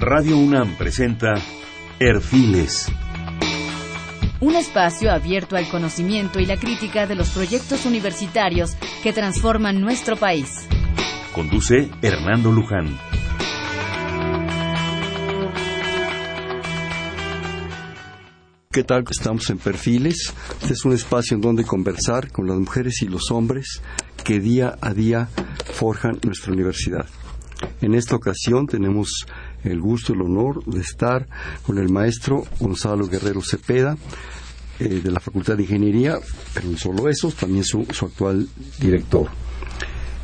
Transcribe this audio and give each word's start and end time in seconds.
Radio 0.00 0.38
UNAM 0.38 0.78
presenta 0.78 1.34
Erfiles. 1.98 2.90
Un 4.40 4.56
espacio 4.56 5.12
abierto 5.12 5.56
al 5.56 5.68
conocimiento 5.68 6.40
y 6.40 6.46
la 6.46 6.56
crítica 6.56 7.06
de 7.06 7.14
los 7.14 7.28
proyectos 7.28 7.84
universitarios 7.84 8.76
que 9.02 9.12
transforman 9.12 9.82
nuestro 9.82 10.16
país. 10.16 10.66
Conduce 11.34 11.90
Hernando 12.00 12.50
Luján. 12.50 12.98
¿Qué 18.70 18.84
tal? 18.84 19.04
Estamos 19.10 19.50
en 19.50 19.58
Perfiles. 19.58 20.32
Este 20.62 20.72
es 20.72 20.84
un 20.86 20.94
espacio 20.94 21.34
en 21.34 21.42
donde 21.42 21.64
conversar 21.64 22.32
con 22.32 22.46
las 22.46 22.56
mujeres 22.56 23.02
y 23.02 23.06
los 23.06 23.30
hombres 23.30 23.82
que 24.24 24.40
día 24.40 24.78
a 24.80 24.94
día 24.94 25.28
forjan 25.74 26.18
nuestra 26.24 26.54
universidad. 26.54 27.04
En 27.82 27.94
esta 27.94 28.16
ocasión 28.16 28.66
tenemos 28.66 29.26
el 29.64 29.80
gusto, 29.80 30.12
el 30.12 30.22
honor 30.22 30.64
de 30.64 30.80
estar 30.80 31.26
con 31.66 31.78
el 31.78 31.88
maestro 31.88 32.44
Gonzalo 32.58 33.06
Guerrero 33.06 33.42
Cepeda 33.42 33.96
eh, 34.78 35.00
de 35.02 35.10
la 35.10 35.20
Facultad 35.20 35.56
de 35.56 35.64
Ingeniería, 35.64 36.18
pero 36.54 36.68
no 36.68 36.78
solo 36.78 37.08
eso, 37.08 37.30
también 37.30 37.64
su, 37.64 37.84
su 37.90 38.06
actual 38.06 38.48
director. 38.80 39.28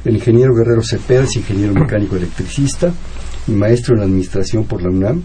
El 0.04 0.14
ingeniero 0.14 0.54
Guerrero 0.54 0.82
Cepeda 0.82 1.24
es 1.24 1.36
ingeniero 1.36 1.74
mecánico 1.74 2.16
electricista 2.16 2.92
y 3.48 3.52
maestro 3.52 3.96
en 3.96 4.02
administración 4.02 4.64
por 4.64 4.82
la 4.82 4.88
UNAM, 4.88 5.22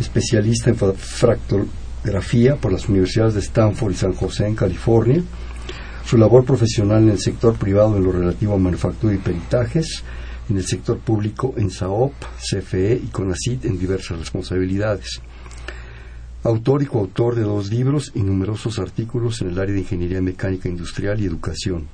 especialista 0.00 0.70
en 0.70 0.76
fractografía 0.76 2.56
por 2.56 2.72
las 2.72 2.88
universidades 2.88 3.34
de 3.34 3.40
Stanford 3.40 3.92
y 3.92 3.96
San 3.96 4.14
José 4.14 4.46
en 4.46 4.54
California. 4.54 5.22
Su 6.04 6.16
labor 6.16 6.44
profesional 6.44 7.02
en 7.02 7.10
el 7.10 7.18
sector 7.18 7.56
privado 7.56 7.96
en 7.96 8.04
lo 8.04 8.12
relativo 8.12 8.54
a 8.54 8.58
manufactura 8.58 9.14
y 9.14 9.18
peritajes, 9.18 10.02
en 10.48 10.56
el 10.56 10.66
sector 10.66 10.98
público 10.98 11.54
en 11.56 11.70
SAOP, 11.70 12.12
CFE 12.38 13.00
y 13.02 13.08
CONACIT 13.08 13.64
en 13.64 13.78
diversas 13.78 14.18
responsabilidades. 14.18 15.20
Autor 16.44 16.82
y 16.82 16.86
coautor 16.86 17.34
de 17.34 17.42
dos 17.42 17.70
libros 17.70 18.12
y 18.14 18.20
numerosos 18.20 18.78
artículos 18.78 19.40
en 19.40 19.48
el 19.48 19.58
área 19.58 19.74
de 19.74 19.80
ingeniería 19.80 20.22
mecánica 20.22 20.68
industrial 20.68 21.20
y 21.20 21.26
educación. 21.26 21.86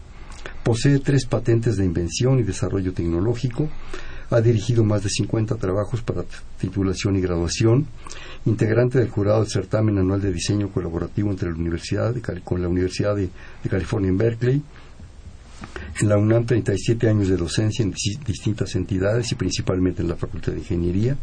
Posee 0.63 0.99
tres 0.99 1.25
patentes 1.25 1.77
de 1.77 1.85
invención 1.85 2.39
y 2.39 2.43
desarrollo 2.43 2.93
tecnológico. 2.93 3.69
Ha 4.31 4.41
dirigido 4.41 4.85
más 4.85 5.03
de 5.03 5.09
50 5.09 5.57
trabajos 5.57 6.03
para 6.03 6.25
titulación 6.59 7.17
y 7.17 7.21
graduación. 7.21 7.87
Integrante 8.45 8.99
del 8.99 9.09
jurado 9.09 9.41
del 9.41 9.51
certamen 9.51 9.99
anual 9.99 10.21
de 10.21 10.33
diseño 10.33 10.71
colaborativo 10.71 11.31
entre 11.31 11.51
la 11.51 11.57
Universidad 11.57 12.15
de, 12.15 12.21
con 12.43 12.61
la 12.61 12.69
Universidad 12.69 13.17
de 13.17 13.31
California 13.69 14.11
en 14.11 14.19
Berkeley 14.19 14.63
en 16.01 16.09
la 16.09 16.17
UNAM 16.17 16.47
37 16.47 17.09
años 17.09 17.29
de 17.29 17.37
docencia 17.37 17.83
en 17.83 17.93
distintas 17.93 18.75
entidades 18.75 19.33
y 19.33 19.35
principalmente 19.35 20.03
en 20.03 20.09
la 20.09 20.17
Facultad 20.17 20.53
de 20.53 20.59
Ingeniería. 20.59 21.17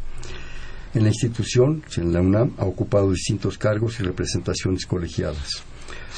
En 0.94 1.04
la 1.04 1.10
institución, 1.10 1.84
en 1.98 2.14
la 2.14 2.22
UNAM, 2.22 2.54
ha 2.58 2.66
ocupado 2.66 3.12
distintos 3.12 3.58
cargos 3.58 4.00
y 4.00 4.04
representaciones 4.04 4.86
colegiadas. 4.86 5.64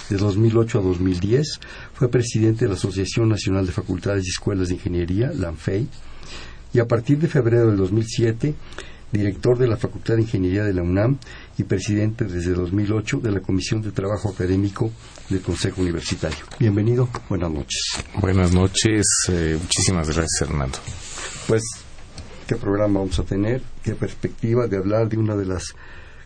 De 0.10 0.18
2008 0.18 0.80
a 0.80 0.82
2010 0.82 1.60
fue 1.94 2.10
presidente 2.10 2.66
de 2.66 2.70
la 2.70 2.76
Asociación 2.76 3.30
Nacional 3.30 3.66
de 3.66 3.72
Facultades 3.72 4.26
y 4.26 4.30
Escuelas 4.30 4.70
de 4.70 4.76
Ingeniería, 4.76 5.32
la 5.34 5.50
ANFEI, 5.50 5.88
y 6.74 6.80
a 6.80 6.88
partir 6.88 7.18
de 7.20 7.28
febrero 7.28 7.68
del 7.68 7.78
2007 7.78 8.56
director 9.12 9.58
de 9.58 9.68
la 9.68 9.78
Facultad 9.78 10.16
de 10.16 10.22
Ingeniería 10.22 10.64
de 10.64 10.74
la 10.74 10.82
UNAM 10.82 11.18
y 11.58 11.64
presidente 11.64 12.26
desde 12.26 12.54
2008 12.54 13.20
de 13.20 13.32
la 13.32 13.40
Comisión 13.42 13.82
de 13.82 13.92
Trabajo 13.92 14.30
Académico 14.30 14.92
del 15.30 15.42
Consejo 15.42 15.82
Universitario. 15.82 16.46
Bienvenido, 16.60 17.10
buenas 17.30 17.52
noches. 17.52 17.82
Buenas 18.20 18.54
noches, 18.54 19.06
eh, 19.30 19.58
muchísimas 19.62 20.08
gracias 20.08 20.42
Hernando. 20.42 20.78
Pues, 21.48 21.64
¿qué 22.48 22.56
programa 22.56 23.00
vamos 23.00 23.20
a 23.20 23.24
tener? 23.24 23.62
¿Qué 23.84 23.96
perspectiva 23.96 24.68
de 24.68 24.78
hablar 24.78 25.10
de 25.10 25.18
una 25.18 25.36
de 25.36 25.46
las 25.46 25.76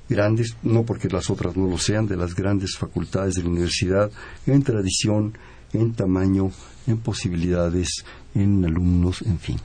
grandes, 0.08 0.56
no 0.64 0.84
porque 0.84 1.10
las 1.10 1.30
otras 1.30 1.56
no 1.56 1.68
lo 1.68 1.78
sean, 1.78 2.08
de 2.08 2.16
las 2.16 2.36
grandes 2.36 2.78
facultades 2.78 3.36
de 3.36 3.44
la 3.44 3.50
universidad 3.50 4.12
en 4.46 4.64
tradición, 4.64 5.38
en 5.74 5.94
tamaño, 5.94 6.52
en 6.88 6.98
posibilidades, 6.98 8.06
en 8.34 8.64
alumnos, 8.66 9.22
en 9.24 9.40
fin. 9.40 9.58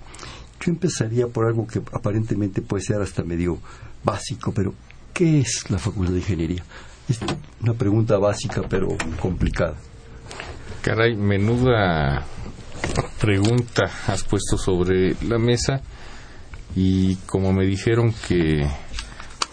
Yo 0.61 0.73
empezaría 0.73 1.27
por 1.27 1.47
algo 1.47 1.67
que 1.67 1.81
aparentemente 1.93 2.61
puede 2.61 2.83
ser 2.83 3.01
hasta 3.01 3.23
medio 3.23 3.59
básico, 4.05 4.53
pero 4.53 4.75
¿qué 5.15 5.41
es 5.41 5.71
la 5.71 5.79
Facultad 5.79 6.13
de 6.13 6.19
Ingeniería? 6.19 6.63
Es 7.09 7.19
una 7.61 7.75
pregunta 7.75 8.19
básica, 8.19 8.63
pero 8.69 8.89
complicada. 9.21 9.77
Caray, 10.83 11.17
menuda 11.17 12.25
pregunta 13.21 13.91
has 14.07 14.25
puesto 14.25 14.57
sobre 14.57 15.15
la 15.27 15.39
mesa 15.39 15.83
y 16.75 17.17
como 17.27 17.53
me 17.53 17.67
dijeron 17.67 18.15
que 18.27 18.67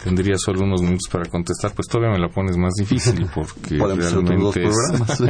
tendría 0.03 0.37
solo 0.37 0.63
unos 0.63 0.81
minutos 0.81 1.09
para 1.11 1.29
contestar, 1.29 1.73
pues 1.73 1.87
todavía 1.87 2.13
me 2.13 2.19
la 2.19 2.29
pones 2.29 2.55
más 2.57 2.73
difícil 2.73 3.27
porque 3.35 3.77
realmente 3.77 4.63
es 4.65 5.21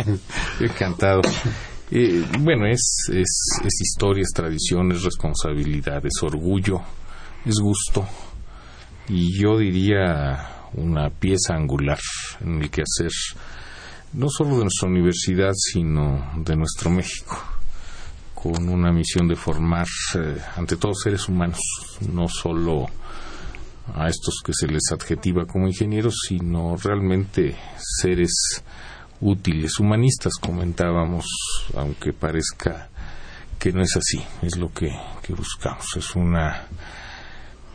encantado. 0.59 1.21
Eh, 1.90 2.25
bueno, 2.40 2.68
es, 2.68 3.09
es, 3.14 3.81
historia, 3.81 4.22
es 4.22 4.34
tradición, 4.34 4.92
es 4.92 5.03
responsabilidad, 5.03 6.06
es 6.06 6.22
orgullo, 6.22 6.81
es 7.46 7.56
gusto. 7.59 8.06
Y 9.08 9.42
yo 9.42 9.58
diría 9.58 10.68
una 10.74 11.09
pieza 11.09 11.56
angular 11.56 12.00
en 12.42 12.62
el 12.62 12.70
que 12.70 12.81
hacer 12.81 13.12
no 14.14 14.28
solo 14.30 14.58
de 14.58 14.64
nuestra 14.64 14.90
universidad, 14.90 15.53
sino 15.56 16.31
de 16.36 16.56
nuestro 16.58 16.90
México, 16.90 17.42
con 18.34 18.68
una 18.68 18.92
misión 18.92 19.28
de 19.28 19.36
formar 19.36 19.88
eh, 20.16 20.38
ante 20.58 20.75
todos 20.75 21.02
seres 21.04 21.30
humanos, 21.30 21.59
no 22.12 22.28
solo 22.28 22.88
a 23.94 24.09
estos 24.09 24.42
que 24.44 24.52
se 24.54 24.68
les 24.68 24.92
adjetiva 24.92 25.46
como 25.46 25.68
ingenieros, 25.68 26.16
sino 26.28 26.75
realmente 26.75 27.56
seres 28.02 28.64
útiles, 29.22 29.79
humanistas, 29.79 30.33
comentábamos, 30.39 31.25
aunque 31.75 32.13
parezca 32.13 32.89
que 33.57 33.72
no 33.72 33.81
es 33.81 33.95
así, 33.97 34.23
es 34.41 34.57
lo 34.57 34.72
que, 34.72 34.91
buscamos, 35.29 35.95
es 35.97 36.16
una 36.16 36.67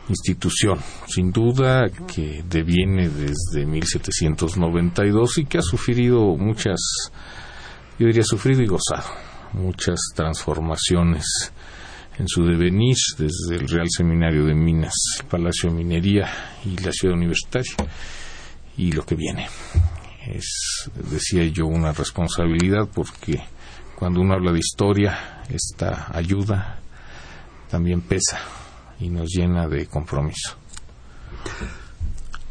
institución, 0.09 0.79
sin 1.07 1.31
duda, 1.31 1.89
que 1.89 2.43
deviene 2.47 3.09
desde 3.09 3.65
1792 3.65 5.37
y 5.39 5.45
que 5.45 5.57
ha 5.57 5.61
sufrido 5.61 6.35
muchas, 6.37 6.79
yo 7.99 8.07
diría 8.07 8.23
sufrido 8.23 8.61
y 8.61 8.67
gozado, 8.67 9.09
muchas 9.53 9.99
transformaciones 10.15 11.25
en 12.17 12.27
su 12.27 12.43
devenir 12.45 12.95
desde 13.17 13.55
el 13.55 13.67
Real 13.67 13.87
Seminario 13.89 14.45
de 14.45 14.53
Minas, 14.53 14.93
el 15.19 15.25
Palacio 15.25 15.69
de 15.69 15.75
Minería 15.75 16.29
y 16.63 16.77
la 16.77 16.91
ciudad 16.91 17.15
universitaria 17.15 17.75
y 18.77 18.91
lo 18.91 19.05
que 19.05 19.15
viene 19.15 19.47
es, 20.27 20.89
decía 21.09 21.45
yo, 21.45 21.65
una 21.65 21.91
responsabilidad 21.91 22.87
porque 22.93 23.41
cuando 23.95 24.21
uno 24.21 24.33
habla 24.33 24.51
de 24.51 24.59
historia, 24.59 25.43
esta 25.49 26.15
ayuda 26.15 26.79
también 27.69 28.01
pesa 28.01 28.39
y 28.99 29.09
nos 29.09 29.29
llena 29.29 29.67
de 29.67 29.87
compromiso. 29.87 30.57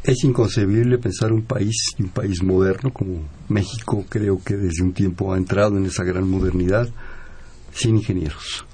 Es 0.03 0.23
inconcebible 0.23 0.97
pensar 0.97 1.31
un 1.31 1.43
país, 1.43 1.75
un 1.97 2.09
país 2.09 2.43
moderno 2.43 2.91
como 2.91 3.27
México, 3.47 4.05
creo 4.09 4.43
que 4.43 4.55
desde 4.55 4.83
un 4.83 4.93
tiempo 4.93 5.33
ha 5.33 5.37
entrado 5.37 5.77
en 5.77 5.85
esa 5.85 6.03
gran 6.03 6.29
modernidad, 6.29 6.89
sin 7.73 7.95
ingenieros 7.95 8.65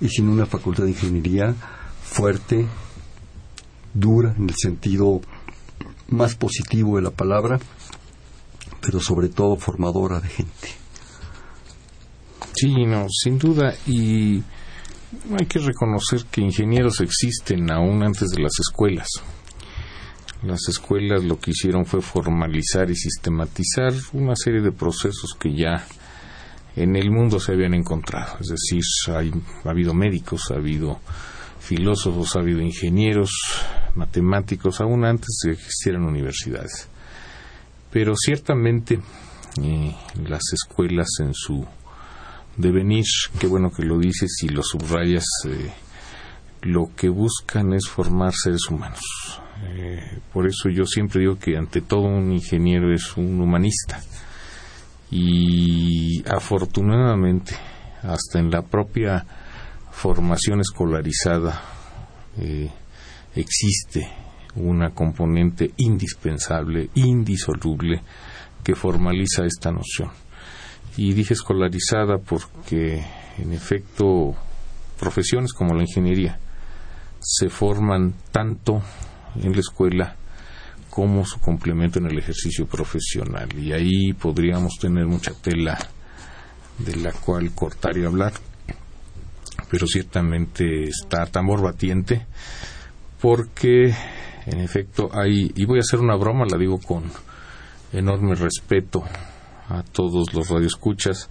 y 0.00 0.08
sin 0.08 0.28
una 0.28 0.44
facultad 0.46 0.84
de 0.84 0.90
ingeniería 0.90 1.54
fuerte, 2.02 2.66
dura, 3.94 4.34
en 4.36 4.48
el 4.48 4.56
sentido 4.56 5.20
más 6.08 6.34
positivo 6.34 6.96
de 6.96 7.02
la 7.02 7.10
palabra, 7.10 7.60
pero 8.82 9.00
sobre 9.00 9.28
todo 9.28 9.56
formadora 9.56 10.20
de 10.20 10.28
gente. 10.28 10.68
Sí, 12.54 12.84
no, 12.84 13.06
sin 13.08 13.38
duda. 13.38 13.74
Y 13.86 14.42
hay 15.38 15.46
que 15.48 15.58
reconocer 15.60 16.24
que 16.30 16.40
ingenieros 16.40 17.00
existen 17.00 17.70
aún 17.70 18.02
antes 18.02 18.30
de 18.30 18.42
las 18.42 18.52
escuelas. 18.60 19.08
Las 20.42 20.68
escuelas 20.68 21.22
lo 21.22 21.38
que 21.38 21.52
hicieron 21.52 21.86
fue 21.86 22.02
formalizar 22.02 22.90
y 22.90 22.96
sistematizar 22.96 23.92
una 24.12 24.34
serie 24.34 24.60
de 24.60 24.72
procesos 24.72 25.36
que 25.38 25.54
ya 25.54 25.86
en 26.74 26.96
el 26.96 27.10
mundo 27.10 27.38
se 27.38 27.52
habían 27.52 27.74
encontrado. 27.74 28.38
Es 28.40 28.48
decir, 28.48 28.82
ha 29.08 29.70
habido 29.70 29.94
médicos, 29.94 30.50
ha 30.50 30.54
habido 30.54 30.98
filósofos, 31.60 32.34
ha 32.34 32.40
habido 32.40 32.60
ingenieros, 32.60 33.30
matemáticos, 33.94 34.80
aún 34.80 35.04
antes 35.04 35.28
de 35.44 35.52
que 35.52 35.58
existieran 35.60 36.02
universidades. 36.02 36.88
Pero 37.92 38.14
ciertamente 38.16 38.98
eh, 39.62 39.94
las 40.26 40.42
escuelas 40.54 41.08
en 41.20 41.34
su 41.34 41.64
devenir, 42.56 43.04
qué 43.38 43.46
bueno 43.46 43.70
que 43.70 43.82
lo 43.82 43.98
dices 43.98 44.30
y 44.42 44.48
lo 44.48 44.62
subrayas, 44.62 45.26
eh, 45.44 45.70
lo 46.62 46.90
que 46.96 47.10
buscan 47.10 47.74
es 47.74 47.86
formar 47.86 48.32
seres 48.32 48.62
humanos. 48.70 49.02
Eh, 49.64 50.20
por 50.32 50.46
eso 50.46 50.70
yo 50.70 50.86
siempre 50.86 51.20
digo 51.20 51.38
que 51.38 51.56
ante 51.56 51.82
todo 51.82 52.02
un 52.02 52.32
ingeniero 52.32 52.94
es 52.94 53.16
un 53.16 53.38
humanista. 53.40 54.00
Y 55.10 56.24
afortunadamente, 56.26 57.54
hasta 58.02 58.38
en 58.38 58.50
la 58.50 58.62
propia 58.62 59.26
formación 59.90 60.60
escolarizada, 60.60 61.60
existe 63.34 64.21
una 64.56 64.90
componente 64.90 65.72
indispensable, 65.78 66.90
indisoluble, 66.94 68.02
que 68.62 68.74
formaliza 68.74 69.44
esta 69.44 69.72
noción. 69.72 70.10
Y 70.96 71.14
dije 71.14 71.34
escolarizada 71.34 72.18
porque, 72.18 73.04
en 73.38 73.52
efecto, 73.52 74.34
profesiones 74.98 75.52
como 75.52 75.74
la 75.74 75.82
ingeniería 75.82 76.38
se 77.18 77.48
forman 77.48 78.14
tanto 78.30 78.82
en 79.40 79.52
la 79.52 79.60
escuela 79.60 80.16
como 80.90 81.24
su 81.24 81.40
complemento 81.40 81.98
en 81.98 82.06
el 82.06 82.18
ejercicio 82.18 82.66
profesional. 82.66 83.48
Y 83.58 83.72
ahí 83.72 84.12
podríamos 84.12 84.74
tener 84.78 85.06
mucha 85.06 85.32
tela 85.32 85.78
de 86.78 86.96
la 86.96 87.12
cual 87.12 87.52
cortar 87.54 87.96
y 87.96 88.04
hablar. 88.04 88.32
Pero 89.70 89.86
ciertamente 89.86 90.84
está 90.84 91.24
tambor 91.26 91.62
batiente 91.62 92.26
porque, 93.20 93.94
en 94.46 94.60
efecto, 94.60 95.10
hay, 95.12 95.52
y 95.54 95.64
voy 95.64 95.78
a 95.78 95.80
hacer 95.80 96.00
una 96.00 96.16
broma, 96.16 96.44
la 96.50 96.58
digo 96.58 96.78
con 96.78 97.04
enorme 97.92 98.34
respeto 98.34 99.04
a 99.68 99.82
todos 99.82 100.32
los 100.34 100.48
radioescuchas, 100.48 101.28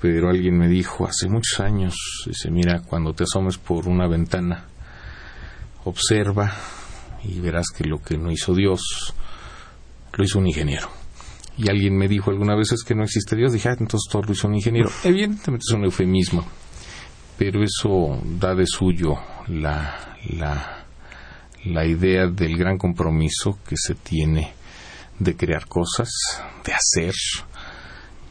pero 0.00 0.30
alguien 0.30 0.58
me 0.58 0.68
dijo 0.68 1.06
hace 1.06 1.28
muchos 1.28 1.60
años, 1.60 1.94
dice, 2.26 2.50
mira, 2.50 2.82
cuando 2.82 3.12
te 3.12 3.24
asomes 3.24 3.58
por 3.58 3.86
una 3.86 4.08
ventana, 4.08 4.64
observa 5.84 6.52
y 7.24 7.38
verás 7.40 7.66
que 7.76 7.84
lo 7.84 8.02
que 8.02 8.16
no 8.16 8.30
hizo 8.30 8.54
Dios, 8.54 9.14
lo 10.14 10.24
hizo 10.24 10.38
un 10.38 10.46
ingeniero. 10.46 10.88
Y 11.58 11.68
alguien 11.68 11.96
me 11.96 12.08
dijo 12.08 12.30
alguna 12.30 12.56
vez 12.56 12.72
es 12.72 12.82
que 12.82 12.94
no 12.94 13.04
existe 13.04 13.36
Dios, 13.36 13.52
dije, 13.52 13.68
ah, 13.68 13.76
entonces 13.78 14.10
todo 14.10 14.22
lo 14.22 14.32
hizo 14.32 14.48
un 14.48 14.54
ingeniero. 14.54 14.90
Evidentemente 15.04 15.64
es 15.68 15.74
un 15.74 15.84
eufemismo, 15.84 16.46
pero 17.36 17.62
eso 17.62 18.18
da 18.38 18.54
de 18.54 18.66
suyo 18.66 19.16
la, 19.48 20.16
la, 20.30 20.79
la 21.64 21.86
idea 21.86 22.26
del 22.26 22.56
gran 22.56 22.78
compromiso 22.78 23.58
que 23.68 23.76
se 23.76 23.94
tiene 23.94 24.52
de 25.18 25.36
crear 25.36 25.66
cosas, 25.66 26.08
de 26.64 26.72
hacer, 26.72 27.14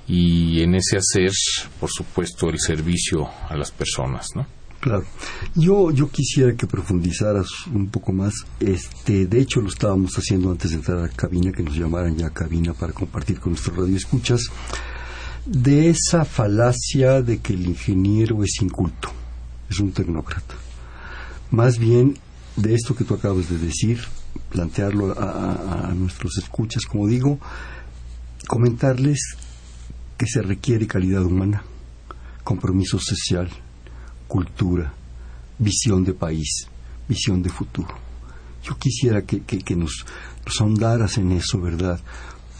y 0.08 0.64
en 0.64 0.74
ese 0.74 0.98
hacer, 0.98 1.32
por 1.80 1.90
supuesto, 1.92 2.50
el 2.50 2.60
servicio 2.60 3.30
a 3.48 3.56
las 3.56 3.70
personas, 3.72 4.28
¿no? 4.36 4.48
Claro. 4.80 5.04
Yo, 5.56 5.92
yo 5.92 6.10
quisiera 6.10 6.56
que 6.56 6.66
profundizaras 6.66 7.48
un 7.68 7.90
poco 7.90 8.14
más. 8.14 8.34
Este, 8.60 9.28
de 9.28 9.42
hecho, 9.42 9.62
lo 9.62 9.68
estábamos 9.68 10.16
haciendo 10.16 10.50
antes 10.50 10.72
de 10.72 10.78
entrar 10.78 10.98
a 10.98 11.02
la 11.02 11.10
cabina, 11.10 11.52
que 11.52 11.64
nos 11.64 11.76
llamaran 11.76 12.18
ya 12.18 12.28
a 12.28 12.34
cabina 12.34 12.74
para 12.74 12.94
compartir 12.94 13.40
con 13.40 13.52
nuestros 13.52 13.78
radioescuchas, 13.78 14.42
de 15.46 15.90
esa 15.90 16.26
falacia 16.26 17.22
de 17.22 17.40
que 17.40 17.54
el 17.54 17.68
ingeniero 17.68 18.44
es 18.44 18.62
inculto, 18.62 19.12
es 19.70 19.80
un 19.80 19.92
tecnócrata. 19.92 20.56
Más 21.52 21.78
bien 21.78 22.18
de 22.62 22.76
esto 22.76 22.96
que 22.96 23.04
tú 23.04 23.14
acabas 23.14 23.50
de 23.50 23.58
decir, 23.58 24.00
plantearlo 24.50 25.16
a, 25.18 25.94
nuestros 25.96 26.38
escuchas, 26.38 26.86
como 26.86 27.08
digo, 27.08 27.40
comentarles 28.48 29.20
que 30.18 30.26
se 30.28 30.42
requiere 30.42 30.88
calidad 30.88 31.24
humana, 31.24 31.64
compromiso 32.44 33.00
social, 33.00 33.50
cultura, 34.28 34.94
visión 35.58 36.04
de 36.04 36.14
país, 36.14 36.68
visión 37.08 37.42
de 37.42 37.50
futuro. 37.50 37.96
Yo 38.64 38.78
quisiera 38.78 39.22
que, 39.22 39.42
que, 39.42 39.76
nos, 39.76 40.06
nos 40.46 40.60
ahondaras 40.60 41.18
en 41.18 41.32
eso, 41.32 41.62
¿verdad? 41.62 42.00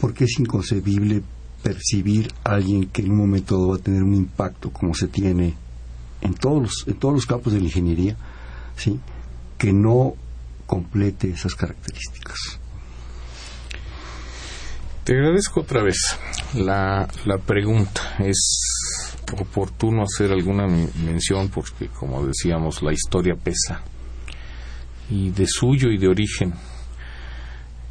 Porque 0.00 0.24
es 0.24 0.38
inconcebible 0.38 1.22
percibir 1.62 2.32
a 2.42 2.52
alguien 2.54 2.86
que 2.86 3.02
en 3.02 3.10
un 3.10 3.18
momento 3.18 3.68
va 3.68 3.76
a 3.76 3.78
tener 3.78 4.02
un 4.02 4.14
impacto 4.14 4.70
como 4.70 4.94
se 4.94 5.08
tiene 5.08 5.54
en 6.22 6.34
todos 6.34 6.62
los, 6.62 6.84
en 6.86 6.94
todos 6.94 7.14
los 7.14 7.26
campos 7.26 7.52
de 7.52 7.60
la 7.60 7.66
ingeniería, 7.66 8.16
¿sí? 8.76 8.98
Que 9.60 9.74
no 9.74 10.14
complete 10.66 11.28
esas 11.28 11.54
características. 11.54 12.58
Te 15.04 15.12
agradezco 15.12 15.60
otra 15.60 15.82
vez 15.82 15.98
la, 16.54 17.06
la 17.26 17.36
pregunta. 17.36 18.16
Es 18.20 19.18
oportuno 19.38 20.02
hacer 20.02 20.32
alguna 20.32 20.66
mención 20.66 21.50
porque, 21.50 21.88
como 21.88 22.24
decíamos, 22.26 22.82
la 22.82 22.94
historia 22.94 23.34
pesa. 23.34 23.82
Y 25.10 25.28
de 25.28 25.46
suyo 25.46 25.90
y 25.90 25.98
de 25.98 26.08
origen, 26.08 26.54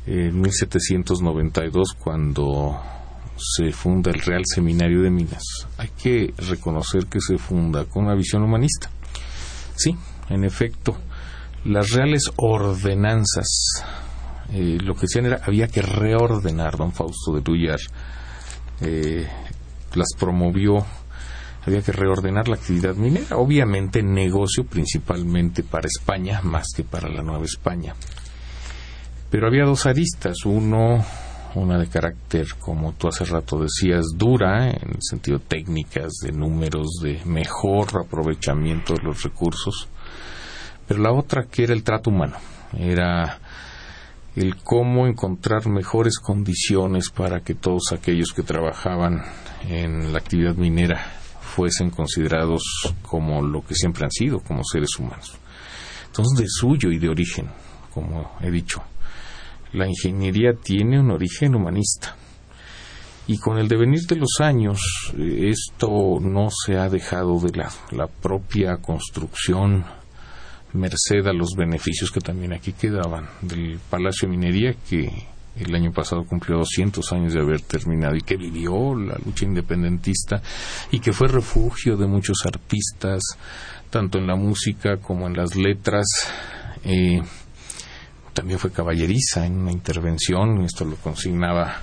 en 0.07 0.41
1792, 0.41 1.93
cuando 1.99 2.81
se 3.37 3.71
funda 3.71 4.09
el 4.09 4.21
Real 4.21 4.41
Seminario 4.43 5.03
de 5.03 5.11
Minas, 5.11 5.43
hay 5.77 5.89
que 5.89 6.33
reconocer 6.35 7.05
que 7.05 7.19
se 7.21 7.37
funda 7.37 7.85
con 7.85 8.05
una 8.05 8.15
visión 8.15 8.41
humanista. 8.41 8.89
Sí, 9.75 9.95
en 10.29 10.43
efecto, 10.45 10.97
las 11.65 11.91
reales 11.91 12.31
ordenanzas, 12.37 13.83
eh, 14.51 14.77
lo 14.81 14.95
que 14.95 15.01
decían 15.01 15.25
era, 15.25 15.41
había 15.45 15.67
que 15.67 15.81
reordenar, 15.81 16.77
don 16.77 16.91
Fausto 16.91 17.33
de 17.33 17.41
Tullar, 17.41 17.79
eh, 18.81 19.27
las 19.93 20.09
promovió. 20.17 20.85
Había 21.65 21.81
que 21.81 21.91
reordenar 21.91 22.47
la 22.47 22.55
actividad 22.55 22.95
minera, 22.95 23.37
obviamente 23.37 24.01
negocio 24.01 24.63
principalmente 24.63 25.61
para 25.61 25.87
España 25.87 26.41
más 26.41 26.67
que 26.75 26.83
para 26.83 27.09
la 27.09 27.21
Nueva 27.21 27.43
España. 27.43 27.93
Pero 29.29 29.47
había 29.47 29.65
dos 29.65 29.85
aristas, 29.85 30.45
uno 30.45 31.03
una 31.55 31.79
de 31.79 31.87
carácter, 31.87 32.47
como 32.59 32.93
tú 32.93 33.07
hace 33.07 33.25
rato 33.25 33.59
decías, 33.59 34.05
dura, 34.15 34.69
en 34.69 34.89
el 34.89 35.01
sentido 35.01 35.39
técnicas, 35.39 36.13
de 36.23 36.31
números, 36.31 36.87
de 37.01 37.21
mejor 37.25 37.87
aprovechamiento 37.99 38.93
de 38.93 39.03
los 39.03 39.23
recursos, 39.23 39.89
pero 40.89 41.03
la 41.03 41.13
otra 41.13 41.45
que 41.45 41.65
era 41.65 41.73
el 41.73 41.83
trato 41.83 42.09
humano, 42.09 42.35
era 42.75 43.37
el 44.35 44.55
cómo 44.55 45.05
encontrar 45.05 45.67
mejores 45.67 46.17
condiciones 46.17 47.11
para 47.11 47.41
que 47.41 47.53
todos 47.53 47.91
aquellos 47.91 48.33
que 48.33 48.41
trabajaban 48.41 49.21
en 49.67 50.11
la 50.11 50.17
actividad 50.17 50.55
minera 50.55 50.99
fuesen 51.41 51.91
considerados 51.91 52.63
como 53.03 53.43
lo 53.43 53.63
que 53.63 53.75
siempre 53.75 54.05
han 54.05 54.09
sido, 54.09 54.39
como 54.39 54.63
seres 54.63 54.89
humanos. 54.97 55.37
Entonces, 56.07 56.39
de 56.39 56.47
suyo 56.47 56.89
y 56.89 56.97
de 56.97 57.09
origen, 57.09 57.49
como 57.93 58.31
he 58.41 58.49
dicho, 58.49 58.81
la 59.73 59.85
ingeniería 59.85 60.53
tiene 60.53 60.99
un 60.99 61.11
origen 61.11 61.53
humanista. 61.53 62.15
Y 63.27 63.37
con 63.37 63.59
el 63.59 63.67
devenir 63.67 64.07
de 64.07 64.15
los 64.15 64.39
años, 64.39 64.81
eh, 65.15 65.51
esto 65.51 66.19
no 66.19 66.47
se 66.49 66.79
ha 66.79 66.89
dejado 66.89 67.39
de 67.39 67.55
lado. 67.55 67.75
La 67.91 68.07
propia 68.07 68.77
construcción, 68.77 69.85
merced 70.73 71.25
a 71.27 71.33
los 71.33 71.49
beneficios 71.57 72.11
que 72.11 72.19
también 72.19 72.53
aquí 72.53 72.73
quedaban 72.73 73.27
del 73.41 73.79
Palacio 73.89 74.27
Minería, 74.27 74.75
que 74.89 75.09
el 75.55 75.75
año 75.75 75.91
pasado 75.91 76.23
cumplió 76.25 76.57
200 76.57 77.11
años 77.11 77.33
de 77.33 77.41
haber 77.41 77.61
terminado 77.61 78.15
y 78.15 78.21
que 78.21 78.37
vivió 78.37 78.95
la 78.95 79.17
lucha 79.25 79.45
independentista 79.45 80.41
y 80.91 80.99
que 80.99 81.11
fue 81.11 81.27
refugio 81.27 81.97
de 81.97 82.07
muchos 82.07 82.37
artistas, 82.45 83.21
tanto 83.89 84.19
en 84.19 84.27
la 84.27 84.35
música 84.35 84.97
como 84.97 85.27
en 85.27 85.33
las 85.33 85.55
letras. 85.55 86.05
Eh, 86.83 87.21
también 88.33 88.59
fue 88.59 88.71
caballeriza 88.71 89.45
en 89.45 89.57
una 89.57 89.71
intervención, 89.71 90.61
esto 90.61 90.85
lo 90.85 90.95
consignaba 90.95 91.81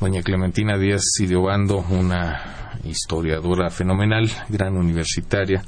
doña 0.00 0.22
Clementina 0.22 0.78
Díaz 0.78 1.02
Sidiobando, 1.14 1.78
una 1.90 2.80
historiadora 2.84 3.70
fenomenal, 3.70 4.28
gran 4.48 4.76
universitaria, 4.76 5.62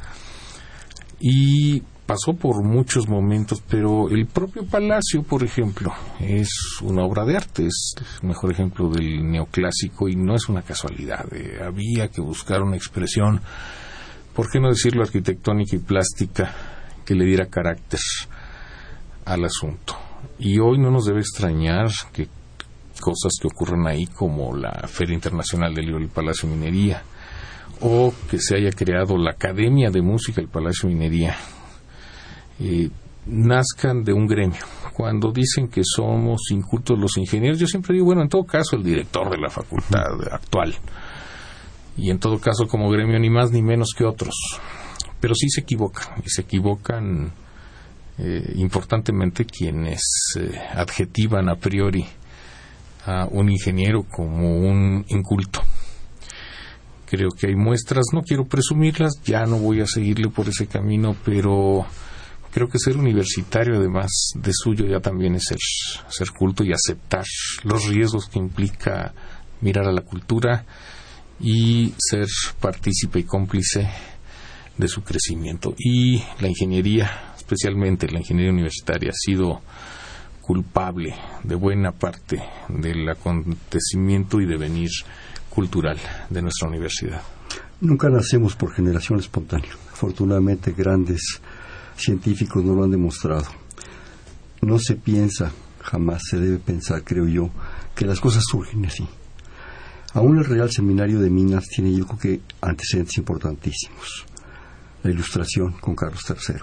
y 1.20 1.82
pasó 2.06 2.34
por 2.34 2.62
muchos 2.62 3.08
momentos, 3.08 3.62
pero 3.68 4.08
el 4.08 4.26
propio 4.26 4.66
palacio, 4.66 5.22
por 5.22 5.42
ejemplo, 5.42 5.92
es 6.20 6.50
una 6.82 7.02
obra 7.02 7.24
de 7.24 7.36
arte, 7.36 7.66
es 7.66 7.94
el 8.20 8.28
mejor 8.28 8.52
ejemplo 8.52 8.88
del 8.90 9.30
neoclásico 9.30 10.08
y 10.08 10.16
no 10.16 10.34
es 10.34 10.48
una 10.48 10.62
casualidad. 10.62 11.26
Eh, 11.32 11.60
había 11.64 12.08
que 12.08 12.20
buscar 12.20 12.62
una 12.62 12.76
expresión, 12.76 13.40
¿por 14.34 14.50
qué 14.50 14.60
no 14.60 14.68
decirlo 14.68 15.02
arquitectónica 15.02 15.76
y 15.76 15.80
plástica, 15.80 16.54
que 17.04 17.14
le 17.14 17.24
diera 17.24 17.46
carácter 17.46 18.00
al 19.24 19.44
asunto? 19.44 19.96
Y 20.38 20.58
hoy 20.58 20.78
no 20.78 20.90
nos 20.90 21.06
debe 21.06 21.20
extrañar 21.20 21.88
que 22.12 22.28
cosas 23.00 23.32
que 23.40 23.48
ocurran 23.48 23.86
ahí 23.86 24.06
como 24.06 24.54
la 24.54 24.86
Feria 24.88 25.14
Internacional 25.14 25.74
del 25.74 25.86
Libro 25.86 26.00
del 26.00 26.10
Palacio 26.10 26.48
Minería, 26.48 27.02
o 27.80 28.12
que 28.30 28.38
se 28.38 28.56
haya 28.56 28.70
creado 28.70 29.16
la 29.16 29.32
Academia 29.32 29.90
de 29.90 30.00
Música 30.00 30.40
del 30.40 30.50
Palacio 30.50 30.88
Minería, 30.88 31.36
eh, 32.60 32.90
nazcan 33.26 34.04
de 34.04 34.12
un 34.12 34.26
gremio. 34.26 34.64
Cuando 34.92 35.32
dicen 35.32 35.68
que 35.68 35.82
somos 35.84 36.50
incultos 36.50 36.98
los 36.98 37.16
ingenieros, 37.16 37.58
yo 37.58 37.66
siempre 37.66 37.94
digo, 37.94 38.06
bueno, 38.06 38.22
en 38.22 38.28
todo 38.28 38.44
caso 38.44 38.76
el 38.76 38.82
director 38.82 39.30
de 39.30 39.38
la 39.38 39.50
facultad 39.50 40.20
actual, 40.30 40.74
y 41.96 42.10
en 42.10 42.18
todo 42.18 42.38
caso 42.38 42.66
como 42.66 42.90
gremio 42.90 43.18
ni 43.18 43.30
más 43.30 43.50
ni 43.50 43.62
menos 43.62 43.90
que 43.96 44.04
otros, 44.04 44.34
pero 45.20 45.34
sí 45.34 45.48
se 45.48 45.62
equivocan, 45.62 46.22
y 46.24 46.28
se 46.28 46.42
equivocan 46.42 47.32
eh, 48.18 48.52
importantemente 48.56 49.44
quienes 49.44 50.02
eh, 50.36 50.56
adjetivan 50.74 51.48
a 51.48 51.56
priori 51.56 52.06
a 53.06 53.26
un 53.30 53.50
ingeniero 53.50 54.04
como 54.04 54.58
un 54.58 55.04
inculto. 55.08 55.60
Creo 57.06 57.30
que 57.38 57.48
hay 57.48 57.56
muestras, 57.56 58.06
no 58.12 58.22
quiero 58.22 58.44
presumirlas, 58.44 59.20
ya 59.24 59.44
no 59.46 59.58
voy 59.58 59.80
a 59.80 59.86
seguirle 59.86 60.28
por 60.28 60.48
ese 60.48 60.66
camino, 60.66 61.14
pero 61.24 61.84
creo 62.54 62.68
que 62.68 62.78
ser 62.78 62.96
universitario, 62.96 63.76
además 63.76 64.30
de 64.36 64.52
suyo, 64.54 64.86
ya 64.86 65.00
también 65.00 65.34
es 65.34 65.42
ser, 65.48 65.58
ser 66.08 66.30
culto 66.30 66.62
y 66.62 66.72
aceptar 66.72 67.24
los 67.64 67.88
riesgos 67.88 68.28
que 68.28 68.38
implica 68.38 69.12
mirar 69.60 69.88
a 69.88 69.92
la 69.92 70.02
cultura 70.02 70.64
y 71.40 71.92
ser 71.98 72.28
partícipe 72.60 73.18
y 73.18 73.24
cómplice 73.24 73.88
de 74.78 74.86
su 74.86 75.02
crecimiento. 75.02 75.74
Y 75.76 76.22
la 76.40 76.46
ingeniería, 76.46 77.34
especialmente 77.36 78.08
la 78.08 78.20
ingeniería 78.20 78.52
universitaria, 78.52 79.10
ha 79.10 79.14
sido 79.16 79.60
culpable 80.40 81.12
de 81.42 81.56
buena 81.56 81.90
parte 81.90 82.40
del 82.68 83.08
acontecimiento 83.08 84.40
y 84.40 84.46
devenir 84.46 84.90
cultural 85.50 85.98
de 86.30 86.42
nuestra 86.42 86.68
universidad. 86.68 87.20
Nunca 87.80 88.08
nacemos 88.08 88.54
por 88.54 88.72
generación 88.72 89.18
espontánea. 89.18 89.72
Afortunadamente, 89.92 90.72
grandes 90.72 91.40
científicos 91.96 92.64
no 92.64 92.74
lo 92.74 92.84
han 92.84 92.90
demostrado. 92.90 93.46
No 94.62 94.78
se 94.78 94.96
piensa, 94.96 95.52
jamás 95.80 96.22
se 96.28 96.38
debe 96.38 96.58
pensar, 96.58 97.02
creo 97.04 97.26
yo, 97.26 97.50
que 97.94 98.06
las 98.06 98.20
cosas 98.20 98.42
surgen 98.46 98.86
así. 98.86 99.06
Aún 100.14 100.38
el 100.38 100.44
Real 100.44 100.70
Seminario 100.70 101.20
de 101.20 101.30
Minas 101.30 101.64
tiene, 101.68 101.92
yo 101.92 102.06
creo 102.06 102.18
que, 102.18 102.40
antecedentes 102.60 103.18
importantísimos. 103.18 104.24
La 105.02 105.10
Ilustración 105.10 105.72
con 105.72 105.94
Carlos 105.94 106.22
III. 106.28 106.60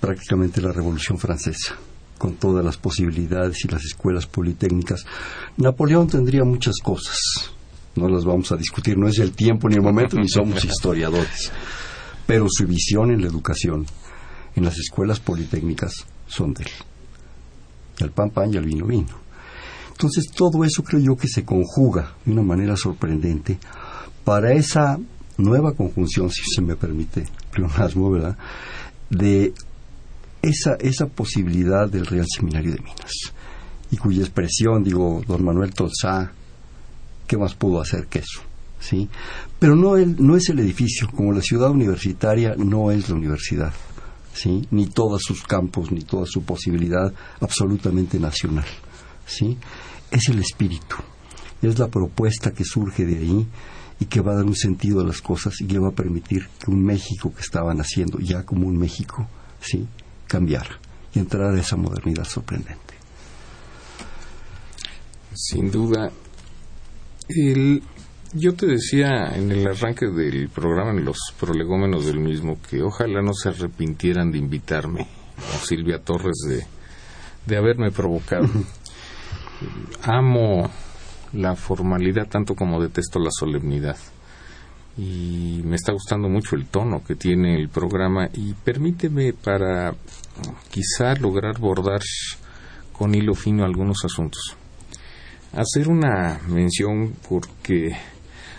Prácticamente 0.00 0.60
la 0.60 0.72
Revolución 0.72 1.18
Francesa 1.18 1.76
con 2.20 2.34
todas 2.34 2.62
las 2.62 2.76
posibilidades 2.76 3.64
y 3.64 3.68
las 3.68 3.82
escuelas 3.82 4.26
politécnicas. 4.26 5.06
Napoleón 5.56 6.06
tendría 6.06 6.44
muchas 6.44 6.74
cosas. 6.84 7.16
No 7.96 8.08
las 8.08 8.26
vamos 8.26 8.52
a 8.52 8.56
discutir, 8.56 8.98
no 8.98 9.08
es 9.08 9.18
el 9.18 9.32
tiempo 9.32 9.70
ni 9.70 9.76
el 9.76 9.82
momento, 9.82 10.18
ni 10.18 10.28
somos 10.28 10.62
historiadores. 10.66 11.50
Pero 12.30 12.46
su 12.48 12.64
visión 12.64 13.10
en 13.10 13.22
la 13.22 13.26
educación, 13.26 13.84
en 14.54 14.64
las 14.64 14.78
escuelas 14.78 15.18
politécnicas, 15.18 16.06
son 16.28 16.54
de 16.54 16.62
él. 16.62 16.70
Al 18.02 18.12
pan 18.12 18.30
pan 18.30 18.54
y 18.54 18.56
al 18.56 18.66
vino 18.66 18.86
vino. 18.86 19.16
Entonces 19.90 20.30
todo 20.30 20.62
eso 20.64 20.84
creo 20.84 21.00
yo 21.00 21.16
que 21.16 21.26
se 21.26 21.44
conjuga 21.44 22.14
de 22.24 22.30
una 22.30 22.42
manera 22.42 22.76
sorprendente 22.76 23.58
para 24.22 24.52
esa 24.52 24.96
nueva 25.38 25.72
conjunción, 25.72 26.30
si 26.30 26.42
se 26.54 26.62
me 26.62 26.76
permite, 26.76 27.26
pleonasmo, 27.50 28.12
¿verdad? 28.12 28.38
De 29.08 29.52
esa, 30.40 30.76
esa 30.76 31.06
posibilidad 31.06 31.88
del 31.88 32.06
Real 32.06 32.26
Seminario 32.32 32.70
de 32.70 32.78
Minas, 32.78 33.32
y 33.90 33.96
cuya 33.96 34.20
expresión, 34.20 34.84
digo, 34.84 35.20
don 35.26 35.44
Manuel 35.44 35.74
Tolsá, 35.74 36.30
¿qué 37.26 37.36
más 37.36 37.56
pudo 37.56 37.80
hacer 37.80 38.06
que 38.06 38.20
eso? 38.20 38.42
¿Sí? 38.78 39.08
Pero 39.60 39.76
no, 39.76 39.96
el, 39.96 40.16
no 40.18 40.36
es 40.36 40.48
el 40.48 40.58
edificio, 40.58 41.06
como 41.14 41.32
la 41.32 41.42
ciudad 41.42 41.70
universitaria 41.70 42.54
no 42.56 42.90
es 42.90 43.10
la 43.10 43.14
universidad, 43.14 43.72
¿sí? 44.32 44.66
Ni 44.70 44.86
todos 44.86 45.22
sus 45.22 45.42
campos, 45.42 45.92
ni 45.92 46.00
toda 46.00 46.24
su 46.26 46.42
posibilidad 46.42 47.12
absolutamente 47.40 48.18
nacional, 48.18 48.64
¿sí? 49.26 49.58
Es 50.10 50.30
el 50.30 50.38
espíritu, 50.38 50.96
es 51.60 51.78
la 51.78 51.88
propuesta 51.88 52.52
que 52.52 52.64
surge 52.64 53.04
de 53.04 53.18
ahí 53.18 53.46
y 54.00 54.06
que 54.06 54.22
va 54.22 54.32
a 54.32 54.36
dar 54.36 54.46
un 54.46 54.56
sentido 54.56 55.02
a 55.02 55.04
las 55.04 55.20
cosas 55.20 55.60
y 55.60 55.66
que 55.66 55.78
va 55.78 55.88
a 55.88 55.92
permitir 55.92 56.48
que 56.58 56.70
un 56.70 56.82
México 56.82 57.30
que 57.34 57.42
estaba 57.42 57.74
naciendo 57.74 58.18
ya 58.18 58.44
como 58.44 58.66
un 58.66 58.78
México, 58.78 59.28
¿sí? 59.60 59.86
cambiar 60.26 60.66
y 61.14 61.18
entrar 61.18 61.54
a 61.54 61.60
esa 61.60 61.76
modernidad 61.76 62.24
sorprendente. 62.24 62.94
Sin 65.34 65.70
duda. 65.70 66.10
Yo 68.32 68.54
te 68.54 68.66
decía 68.66 69.32
en 69.34 69.50
el 69.50 69.66
arranque 69.66 70.06
del 70.06 70.48
programa, 70.48 70.90
en 70.90 71.04
los 71.04 71.18
prolegómenos 71.38 72.06
del 72.06 72.20
mismo, 72.20 72.58
que 72.68 72.82
ojalá 72.82 73.22
no 73.22 73.32
se 73.32 73.48
arrepintieran 73.48 74.30
de 74.30 74.38
invitarme 74.38 75.06
a 75.36 75.58
Silvia 75.58 75.98
Torres 75.98 76.38
de, 76.48 76.64
de 77.46 77.56
haberme 77.56 77.90
provocado. 77.90 78.48
Amo 80.02 80.70
la 81.32 81.54
formalidad 81.54 82.28
tanto 82.28 82.54
como 82.54 82.80
detesto 82.80 83.18
la 83.18 83.30
solemnidad 83.30 83.96
y 84.96 85.62
me 85.64 85.76
está 85.76 85.92
gustando 85.92 86.28
mucho 86.28 86.56
el 86.56 86.66
tono 86.66 87.02
que 87.04 87.14
tiene 87.14 87.54
el 87.56 87.68
programa 87.68 88.28
y 88.34 88.52
permíteme 88.54 89.32
para 89.32 89.94
quizá 90.70 91.14
lograr 91.14 91.58
bordar 91.58 92.00
con 92.92 93.14
hilo 93.14 93.34
fino 93.34 93.64
algunos 93.64 94.04
asuntos. 94.04 94.56
Hacer 95.52 95.88
una 95.88 96.40
mención 96.48 97.14
porque 97.28 97.96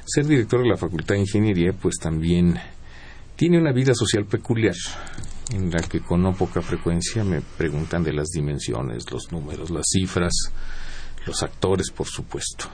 ser 0.06 0.26
director 0.26 0.62
de 0.62 0.70
la 0.70 0.78
Facultad 0.78 1.16
de 1.16 1.22
Ingeniería 1.22 1.74
pues 1.74 1.96
también 1.98 2.60
tiene 3.36 3.58
una 3.58 3.72
vida 3.72 3.94
social 3.94 4.26
peculiar 4.26 4.76
en 5.52 5.70
la 5.70 5.80
que 5.80 6.00
con 6.00 6.22
no 6.22 6.34
poca 6.34 6.62
frecuencia 6.62 7.24
me 7.24 7.42
preguntan 7.42 8.04
de 8.04 8.14
las 8.14 8.30
dimensiones, 8.30 9.12
los 9.12 9.32
números, 9.32 9.70
las 9.70 9.86
cifras, 9.92 10.34
los 11.26 11.44
actores 11.44 11.92
por 11.92 12.08
supuesto. 12.08 12.66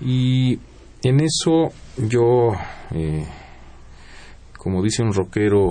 Y 0.00 0.58
en 1.02 1.20
eso 1.20 1.72
yo, 1.96 2.52
eh, 2.90 3.26
como 4.56 4.82
dice 4.82 5.02
un 5.02 5.12
rockero 5.12 5.70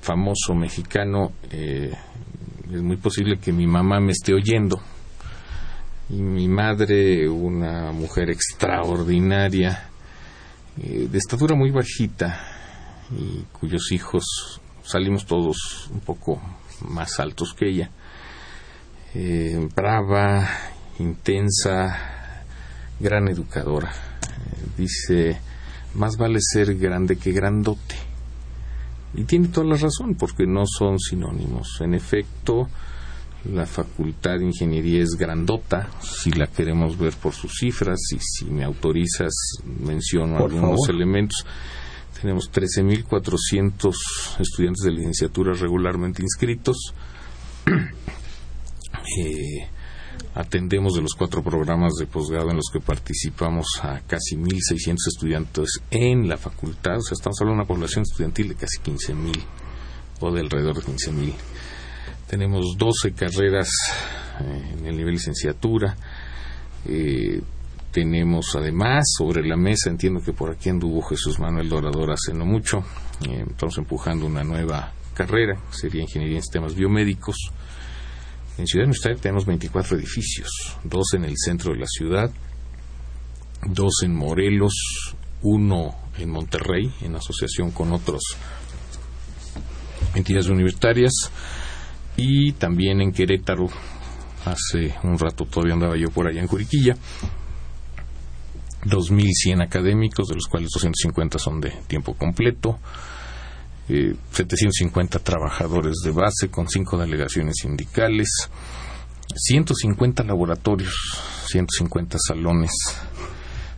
famoso 0.00 0.54
mexicano, 0.54 1.32
eh, 1.50 1.92
es 2.72 2.82
muy 2.82 2.96
posible 2.96 3.38
que 3.38 3.52
mi 3.52 3.66
mamá 3.66 4.00
me 4.00 4.12
esté 4.12 4.34
oyendo. 4.34 4.80
Y 6.10 6.20
mi 6.20 6.48
madre, 6.48 7.28
una 7.28 7.92
mujer 7.92 8.30
extraordinaria, 8.30 9.88
eh, 10.82 11.08
de 11.10 11.18
estatura 11.18 11.54
muy 11.54 11.70
bajita, 11.70 12.40
y 13.10 13.44
cuyos 13.52 13.90
hijos 13.92 14.60
salimos 14.82 15.26
todos 15.26 15.88
un 15.92 16.00
poco 16.00 16.40
más 16.88 17.18
altos 17.20 17.54
que 17.54 17.68
ella. 17.68 17.90
brava, 19.74 20.48
intensa, 20.98 22.44
gran 22.98 23.28
educadora 23.28 23.92
dice, 24.76 25.38
más 25.94 26.16
vale 26.16 26.38
ser 26.40 26.76
grande 26.76 27.16
que 27.16 27.32
grandote. 27.32 27.96
Y 29.14 29.24
tiene 29.24 29.48
toda 29.48 29.66
la 29.66 29.76
razón, 29.76 30.16
porque 30.16 30.46
no 30.46 30.64
son 30.66 30.98
sinónimos. 30.98 31.80
En 31.80 31.94
efecto, 31.94 32.68
la 33.52 33.66
Facultad 33.66 34.38
de 34.38 34.46
Ingeniería 34.46 35.02
es 35.02 35.10
grandota, 35.18 35.90
si 36.00 36.30
la 36.30 36.46
queremos 36.46 36.96
ver 36.98 37.12
por 37.14 37.34
sus 37.34 37.52
cifras, 37.58 37.98
y 38.12 38.18
si 38.20 38.46
me 38.46 38.64
autorizas, 38.64 39.34
menciono 39.64 40.38
algunos 40.38 40.88
elementos. 40.88 41.44
Tenemos 42.20 42.50
13.400 42.50 44.40
estudiantes 44.40 44.84
de 44.84 44.92
licenciatura 44.92 45.52
regularmente 45.52 46.22
inscritos. 46.22 46.94
eh, 47.66 49.68
Atendemos 50.34 50.94
de 50.94 51.02
los 51.02 51.14
cuatro 51.14 51.44
programas 51.44 51.92
de 51.94 52.06
posgrado 52.06 52.50
en 52.50 52.56
los 52.56 52.68
que 52.72 52.80
participamos 52.80 53.66
a 53.82 54.00
casi 54.00 54.36
1.600 54.36 54.96
estudiantes 55.06 55.80
en 55.92 56.28
la 56.28 56.36
facultad. 56.36 56.98
O 56.98 57.02
sea, 57.02 57.14
estamos 57.14 57.40
hablando 57.40 57.58
de 57.58 57.62
una 57.62 57.68
población 57.68 58.02
estudiantil 58.02 58.48
de 58.48 58.56
casi 58.56 58.78
15.000 58.78 59.32
o 60.20 60.32
de 60.32 60.40
alrededor 60.40 60.74
de 60.74 60.82
15.000. 60.82 61.34
Tenemos 62.34 62.76
12 62.76 63.12
carreras 63.12 63.70
eh, 64.40 64.72
en 64.76 64.86
el 64.86 64.96
nivel 64.96 65.14
licenciatura. 65.14 65.96
Eh, 66.84 67.40
tenemos 67.92 68.56
además 68.56 69.04
sobre 69.16 69.46
la 69.46 69.56
mesa, 69.56 69.88
entiendo 69.88 70.20
que 70.20 70.32
por 70.32 70.50
aquí 70.50 70.68
anduvo 70.68 71.00
Jesús 71.02 71.38
Manuel 71.38 71.68
Dorador 71.68 72.10
hace 72.10 72.36
no 72.36 72.44
mucho. 72.44 72.82
Eh, 73.24 73.44
estamos 73.48 73.78
empujando 73.78 74.26
una 74.26 74.42
nueva 74.42 74.92
carrera, 75.14 75.60
sería 75.70 76.02
Ingeniería 76.02 76.38
en 76.38 76.42
Sistemas 76.42 76.74
Biomédicos 76.74 77.36
en 78.58 78.66
Ciudad 78.66 78.86
Universitaria 78.86 79.22
tenemos 79.22 79.46
24 79.46 79.96
edificios, 79.96 80.76
dos 80.82 81.14
en 81.14 81.26
el 81.26 81.34
centro 81.36 81.72
de 81.72 81.78
la 81.78 81.86
ciudad, 81.86 82.32
dos 83.64 84.02
en 84.02 84.12
Morelos, 84.12 84.74
uno 85.42 85.94
en 86.18 86.30
Monterrey, 86.30 86.92
en 87.02 87.14
asociación 87.14 87.70
con 87.70 87.92
otras 87.92 88.22
entidades 90.16 90.48
universitarias, 90.48 91.30
y 92.16 92.52
también 92.52 93.00
en 93.00 93.12
Querétaro. 93.12 93.68
Hace 94.44 94.94
un 95.02 95.18
rato 95.18 95.46
todavía 95.46 95.74
andaba 95.74 95.96
yo 95.96 96.10
por 96.10 96.26
allá 96.26 96.40
en 96.40 96.46
Juriquilla. 96.46 96.96
2.100 98.84 99.62
académicos, 99.62 100.28
de 100.28 100.34
los 100.34 100.46
cuales 100.46 100.68
250 100.74 101.38
son 101.38 101.60
de 101.60 101.70
tiempo 101.86 102.14
completo. 102.14 102.78
750 103.86 105.18
eh, 105.18 105.20
trabajadores 105.22 105.96
de 106.04 106.10
base 106.10 106.50
con 106.50 106.68
cinco 106.68 106.96
delegaciones 106.96 107.56
sindicales, 107.60 108.28
150 109.34 110.24
laboratorios, 110.24 110.94
150 111.48 112.16
salones, 112.18 112.72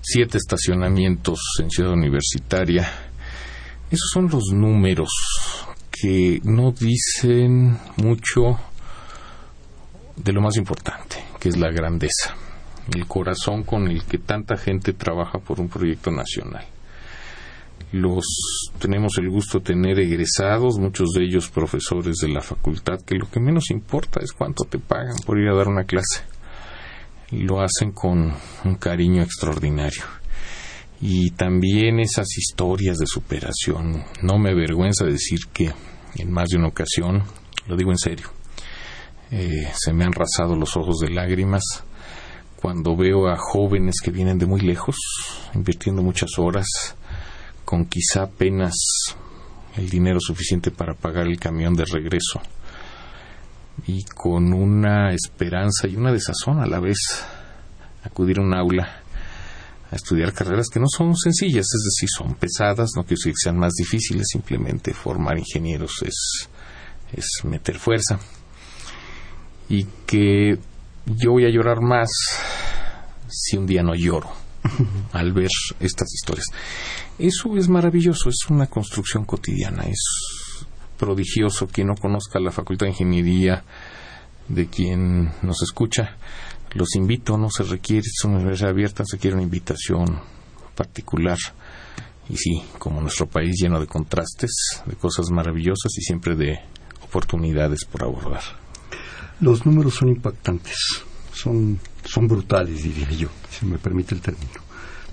siete 0.01 0.39
estacionamientos 0.39 1.41
en 1.61 1.71
Ciudad 1.71 1.93
Universitaria. 1.93 2.89
Esos 3.91 4.11
son 4.13 4.29
los 4.29 4.45
números 4.53 5.11
que 6.01 6.41
no 6.45 6.73
dicen 6.73 7.79
mucho 7.97 8.59
de 10.17 10.33
lo 10.33 10.41
más 10.41 10.57
importante, 10.57 11.17
que 11.39 11.49
es 11.49 11.57
la 11.57 11.71
grandeza, 11.71 12.35
el 12.95 13.07
corazón 13.07 13.63
con 13.63 13.89
el 13.89 14.05
que 14.05 14.19
tanta 14.19 14.57
gente 14.57 14.93
trabaja 14.93 15.39
por 15.39 15.61
un 15.61 15.69
proyecto 15.69 16.11
nacional. 16.11 16.65
los 17.93 18.25
tenemos 18.79 19.17
el 19.19 19.31
gusto 19.31 19.59
de 19.59 19.67
tener 19.67 19.99
egresados, 20.01 20.79
muchos 20.79 21.11
de 21.11 21.25
ellos 21.25 21.49
profesores 21.49 22.17
de 22.17 22.29
la 22.29 22.41
facultad, 22.41 23.01
que 23.01 23.15
lo 23.15 23.31
que 23.31 23.41
menos 23.41 23.71
importa 23.71 24.21
es 24.23 24.33
cuánto 24.33 24.65
te 24.65 24.79
pagan 24.79 25.17
por 25.25 25.39
ir 25.39 25.49
a 25.49 25.55
dar 25.55 25.69
una 25.69 25.85
clase. 25.85 26.23
Lo 27.31 27.61
hacen 27.61 27.93
con 27.93 28.33
un 28.65 28.75
cariño 28.77 29.23
extraordinario. 29.23 30.03
Y 31.01 31.31
también 31.33 32.01
esas 32.01 32.27
historias 32.39 32.97
de 32.97 33.07
superación. 33.07 34.05
No 34.23 34.39
me 34.39 34.51
avergüenza 34.51 35.05
decir 35.05 35.41
que 35.53 35.73
en 36.17 36.33
más 36.33 36.49
de 36.49 36.57
una 36.57 36.69
ocasión, 36.69 37.23
lo 37.67 37.77
digo 37.77 37.91
en 37.91 37.99
serio, 37.99 38.31
eh, 39.31 39.71
se 39.75 39.93
me 39.93 40.05
han 40.05 40.13
rasado 40.13 40.57
los 40.57 40.77
ojos 40.77 40.99
de 41.01 41.11
lágrimas 41.11 41.63
cuando 42.57 42.97
veo 42.97 43.29
a 43.29 43.37
jóvenes 43.37 43.97
que 44.03 44.11
vienen 44.11 44.39
de 44.39 44.47
muy 44.47 44.61
lejos, 44.61 44.97
invirtiendo 45.55 46.03
muchas 46.03 46.39
horas, 46.39 46.67
con 47.65 47.85
quizá 47.85 48.23
apenas 48.23 48.75
el 49.77 49.91
dinero 49.91 50.19
suficiente 50.21 50.71
para 50.71 50.95
pagar 50.95 51.27
el 51.27 51.39
camión 51.39 51.75
de 51.75 51.85
regreso 51.85 52.41
y 53.87 54.05
con 54.05 54.53
una 54.53 55.13
esperanza 55.13 55.87
y 55.87 55.97
una 55.97 56.13
desazón 56.13 56.61
a 56.61 56.67
la 56.67 56.81
vez 56.81 56.97
acudir 58.03 58.39
a 58.39 58.43
un 58.43 58.55
aula 58.55 59.03
a 59.91 59.97
estudiar 59.97 60.33
carreras 60.33 60.69
que 60.69 60.81
no 60.81 60.87
son 60.89 61.17
sencillas, 61.17 61.67
es 61.67 61.85
decir, 61.85 62.09
son 62.09 62.35
pesadas, 62.35 62.91
no 62.97 63.03
quiero 63.03 63.19
decir 63.19 63.33
que 63.33 63.45
sean 63.45 63.59
más 63.59 63.73
difíciles, 63.75 64.27
simplemente 64.31 64.93
formar 64.93 65.39
ingenieros 65.39 66.03
es, 66.03 66.49
es 67.13 67.27
meter 67.45 67.79
fuerza. 67.79 68.19
Y 69.69 69.85
que 70.07 70.59
yo 71.07 71.33
voy 71.33 71.45
a 71.45 71.51
llorar 71.51 71.81
más 71.81 72.11
si 73.29 73.57
un 73.57 73.67
día 73.67 73.83
no 73.83 73.95
lloro 73.95 74.31
al 75.13 75.33
ver 75.33 75.51
estas 75.81 76.13
historias. 76.15 76.47
Eso 77.19 77.57
es 77.57 77.69
maravilloso, 77.69 78.29
es 78.29 78.47
una 78.49 78.67
construcción 78.67 79.25
cotidiana, 79.25 79.85
es 79.85 80.67
prodigioso. 80.99 81.67
Quien 81.67 81.89
no 81.89 81.95
conozca 81.95 82.41
la 82.41 82.51
Facultad 82.51 82.87
de 82.87 82.93
Ingeniería, 82.93 83.65
de 84.49 84.67
quien 84.67 85.33
nos 85.43 85.63
escucha, 85.63 86.17
los 86.77 86.95
invito, 86.95 87.37
no 87.37 87.51
se 87.51 87.65
requiere, 87.65 88.07
es 88.07 88.25
una 88.25 88.37
universidad 88.37 88.71
abierta, 88.71 89.05
se 89.05 89.19
quiere 89.19 89.35
una 89.35 89.43
invitación 89.43 90.21
particular. 90.75 91.39
Y 92.29 92.37
sí, 92.37 92.63
como 92.79 93.01
nuestro 93.01 93.27
país 93.27 93.57
lleno 93.61 93.81
de 93.81 93.87
contrastes, 93.87 94.51
de 94.85 94.97
cosas 94.97 95.31
maravillosas 95.31 95.97
y 95.97 96.03
siempre 96.03 96.35
de 96.35 96.59
oportunidades 97.03 97.85
por 97.85 98.03
abordar. 98.03 98.43
Los 99.41 99.65
números 99.65 99.95
son 99.95 100.09
impactantes, 100.09 100.77
son, 101.33 101.79
son 102.05 102.27
brutales, 102.27 102.83
diría 102.83 103.11
yo, 103.11 103.29
si 103.51 103.67
me 103.67 103.79
permite 103.79 104.15
el 104.15 104.21
término. 104.21 104.61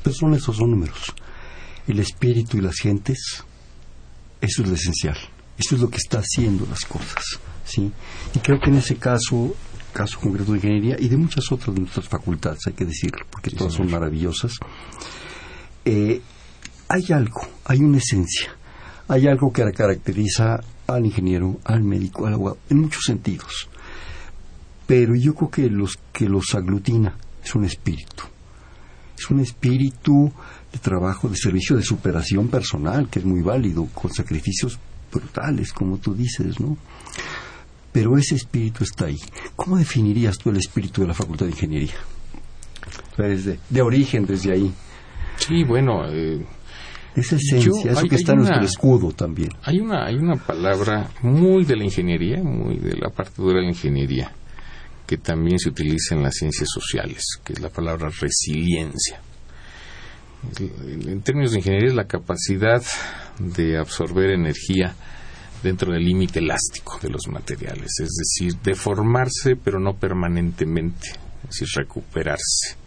Pero 0.01 0.15
son 0.15 0.33
esos 0.33 0.57
son 0.57 0.71
números. 0.71 1.13
El 1.87 1.99
espíritu 1.99 2.57
y 2.57 2.61
las 2.61 2.77
gentes, 2.77 3.43
eso 4.41 4.63
es 4.63 4.67
lo 4.67 4.75
esencial. 4.75 5.17
Eso 5.57 5.75
es 5.75 5.81
lo 5.81 5.89
que 5.89 5.97
está 5.97 6.19
haciendo 6.19 6.65
las 6.65 6.85
cosas. 6.85 7.23
¿sí? 7.63 7.91
Y 8.33 8.39
creo 8.39 8.59
que 8.59 8.69
en 8.69 8.77
ese 8.77 8.95
caso 8.95 9.55
caso 9.93 10.19
concreto 10.19 10.51
de 10.51 10.57
ingeniería 10.57 10.95
y 10.99 11.07
de 11.07 11.17
muchas 11.17 11.51
otras 11.51 11.73
de 11.73 11.81
nuestras 11.81 12.07
facultades, 12.09 12.59
hay 12.67 12.73
que 12.73 12.85
decirlo, 12.85 13.25
porque 13.31 13.51
todas 13.51 13.73
son 13.73 13.89
maravillosas. 13.89 14.53
Eh, 15.85 16.21
hay 16.89 17.05
algo, 17.11 17.41
hay 17.65 17.79
una 17.79 17.97
esencia, 17.97 18.55
hay 19.07 19.27
algo 19.27 19.51
que 19.53 19.63
caracteriza 19.71 20.59
al 20.87 21.05
ingeniero, 21.05 21.59
al 21.63 21.83
médico, 21.83 22.25
al 22.25 22.33
abogado, 22.33 22.57
en 22.69 22.79
muchos 22.81 23.03
sentidos. 23.05 23.69
Pero 24.85 25.15
yo 25.15 25.33
creo 25.33 25.49
que 25.49 25.69
los 25.69 25.97
que 26.11 26.27
los 26.27 26.53
aglutina 26.55 27.15
es 27.43 27.55
un 27.55 27.65
espíritu. 27.65 28.23
Es 29.17 29.29
un 29.29 29.39
espíritu 29.39 30.31
de 30.71 30.79
trabajo, 30.79 31.29
de 31.29 31.37
servicio, 31.37 31.77
de 31.77 31.83
superación 31.83 32.49
personal, 32.49 33.09
que 33.09 33.19
es 33.19 33.25
muy 33.25 33.41
válido, 33.41 33.87
con 33.93 34.13
sacrificios 34.13 34.77
brutales, 35.11 35.71
como 35.71 35.97
tú 35.97 36.13
dices, 36.13 36.59
¿no? 36.59 36.77
Pero 37.93 38.17
ese 38.17 38.35
espíritu 38.35 38.83
está 38.83 39.05
ahí. 39.05 39.19
¿Cómo 39.55 39.77
definirías 39.77 40.37
tú 40.37 40.49
el 40.49 40.57
espíritu 40.57 41.01
de 41.01 41.07
la 41.07 41.13
Facultad 41.13 41.45
de 41.45 41.51
Ingeniería? 41.51 41.93
Desde, 43.15 43.59
de 43.69 43.81
origen, 43.81 44.25
desde 44.25 44.51
ahí. 44.51 44.73
Sí, 45.37 45.63
bueno. 45.63 46.03
Eh, 46.09 46.43
esa 47.15 47.35
esencia, 47.35 47.91
eso 47.91 48.07
que 48.07 48.15
está 48.15 48.31
en 48.31 48.39
nuestro 48.39 48.63
escudo 48.63 49.11
también. 49.11 49.49
Hay 49.61 49.79
una, 49.79 50.05
hay 50.07 50.15
una 50.15 50.35
palabra 50.35 51.11
muy 51.21 51.63
de 51.63 51.75
la 51.75 51.83
ingeniería, 51.83 52.41
muy 52.41 52.79
de 52.79 52.97
la 52.97 53.09
parte 53.09 53.33
dura 53.37 53.57
de 53.57 53.65
la 53.65 53.69
ingeniería, 53.69 54.31
que 55.05 55.17
también 55.17 55.59
se 55.59 55.69
utiliza 55.69 56.15
en 56.15 56.23
las 56.23 56.33
ciencias 56.33 56.69
sociales, 56.73 57.23
que 57.43 57.53
es 57.53 57.59
la 57.59 57.69
palabra 57.69 58.09
resiliencia. 58.09 59.21
En 60.59 61.21
términos 61.21 61.51
de 61.51 61.59
ingeniería 61.59 61.89
es 61.89 61.95
la 61.95 62.07
capacidad 62.07 62.81
de 63.37 63.77
absorber 63.77 64.31
energía 64.31 64.95
dentro 65.63 65.91
del 65.93 66.03
límite 66.03 66.39
elástico 66.39 66.99
de 67.01 67.09
los 67.09 67.27
materiales, 67.27 67.91
es 67.99 68.09
decir, 68.09 68.55
deformarse 68.61 69.55
pero 69.55 69.79
no 69.79 69.93
permanentemente, 69.93 71.09
es 71.43 71.59
decir, 71.59 71.67
recuperarse. 71.75 72.77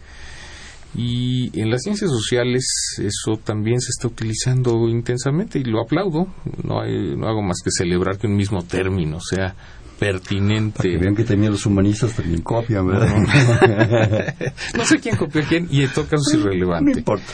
Y 0.95 1.59
en 1.59 1.69
las 1.69 1.83
ciencias 1.83 2.09
sociales 2.09 2.65
eso 2.97 3.37
también 3.43 3.79
se 3.81 3.89
está 3.89 4.07
utilizando 4.07 4.87
intensamente 4.87 5.59
y 5.59 5.63
lo 5.63 5.81
aplaudo. 5.81 6.27
No, 6.63 6.83
no 6.83 7.27
hago 7.27 7.41
más 7.43 7.57
que 7.63 7.71
celebrar 7.71 8.17
que 8.17 8.27
un 8.27 8.35
mismo 8.35 8.63
término 8.63 9.19
sea 9.19 9.53
pertinente. 9.99 10.77
Para 10.77 10.89
que 10.89 10.97
vean 10.97 11.15
que 11.15 11.23
también 11.23 11.51
los 11.51 11.65
humanistas 11.65 12.15
también 12.15 12.41
copian, 12.41 12.87
¿verdad? 12.87 14.35
no 14.77 14.85
sé 14.85 14.99
quién 14.99 15.17
copió 15.17 15.41
a 15.41 15.45
quién 15.45 15.67
y 15.69 15.83
en 15.83 15.91
todo 15.91 16.05
caso 16.05 16.23
es 16.29 16.35
irrelevante. 16.35 16.91
No 16.91 16.97
importa. 16.97 17.33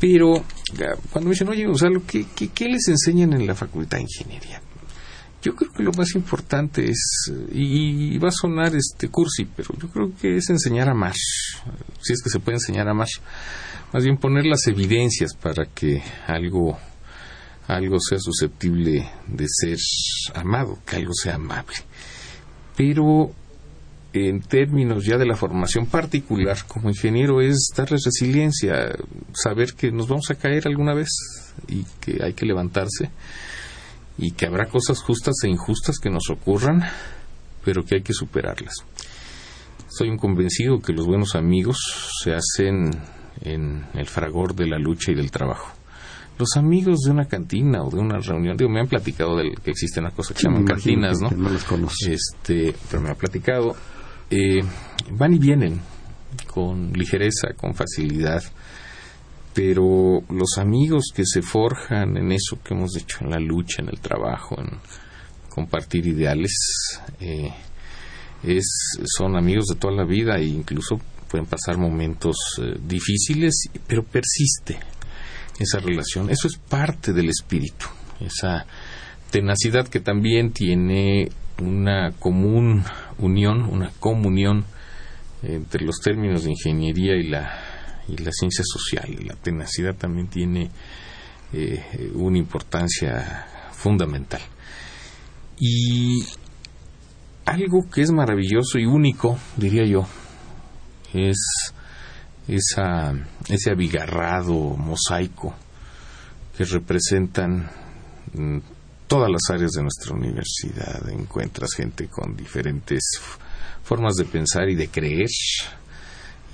Pero 0.00 0.42
cuando 1.10 1.28
me 1.28 1.34
dicen, 1.34 1.48
oye, 1.50 1.66
o 1.66 1.74
sea, 1.74 1.90
¿qué, 2.06 2.24
qué, 2.34 2.68
les 2.68 2.88
enseñan 2.88 3.34
en 3.34 3.46
la 3.46 3.54
Facultad 3.54 3.98
de 3.98 4.04
Ingeniería? 4.04 4.62
Yo 5.42 5.54
creo 5.54 5.70
que 5.72 5.82
lo 5.82 5.92
más 5.92 6.14
importante 6.14 6.90
es, 6.90 7.30
y, 7.52 8.16
va 8.18 8.28
a 8.28 8.32
sonar 8.32 8.74
este 8.74 9.08
cursi, 9.08 9.44
pero 9.44 9.70
yo 9.78 9.88
creo 9.88 10.12
que 10.18 10.36
es 10.36 10.48
enseñar 10.48 10.88
a 10.88 10.94
más, 10.94 11.16
si 12.00 12.14
es 12.14 12.22
que 12.22 12.30
se 12.30 12.40
puede 12.40 12.56
enseñar 12.56 12.88
a 12.88 12.94
más, 12.94 13.10
más 13.92 14.02
bien 14.02 14.16
poner 14.16 14.46
las 14.46 14.66
evidencias 14.66 15.34
para 15.34 15.66
que 15.66 16.02
algo, 16.26 16.78
algo 17.68 17.98
sea 18.00 18.18
susceptible 18.18 19.06
de 19.26 19.46
ser 19.48 19.78
amado, 20.34 20.78
que 20.86 20.96
algo 20.96 21.12
sea 21.12 21.34
amable. 21.34 21.76
Pero 22.76 23.32
en 24.12 24.40
términos 24.40 25.04
ya 25.04 25.16
de 25.18 25.26
la 25.26 25.36
formación 25.36 25.86
particular 25.86 26.58
como 26.66 26.88
ingeniero 26.88 27.40
es 27.40 27.70
darles 27.76 28.04
resiliencia, 28.04 28.96
saber 29.32 29.74
que 29.74 29.92
nos 29.92 30.08
vamos 30.08 30.30
a 30.30 30.34
caer 30.34 30.66
alguna 30.66 30.94
vez 30.94 31.08
y 31.68 31.84
que 32.00 32.22
hay 32.22 32.34
que 32.34 32.46
levantarse 32.46 33.10
y 34.18 34.32
que 34.32 34.46
habrá 34.46 34.66
cosas 34.66 35.00
justas 35.00 35.36
e 35.44 35.48
injustas 35.48 35.98
que 35.98 36.10
nos 36.10 36.28
ocurran, 36.30 36.82
pero 37.64 37.84
que 37.84 37.96
hay 37.96 38.02
que 38.02 38.12
superarlas. 38.12 38.74
Soy 39.88 40.08
un 40.08 40.18
convencido 40.18 40.80
que 40.80 40.92
los 40.92 41.06
buenos 41.06 41.34
amigos 41.34 41.78
se 42.22 42.34
hacen 42.34 42.90
en 43.40 43.86
el 43.94 44.06
fragor 44.06 44.54
de 44.54 44.66
la 44.66 44.78
lucha 44.78 45.12
y 45.12 45.14
del 45.14 45.30
trabajo. 45.30 45.72
Los 46.38 46.56
amigos 46.56 47.00
de 47.00 47.10
una 47.10 47.26
cantina 47.26 47.82
o 47.82 47.90
de 47.90 47.98
una 47.98 48.18
reunión, 48.18 48.56
digo, 48.56 48.70
me 48.70 48.80
han 48.80 48.88
platicado 48.88 49.36
del 49.36 49.60
que 49.60 49.70
existe 49.70 50.00
una 50.00 50.10
cosa 50.10 50.32
que 50.32 50.40
se 50.40 50.48
llaman 50.48 50.64
cantinas, 50.64 51.20
¿no? 51.20 51.30
no 51.30 51.50
los 51.50 51.94
este, 52.08 52.74
pero 52.90 53.02
me 53.02 53.10
ha 53.10 53.14
platicado 53.14 53.76
eh, 54.30 54.62
van 55.10 55.34
y 55.34 55.38
vienen 55.38 55.80
con 56.46 56.92
ligereza, 56.92 57.54
con 57.56 57.74
facilidad, 57.74 58.42
pero 59.52 60.22
los 60.28 60.58
amigos 60.58 61.06
que 61.14 61.24
se 61.26 61.42
forjan 61.42 62.16
en 62.16 62.32
eso 62.32 62.58
que 62.62 62.74
hemos 62.74 62.96
hecho, 62.96 63.18
en 63.22 63.30
la 63.30 63.40
lucha, 63.40 63.82
en 63.82 63.88
el 63.88 64.00
trabajo, 64.00 64.56
en 64.60 64.78
compartir 65.48 66.06
ideales, 66.06 66.52
eh, 67.20 67.52
son 69.04 69.36
amigos 69.36 69.66
de 69.66 69.74
toda 69.76 69.94
la 69.94 70.04
vida 70.04 70.36
e 70.36 70.44
incluso 70.44 71.00
pueden 71.30 71.46
pasar 71.46 71.78
momentos 71.78 72.36
eh, 72.62 72.76
difíciles, 72.82 73.68
pero 73.86 74.04
persiste 74.04 74.78
esa 75.58 75.78
relación. 75.78 76.30
Eso 76.30 76.48
es 76.48 76.56
parte 76.56 77.12
del 77.12 77.28
espíritu, 77.28 77.86
esa 78.20 78.66
tenacidad 79.30 79.88
que 79.88 80.00
también 80.00 80.52
tiene 80.52 81.28
una 81.60 82.12
común 82.12 82.82
unión, 83.20 83.62
una 83.62 83.90
comunión 84.00 84.64
entre 85.42 85.84
los 85.84 86.00
términos 86.00 86.44
de 86.44 86.50
ingeniería 86.50 87.16
y 87.16 87.28
la, 87.28 87.58
y 88.08 88.16
la 88.18 88.30
ciencia 88.32 88.64
social. 88.64 89.16
La 89.26 89.34
tenacidad 89.36 89.94
también 89.94 90.28
tiene 90.28 90.70
eh, 91.52 92.10
una 92.14 92.38
importancia 92.38 93.46
fundamental. 93.72 94.40
Y 95.58 96.24
algo 97.44 97.88
que 97.92 98.02
es 98.02 98.12
maravilloso 98.12 98.78
y 98.78 98.86
único, 98.86 99.38
diría 99.56 99.84
yo, 99.84 100.06
es 101.12 101.72
esa, 102.48 103.14
ese 103.48 103.70
abigarrado 103.70 104.54
mosaico 104.54 105.54
que 106.56 106.64
representan 106.64 107.70
mm, 108.34 108.58
todas 109.10 109.28
las 109.28 109.42
áreas 109.50 109.72
de 109.72 109.82
nuestra 109.82 110.14
universidad. 110.14 111.10
Encuentras 111.10 111.74
gente 111.74 112.06
con 112.06 112.36
diferentes 112.36 113.02
formas 113.82 114.14
de 114.14 114.24
pensar 114.24 114.68
y 114.70 114.76
de 114.76 114.86
creer 114.86 115.26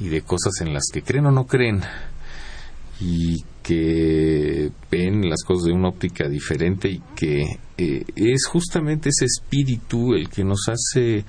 y 0.01 0.09
de 0.09 0.23
cosas 0.23 0.63
en 0.63 0.73
las 0.73 0.85
que 0.91 1.03
creen 1.03 1.27
o 1.27 1.31
no 1.31 1.47
creen 1.47 1.83
y 2.99 3.45
que 3.63 4.73
ven 4.91 5.29
las 5.29 5.45
cosas 5.45 5.65
de 5.65 5.73
una 5.75 5.91
óptica 5.91 6.31
diferente 6.31 6.89
y 6.89 7.03
que 7.15 7.43
eh, 7.77 8.05
es 8.17 8.47
justamente 8.47 9.11
ese 9.11 9.27
espíritu 9.27 10.15
el 10.15 10.31
que 10.31 10.43
nos 10.43 10.67
hace 10.67 11.27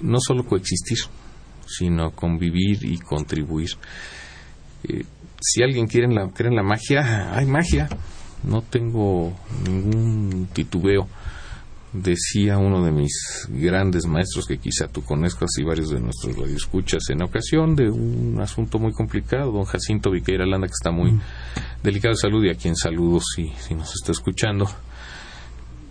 no 0.00 0.18
solo 0.20 0.44
coexistir, 0.44 0.98
sino 1.66 2.12
convivir 2.12 2.84
y 2.84 2.98
contribuir. 2.98 3.70
Eh, 4.84 5.02
si 5.40 5.60
alguien 5.60 5.88
quiere 5.88 6.06
la, 6.06 6.28
cree 6.28 6.50
en 6.50 6.56
la 6.56 6.62
magia, 6.62 7.36
hay 7.36 7.46
magia, 7.46 7.88
no 8.44 8.62
tengo 8.62 9.32
ningún 9.66 10.48
titubeo 10.52 11.08
decía 11.92 12.56
uno 12.56 12.82
de 12.84 12.90
mis 12.90 13.46
grandes 13.50 14.06
maestros 14.06 14.46
que 14.46 14.58
quizá 14.58 14.88
tú 14.88 15.02
conozcas 15.02 15.50
y 15.58 15.64
varios 15.64 15.90
de 15.90 16.00
nuestros 16.00 16.36
radioescuchas 16.36 17.02
en 17.10 17.22
ocasión 17.22 17.76
de 17.76 17.90
un 17.90 18.40
asunto 18.40 18.78
muy 18.78 18.92
complicado, 18.92 19.52
don 19.52 19.64
Jacinto 19.64 20.10
Viqueira 20.10 20.46
Landa, 20.46 20.66
que 20.66 20.72
está 20.72 20.90
muy 20.90 21.12
mm. 21.12 21.20
delicado 21.82 22.14
de 22.14 22.20
salud 22.20 22.44
y 22.44 22.50
a 22.50 22.54
quien 22.54 22.76
saludo 22.76 23.20
si, 23.20 23.52
si 23.58 23.74
nos 23.74 23.92
está 23.94 24.12
escuchando. 24.12 24.68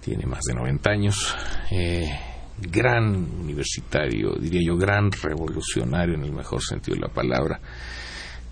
Tiene 0.02 0.26
más 0.26 0.42
de 0.48 0.56
90 0.56 0.90
años. 0.90 1.36
Eh, 1.70 2.10
gran 2.60 3.06
universitario, 3.40 4.34
diría 4.40 4.62
yo, 4.66 4.78
gran 4.78 5.12
revolucionario 5.12 6.16
en 6.16 6.24
el 6.24 6.32
mejor 6.32 6.64
sentido 6.64 6.96
de 6.96 7.02
la 7.02 7.10
palabra 7.10 7.60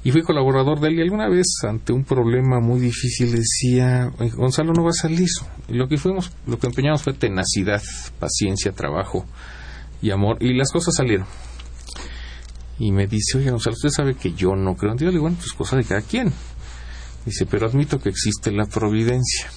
y 0.04 0.12
fui 0.12 0.22
colaborador 0.22 0.80
de 0.80 0.88
él 0.88 1.00
y 1.00 1.02
alguna 1.02 1.28
vez 1.28 1.48
ante 1.68 1.92
un 1.92 2.06
problema 2.06 2.60
muy 2.60 2.80
difícil 2.80 3.32
decía 3.32 4.10
Gonzalo 4.36 4.72
no 4.74 4.84
va 4.84 4.92
a 4.92 4.94
salir 4.94 5.28
y 5.68 5.74
lo 5.74 5.88
que 5.88 5.98
fuimos 5.98 6.32
lo 6.48 6.58
que 6.58 6.68
empeñamos 6.68 7.04
fue 7.04 7.14
tenacidad 7.14 7.82
paciencia 8.18 8.72
trabajo 8.72 9.26
y 10.02 10.12
amor 10.12 10.38
y 10.40 10.54
las 10.54 10.72
cosas 10.72 10.96
salieron. 10.96 11.28
Y 12.80 12.94
me 12.94 13.08
dice 13.08 13.40
oye 13.40 13.52
Gonzalo 13.52 13.74
usted 13.74 13.90
sabe 13.90 14.16
que 14.16 14.32
yo 14.32 14.56
no 14.56 14.76
creo 14.76 14.94
en 14.94 14.98
Dios 14.98 15.12
le 15.12 15.18
digo 15.18 15.24
bueno 15.24 15.38
pues 15.38 15.52
cosa 15.52 15.76
de 15.76 15.84
cada 15.84 16.02
quien 16.02 16.32
dice 17.26 17.46
pero 17.46 17.68
admito 17.68 18.00
que 18.00 18.10
existe 18.10 18.52
la 18.52 18.66
providencia 18.66 19.50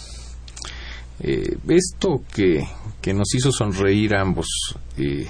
eh, 1.21 1.57
esto 1.69 2.25
que, 2.35 2.67
que 3.01 3.15
nos 3.15 3.33
hizo 3.35 3.53
sonreír 3.53 4.17
ambos 4.17 4.49
eh, 4.97 5.29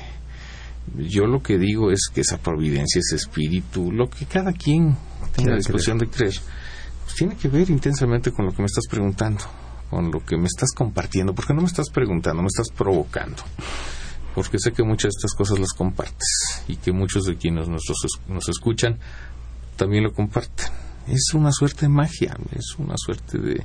yo 0.97 1.27
lo 1.27 1.42
que 1.42 1.59
digo 1.59 1.90
es 1.90 2.09
que 2.12 2.21
esa 2.21 2.38
providencia, 2.38 3.01
ese 3.01 3.16
espíritu, 3.16 3.90
lo 3.92 4.09
que 4.11 4.27
cada 4.27 4.53
quien 4.53 4.97
tenga 5.35 5.51
la 5.51 5.57
disposición 5.57 5.99
de 5.99 6.09
creer, 6.09 6.35
pues 7.05 7.16
tiene 7.16 7.37
que 7.37 7.49
ver 7.49 7.71
intensamente 7.71 8.33
con 8.33 8.47
lo 8.47 8.53
que 8.53 8.62
me 8.62 8.66
estás 8.66 8.87
preguntando, 8.88 9.45
con 9.90 10.11
lo 10.11 10.25
que 10.25 10.37
me 10.37 10.47
estás 10.47 10.73
compartiendo, 10.73 11.35
porque 11.35 11.55
no 11.55 11.61
me 11.61 11.66
estás 11.66 11.90
preguntando, 11.90 12.42
me 12.42 12.49
estás 12.49 12.68
provocando. 12.77 13.42
Porque 14.35 14.59
sé 14.59 14.73
que 14.73 14.83
muchas 14.83 15.11
de 15.11 15.18
estas 15.18 15.35
cosas 15.35 15.59
las 15.59 15.73
compartes 15.73 16.64
y 16.66 16.77
que 16.77 16.92
muchos 16.92 17.25
de 17.25 17.37
quienes 17.37 17.68
nos, 17.68 17.83
nos 18.29 18.49
escuchan 18.49 18.99
también 19.77 20.05
lo 20.05 20.12
comparten. 20.12 20.66
Es 21.07 21.35
una 21.35 21.53
suerte 21.53 21.83
de 21.83 21.88
magia, 21.90 22.37
es 22.53 22.77
una 22.79 22.95
suerte 22.97 23.38
de, 23.38 23.64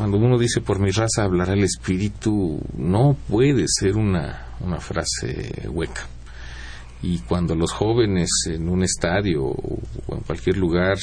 cuando 0.00 0.16
uno 0.16 0.38
dice 0.38 0.62
por 0.62 0.78
mi 0.78 0.92
raza 0.92 1.24
hablará 1.24 1.52
el 1.52 1.62
espíritu, 1.62 2.58
no 2.74 3.14
puede 3.28 3.66
ser 3.68 3.98
una, 3.98 4.46
una 4.60 4.80
frase 4.80 5.68
hueca. 5.68 6.06
Y 7.02 7.18
cuando 7.18 7.54
los 7.54 7.70
jóvenes 7.70 8.30
en 8.46 8.70
un 8.70 8.82
estadio 8.82 9.44
o 9.44 9.78
en 10.08 10.20
cualquier 10.20 10.56
lugar, 10.56 10.96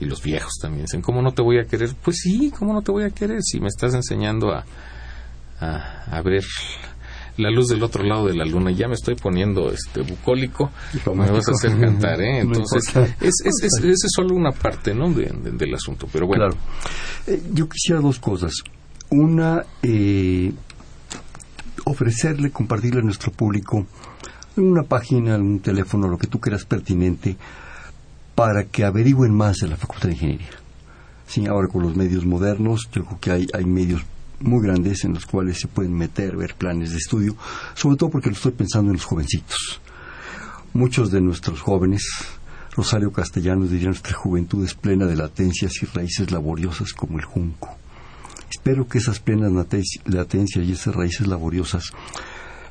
y 0.00 0.06
los 0.06 0.22
viejos 0.22 0.54
también 0.62 0.86
dicen, 0.86 1.02
¿cómo 1.02 1.20
no 1.20 1.32
te 1.32 1.42
voy 1.42 1.58
a 1.58 1.66
querer? 1.66 1.90
Pues 2.02 2.20
sí, 2.22 2.50
¿cómo 2.58 2.72
no 2.72 2.80
te 2.80 2.90
voy 2.90 3.04
a 3.04 3.10
querer? 3.10 3.42
Si 3.42 3.60
me 3.60 3.68
estás 3.68 3.92
enseñando 3.92 4.50
a, 4.50 4.64
a, 5.60 6.04
a 6.10 6.22
ver 6.22 6.42
la 7.38 7.50
luz 7.50 7.68
del 7.68 7.82
otro 7.82 8.04
lado 8.04 8.26
de 8.26 8.34
la 8.34 8.44
luna. 8.44 8.70
Ya 8.70 8.88
me 8.88 8.94
estoy 8.94 9.14
poniendo 9.14 9.70
este 9.70 10.02
bucólico, 10.02 10.70
me 11.14 11.30
vas 11.30 11.48
a 11.48 11.52
hacer 11.52 11.78
cantar, 11.78 12.20
¿eh? 12.20 12.38
Entonces, 12.40 12.94
es, 13.20 13.34
es, 13.44 13.84
es, 13.84 13.98
solo 14.14 14.34
una 14.34 14.52
parte, 14.52 14.94
¿no? 14.94 15.10
del 15.10 15.74
asunto, 15.74 16.06
pero 16.12 16.26
bueno. 16.26 16.46
Claro. 16.48 16.58
Eh, 17.26 17.42
yo 17.52 17.68
quisiera 17.68 18.00
dos 18.00 18.18
cosas. 18.18 18.52
Una, 19.10 19.64
eh, 19.82 20.52
ofrecerle, 21.84 22.50
compartirle 22.50 23.00
a 23.00 23.04
nuestro 23.04 23.32
público 23.32 23.86
una 24.56 24.82
página, 24.82 25.36
un 25.36 25.60
teléfono, 25.60 26.08
lo 26.08 26.18
que 26.18 26.26
tú 26.26 26.40
quieras 26.40 26.64
pertinente, 26.64 27.36
para 28.34 28.64
que 28.64 28.84
averigüen 28.84 29.32
más 29.32 29.58
de 29.58 29.68
la 29.68 29.76
Facultad 29.76 30.08
de 30.08 30.14
Ingeniería. 30.14 30.50
Sí, 31.26 31.46
ahora 31.46 31.68
con 31.68 31.82
los 31.82 31.94
medios 31.94 32.24
modernos, 32.24 32.88
yo 32.92 33.04
creo 33.04 33.20
que 33.20 33.30
hay, 33.30 33.46
hay 33.52 33.64
medios 33.64 34.02
muy 34.40 34.62
grandes 34.62 35.04
en 35.04 35.14
los 35.14 35.26
cuales 35.26 35.58
se 35.58 35.68
pueden 35.68 35.94
meter, 35.94 36.36
ver 36.36 36.54
planes 36.54 36.90
de 36.92 36.98
estudio, 36.98 37.36
sobre 37.74 37.96
todo 37.96 38.10
porque 38.10 38.30
lo 38.30 38.36
estoy 38.36 38.52
pensando 38.52 38.90
en 38.90 38.96
los 38.96 39.04
jovencitos. 39.04 39.80
Muchos 40.72 41.10
de 41.10 41.20
nuestros 41.20 41.60
jóvenes, 41.60 42.04
Rosario 42.76 43.12
Castellanos 43.12 43.70
diría, 43.70 43.88
nuestra 43.88 44.14
juventud 44.14 44.64
es 44.64 44.74
plena 44.74 45.06
de 45.06 45.16
latencias 45.16 45.72
y 45.82 45.86
raíces 45.86 46.30
laboriosas 46.30 46.92
como 46.92 47.18
el 47.18 47.24
junco. 47.24 47.76
Espero 48.50 48.86
que 48.86 48.98
esas 48.98 49.20
plenas 49.20 49.52
latencias 49.52 50.64
y 50.66 50.72
esas 50.72 50.94
raíces 50.94 51.26
laboriosas 51.26 51.92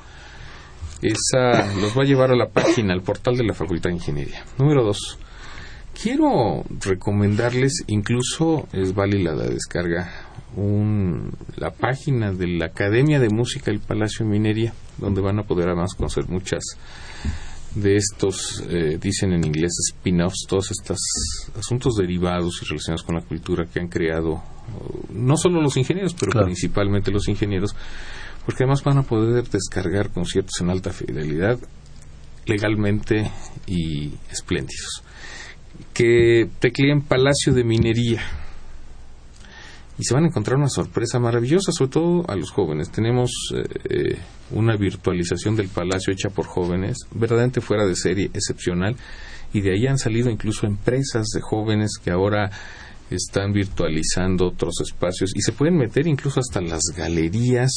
esa 1.03 1.75
los 1.81 1.97
va 1.97 2.03
a 2.03 2.07
llevar 2.07 2.31
a 2.31 2.37
la 2.37 2.49
página, 2.49 2.93
al 2.93 3.03
portal 3.03 3.37
de 3.37 3.45
la 3.45 3.55
Facultad 3.55 3.91
de 3.91 3.97
Ingeniería. 3.97 4.45
Número 4.59 4.85
dos, 4.85 5.19
quiero 6.01 6.65
recomendarles, 6.81 7.85
incluso 7.87 8.69
es 8.73 8.95
válida 8.95 9.35
la 9.35 9.47
descarga, 9.47 10.11
un, 10.57 11.33
la 11.57 11.71
página 11.71 12.33
de 12.33 12.49
la 12.49 12.67
Academia 12.67 13.21
de 13.21 13.29
Música 13.29 13.71
del 13.71 13.81
Palacio 13.81 14.25
de 14.25 14.33
Minería, 14.33 14.73
donde 14.99 15.21
van 15.21 15.39
a 15.39 15.45
poder 15.45 15.69
además 15.69 15.95
conocer 15.95 16.29
muchas 16.29 16.63
de 17.75 17.97
estos, 17.97 18.65
eh, 18.69 18.99
dicen 19.01 19.33
en 19.33 19.45
inglés, 19.45 19.73
spin-offs, 19.93 20.47
todos 20.49 20.71
estos 20.71 20.99
asuntos 21.57 21.95
derivados 21.97 22.61
y 22.63 22.65
relacionados 22.65 23.03
con 23.03 23.15
la 23.15 23.21
cultura 23.21 23.67
que 23.67 23.79
han 23.79 23.89
creado 23.89 24.43
no 25.13 25.37
solo 25.37 25.61
los 25.61 25.77
ingenieros, 25.77 26.15
pero 26.15 26.45
principalmente 26.45 27.11
los 27.11 27.29
ingenieros, 27.29 27.75
porque 28.49 28.65
además 28.65 28.83
van 28.83 28.97
a 28.97 29.03
poder 29.03 29.47
descargar 29.51 30.09
conciertos 30.09 30.59
en 30.63 30.71
alta 30.71 30.91
fidelidad 30.91 31.59
legalmente 32.47 33.31
y 33.67 34.15
espléndidos. 34.31 35.03
Que 35.93 36.49
tecleen 36.59 37.03
Palacio 37.03 37.53
de 37.53 37.63
Minería 37.63 38.23
y 39.99 40.03
se 40.03 40.15
van 40.15 40.25
a 40.25 40.29
encontrar 40.29 40.57
una 40.57 40.71
sorpresa 40.71 41.19
maravillosa, 41.19 41.73
sobre 41.73 41.91
todo 41.91 42.25
a 42.27 42.37
los 42.37 42.51
jóvenes. 42.51 42.91
Tenemos 42.91 43.31
eh, 43.55 44.17
una 44.53 44.77
virtualización 44.77 45.55
del 45.55 45.69
palacio 45.69 46.11
hecha 46.11 46.31
por 46.31 46.47
jóvenes, 46.47 46.97
verdaderamente 47.15 47.61
fuera 47.61 47.85
de 47.85 47.97
serie, 47.97 48.31
excepcional, 48.33 48.97
y 49.53 49.61
de 49.61 49.75
ahí 49.75 49.87
han 49.87 49.99
salido 49.99 50.31
incluso 50.31 50.67
empresas 50.67 51.27
de 51.35 51.43
jóvenes 51.43 51.99
que 52.03 52.11
ahora 52.11 52.51
están 53.11 53.53
virtualizando 53.53 54.49
otros 54.49 54.81
espacios 54.81 55.33
y 55.35 55.41
se 55.41 55.53
pueden 55.53 55.77
meter 55.77 56.07
incluso 56.07 56.41
hasta 56.41 56.61
las 56.61 56.83
galerías 56.97 57.71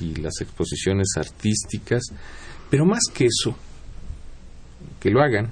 y 0.00 0.14
las 0.16 0.40
exposiciones 0.40 1.08
artísticas, 1.16 2.02
pero 2.70 2.84
más 2.86 3.02
que 3.12 3.26
eso, 3.26 3.54
que 5.00 5.10
lo 5.10 5.22
hagan, 5.22 5.50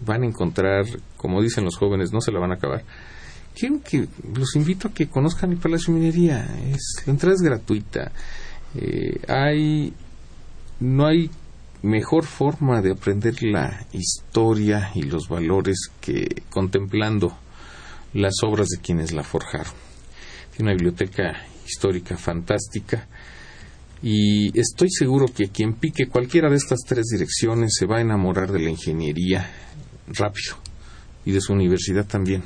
van 0.00 0.22
a 0.22 0.26
encontrar, 0.26 0.84
como 1.16 1.42
dicen 1.42 1.64
los 1.64 1.76
jóvenes, 1.76 2.12
no 2.12 2.20
se 2.20 2.32
la 2.32 2.40
van 2.40 2.52
a 2.52 2.54
acabar. 2.54 2.84
Quiero 3.54 3.80
que 3.82 4.08
los 4.36 4.56
invito 4.56 4.88
a 4.88 4.92
que 4.92 5.08
conozcan 5.08 5.52
el 5.52 5.58
Palacio 5.58 5.94
Minería, 5.94 6.44
es, 6.70 7.04
la 7.06 7.12
entrada 7.12 7.34
es 7.34 7.40
gratuita. 7.40 8.12
Eh, 8.74 9.20
hay, 9.28 9.92
no 10.80 11.06
hay 11.06 11.30
mejor 11.82 12.24
forma 12.24 12.80
de 12.80 12.92
aprender 12.92 13.42
la 13.42 13.86
historia 13.92 14.90
y 14.94 15.02
los 15.02 15.28
valores 15.28 15.90
que 16.00 16.42
contemplando 16.50 17.36
las 18.14 18.34
obras 18.42 18.68
de 18.68 18.80
quienes 18.80 19.12
la 19.12 19.22
forjaron. 19.22 19.72
Tiene 20.56 20.70
una 20.70 20.76
biblioteca 20.76 21.44
histórica 21.66 22.16
fantástica 22.16 23.06
y 24.02 24.58
estoy 24.58 24.88
seguro 24.90 25.26
que 25.26 25.48
quien 25.48 25.74
pique 25.74 26.06
cualquiera 26.06 26.48
de 26.48 26.56
estas 26.56 26.80
tres 26.86 27.06
direcciones 27.12 27.74
se 27.78 27.86
va 27.86 27.98
a 27.98 28.02
enamorar 28.02 28.52
de 28.52 28.60
la 28.60 28.70
ingeniería 28.70 29.50
rápido 30.06 30.56
y 31.24 31.32
de 31.32 31.40
su 31.40 31.52
universidad 31.52 32.06
también. 32.06 32.42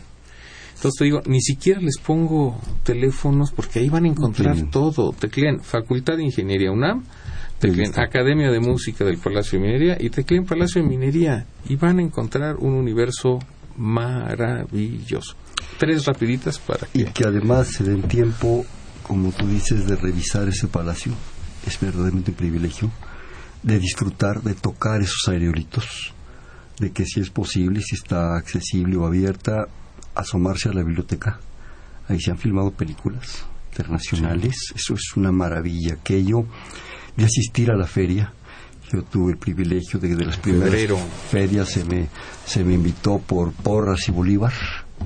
Entonces 0.74 0.98
te 0.98 1.04
digo, 1.04 1.20
ni 1.26 1.40
siquiera 1.40 1.80
les 1.80 1.98
pongo 1.98 2.60
teléfonos 2.84 3.50
porque 3.50 3.80
ahí 3.80 3.88
van 3.88 4.04
a 4.04 4.08
encontrar 4.08 4.70
todo. 4.70 5.12
Teclean 5.12 5.60
Facultad 5.60 6.16
de 6.16 6.22
Ingeniería 6.22 6.70
UNAM, 6.70 7.04
Teclen 7.58 7.90
Academia 7.98 8.52
de 8.52 8.60
Música 8.60 9.04
del 9.04 9.18
Palacio 9.18 9.58
de 9.58 9.66
Minería 9.66 9.96
y 9.98 10.10
tecleen 10.10 10.44
Palacio 10.44 10.80
de 10.80 10.88
Minería 10.88 11.46
y 11.68 11.74
van 11.74 11.98
a 11.98 12.02
encontrar 12.02 12.56
un 12.56 12.74
universo 12.74 13.40
maravilloso. 13.78 15.34
Tres 15.78 16.04
rapiditas 16.04 16.58
para 16.58 16.86
que... 16.86 17.00
Y 17.00 17.04
que 17.04 17.24
además 17.24 17.68
se 17.68 17.84
den 17.84 18.02
tiempo, 18.02 18.66
como 19.02 19.30
tú 19.32 19.46
dices, 19.46 19.86
de 19.86 19.96
revisar 19.96 20.48
ese 20.48 20.66
palacio. 20.66 21.12
Es 21.66 21.78
verdaderamente 21.80 22.32
un 22.32 22.36
privilegio 22.36 22.90
de 23.62 23.78
disfrutar, 23.78 24.42
de 24.42 24.54
tocar 24.54 25.00
esos 25.00 25.28
aerolitos, 25.28 26.12
de 26.78 26.92
que 26.92 27.04
si 27.04 27.20
es 27.20 27.30
posible, 27.30 27.80
si 27.82 27.96
está 27.96 28.36
accesible 28.36 28.96
o 28.96 29.06
abierta, 29.06 29.68
asomarse 30.14 30.68
a 30.68 30.72
la 30.72 30.82
biblioteca. 30.82 31.40
Ahí 32.08 32.20
se 32.20 32.30
han 32.30 32.38
filmado 32.38 32.70
películas 32.70 33.44
internacionales, 33.70 34.72
eso 34.74 34.94
es 34.94 35.16
una 35.16 35.32
maravilla. 35.32 35.94
Aquello 35.94 36.46
de 37.16 37.24
asistir 37.24 37.70
a 37.70 37.76
la 37.76 37.86
feria, 37.86 38.32
yo 38.92 39.02
tuve 39.02 39.32
el 39.32 39.38
privilegio 39.38 39.98
de 39.98 40.08
que 40.08 40.16
de 40.16 40.24
las 40.24 40.38
primeras 40.38 41.00
ferias 41.30 41.68
se 41.68 41.84
me, 41.84 42.08
se 42.46 42.64
me 42.64 42.74
invitó 42.74 43.18
por 43.18 43.52
Porras 43.52 44.08
y 44.08 44.12
Bolívar. 44.12 44.52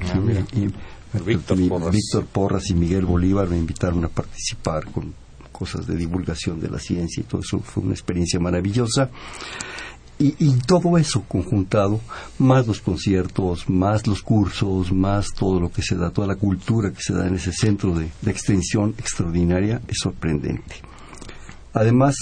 Ah, 0.01 1.18
Víctor, 1.27 2.25
Porras. 2.27 2.71
y 2.71 2.75
Miguel 2.75 3.05
Bolívar 3.05 3.49
me 3.49 3.59
invitaron 3.59 4.05
a 4.05 4.09
participar 4.09 4.87
con 4.87 5.12
cosas 5.51 5.87
de 5.87 5.97
divulgación 5.97 6.61
de 6.61 6.71
la 6.71 6.79
ciencia 6.79 7.21
y 7.21 7.25
todo 7.25 7.42
eso 7.42 7.61
fue 7.61 7.83
una 7.83 7.92
experiencia 7.92 8.40
maravillosa. 8.40 9.11
Y, 10.18 10.53
todo 10.68 10.99
eso 10.99 11.25
conjuntado, 11.27 12.01
más 12.38 12.68
los 12.68 12.81
conciertos, 12.81 13.68
más 13.68 14.07
los 14.07 14.23
cursos, 14.23 14.92
más 14.92 15.33
todo 15.35 15.59
lo 15.59 15.73
que 15.73 15.83
se 15.83 15.97
da, 15.97 16.11
toda 16.11 16.29
la 16.29 16.37
cultura 16.37 16.92
que 16.92 17.03
se 17.03 17.12
da 17.12 17.27
en 17.27 17.35
ese 17.35 17.53
centro 17.53 17.92
de, 17.92 18.09
de 18.21 18.31
extensión 18.31 18.95
extraordinaria, 18.99 19.81
es 19.88 19.99
sorprendente. 20.01 20.77
Además, 21.73 22.14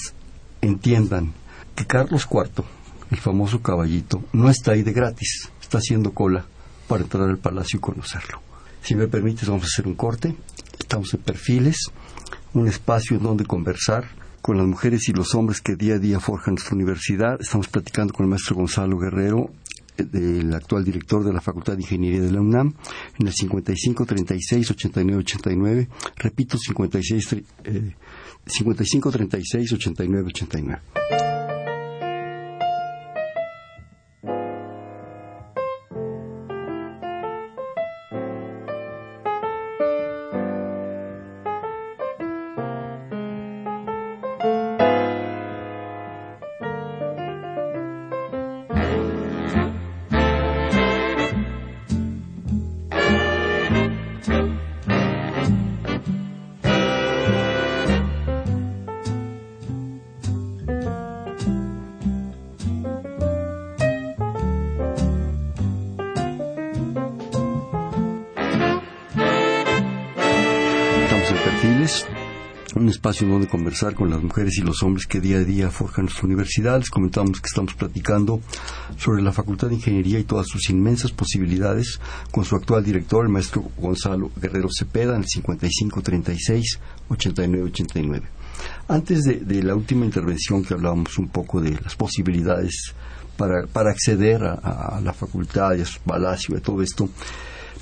entiendan 0.63 1.35
que 1.81 1.87
Carlos 1.87 2.29
IV, 2.31 2.63
el 3.11 3.17
famoso 3.17 3.63
caballito, 3.63 4.23
no 4.35 4.51
está 4.51 4.73
ahí 4.73 4.83
de 4.83 4.93
gratis, 4.93 5.51
está 5.63 5.79
haciendo 5.79 6.13
cola 6.13 6.45
para 6.87 7.05
entrar 7.05 7.29
al 7.29 7.39
palacio 7.39 7.79
y 7.79 7.81
conocerlo. 7.81 8.43
Si 8.83 8.95
me 8.95 9.09
permites, 9.09 9.49
vamos 9.49 9.65
a 9.65 9.67
hacer 9.67 9.87
un 9.87 9.95
corte. 9.95 10.37
Estamos 10.79 11.15
en 11.15 11.23
perfiles, 11.23 11.91
un 12.53 12.69
espacio 12.69 13.17
en 13.17 13.23
donde 13.23 13.47
conversar 13.47 14.05
con 14.43 14.59
las 14.59 14.67
mujeres 14.67 15.09
y 15.09 15.13
los 15.13 15.35
hombres 15.35 15.63
que 15.63 15.75
día 15.75 15.95
a 15.95 15.99
día 15.99 16.21
forjan 16.21 16.55
nuestra 16.55 16.75
universidad. 16.75 17.41
Estamos 17.41 17.69
platicando 17.69 18.13
con 18.13 18.25
el 18.25 18.31
maestro 18.31 18.57
Gonzalo 18.57 18.99
Guerrero, 18.99 19.51
eh, 19.97 20.05
el 20.13 20.53
actual 20.55 20.85
director 20.85 21.25
de 21.25 21.33
la 21.33 21.41
Facultad 21.41 21.77
de 21.77 21.83
Ingeniería 21.83 22.21
de 22.21 22.33
la 22.33 22.43
UNAM, 22.43 22.75
en 23.19 23.27
el 23.27 23.33
55 23.33 24.05
36 24.05 24.71
89 24.71 25.21
89. 25.21 25.89
Repito, 26.17 26.59
56, 26.59 27.37
eh, 27.65 27.95
55 28.47 29.11
36 29.11 29.73
89 29.73 30.27
89. 30.29 31.40
Conversar 73.51 73.95
con 73.95 74.09
las 74.09 74.23
mujeres 74.23 74.57
y 74.57 74.63
los 74.63 74.83
hombres 74.83 75.07
que 75.07 75.21
día 75.21 75.39
a 75.39 75.45
día 75.45 75.71
forjan 75.71 76.07
nuestra 76.07 76.27
universidad. 76.27 76.79
Les 76.79 76.89
comentamos 76.89 77.41
que 77.41 77.49
estamos 77.49 77.75
platicando 77.75 78.41
sobre 78.97 79.23
la 79.23 79.33
Facultad 79.33 79.69
de 79.69 79.75
Ingeniería 79.75 80.19
y 80.19 80.25
todas 80.25 80.47
sus 80.47 80.71
inmensas 80.71 81.11
posibilidades 81.13 82.01
con 82.31 82.45
su 82.45 82.57
actual 82.57 82.85
director, 82.85 83.27
el 83.27 83.33
maestro 83.33 83.65
Gonzalo 83.77 84.31
Guerrero 84.41 84.69
Cepeda, 84.71 85.17
en 85.17 85.25
el 85.25 85.29
5536-8989. 87.09 88.23
Antes 88.89 89.25
de, 89.25 89.63
la 89.63 89.75
última 89.75 90.05
intervención 90.07 90.65
que 90.65 90.75
hablábamos 90.75 91.19
un 91.19 91.29
poco 91.29 91.61
de 91.61 91.79
las 91.81 91.97
posibilidades 91.97 92.95
para, 93.37 93.65
acceder 93.91 94.45
a, 94.45 94.55
a 94.97 95.01
la 95.01 95.13
facultad 95.13 95.75
y 95.77 95.81
a 95.81 95.87
su 95.87 96.01
palacio 96.01 96.57
y 96.57 96.61
todo 96.61 96.83
esto, 96.83 97.09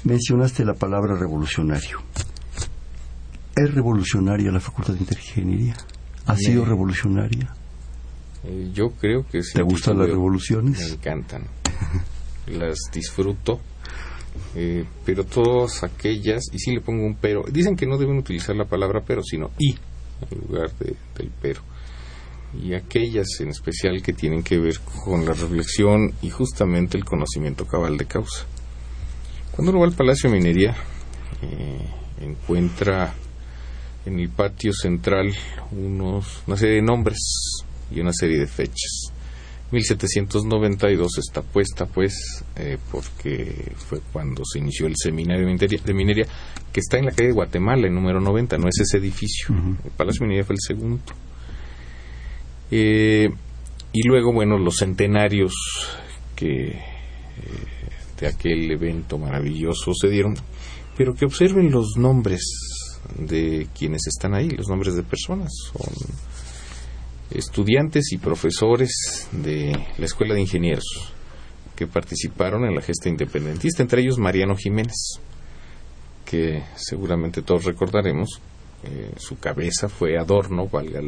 mencionaste 0.05 0.65
la 0.65 0.75
palabra 0.75 1.17
revolucionario. 1.17 2.01
¿Es 3.59 3.75
revolucionaria 3.75 4.53
la 4.53 4.61
Facultad 4.61 4.95
de 4.95 5.01
Ingeniería? 5.01 5.77
¿Ha 6.27 6.37
sido 6.37 6.65
revolucionaria? 6.65 7.53
Eh, 8.45 8.71
yo 8.73 8.91
creo 8.91 9.27
que 9.27 9.43
sí. 9.43 9.55
¿Te 9.55 9.63
gustan 9.63 9.99
las 9.99 10.09
revoluciones? 10.09 10.79
Me 10.79 10.95
encantan. 10.95 11.43
las 12.47 12.79
disfruto. 12.93 13.59
Eh, 14.55 14.85
pero 15.05 15.25
todas 15.25 15.83
aquellas, 15.83 16.45
y 16.53 16.59
sí 16.61 16.73
le 16.73 16.81
pongo 16.83 17.05
un 17.05 17.17
pero, 17.17 17.43
dicen 17.51 17.75
que 17.75 17.85
no 17.85 17.99
deben 17.99 18.19
utilizar 18.19 18.55
la 18.55 18.65
palabra 18.65 19.03
pero, 19.05 19.25
sino 19.25 19.51
y 19.59 19.73
en 19.73 20.39
lugar 20.47 20.71
de, 20.79 20.95
del 21.17 21.33
pero. 21.43 21.61
Y 22.63 22.75
aquellas 22.75 23.27
en 23.41 23.49
especial 23.49 24.01
que 24.03 24.13
tienen 24.13 24.45
que 24.45 24.59
ver 24.59 24.79
con 25.05 25.25
la 25.25 25.33
reflexión 25.33 26.13
y 26.23 26.31
justamente 26.31 26.97
el 26.97 27.05
conocimiento 27.05 27.67
cabal 27.67 27.97
de 27.97 28.07
causa. 28.07 28.47
Cuando 29.51 29.73
uno 29.73 29.81
va 29.81 29.87
al 29.87 29.95
Palacio 29.95 30.31
de 30.31 30.37
Minería, 30.37 30.77
eh, 31.43 31.89
encuentra 32.21 33.15
en 34.07 34.19
el 34.19 34.29
patio 34.31 34.73
central 34.73 35.33
unos, 35.73 36.43
una 36.47 36.57
serie 36.57 36.77
de 36.77 36.83
nombres 36.83 37.19
y 37.91 38.01
una 38.01 38.13
serie 38.13 38.39
de 38.39 38.47
fechas. 38.47 39.13
1792 39.71 41.19
está 41.19 41.43
puesta 41.43 41.85
pues 41.85 42.43
eh, 42.57 42.79
porque 42.91 43.73
fue 43.77 44.01
cuando 44.13 44.43
se 44.51 44.61
inició 44.61 44.87
el 44.87 44.95
seminario 44.97 45.47
de 45.47 45.95
minería, 45.95 46.27
que 46.73 46.81
está 46.81 46.99
en 46.99 47.07
la 47.07 47.11
calle 47.13 47.29
de 47.29 47.35
Guatemala, 47.35 47.87
el 47.87 47.95
número 47.95 48.21
90, 48.21 48.57
no 48.57 48.69
es 48.69 48.81
ese 48.81 48.99
edificio. 48.99 49.55
El 49.85 49.91
Palacio 49.91 50.21
de 50.21 50.27
Minería 50.27 50.45
fue 50.45 50.55
el 50.55 50.61
segundo. 50.61 51.13
Eh, 52.71 53.29
y 53.93 54.07
luego, 54.07 54.33
bueno, 54.33 54.59
los 54.59 54.77
centenarios 54.77 55.53
que 56.35 56.69
eh, 56.69 56.81
de 58.21 58.27
aquel 58.27 58.71
evento 58.71 59.19
maravilloso 59.19 59.93
se 59.93 60.09
dieron, 60.09 60.35
pero 60.97 61.15
que 61.15 61.27
observen 61.27 61.71
los 61.71 61.97
nombres 61.97 62.43
de 63.17 63.69
quienes 63.77 64.07
están 64.07 64.35
ahí, 64.35 64.49
los 64.51 64.69
nombres 64.69 64.95
de 64.95 65.03
personas. 65.03 65.53
Son 65.73 65.93
estudiantes 67.31 68.13
y 68.13 68.19
profesores 68.19 69.29
de 69.33 69.79
la 69.99 70.05
Escuela 70.05 70.35
de 70.35 70.41
Ingenieros 70.41 71.13
que 71.79 71.87
participaron 71.87 72.65
en 72.65 72.75
la 72.75 72.83
gesta 72.83 73.09
independentista, 73.09 73.83
entre 73.83 74.03
ellos 74.03 74.19
Mariano 74.19 74.57
Jiménez, 74.57 75.21
que 76.25 76.65
seguramente 76.75 77.43
todos 77.43 77.65
recordaremos. 77.65 78.41
Eh, 78.83 79.13
su 79.17 79.39
cabeza 79.39 79.89
fue 79.89 80.19
adorno, 80.19 80.69
valga 80.69 81.01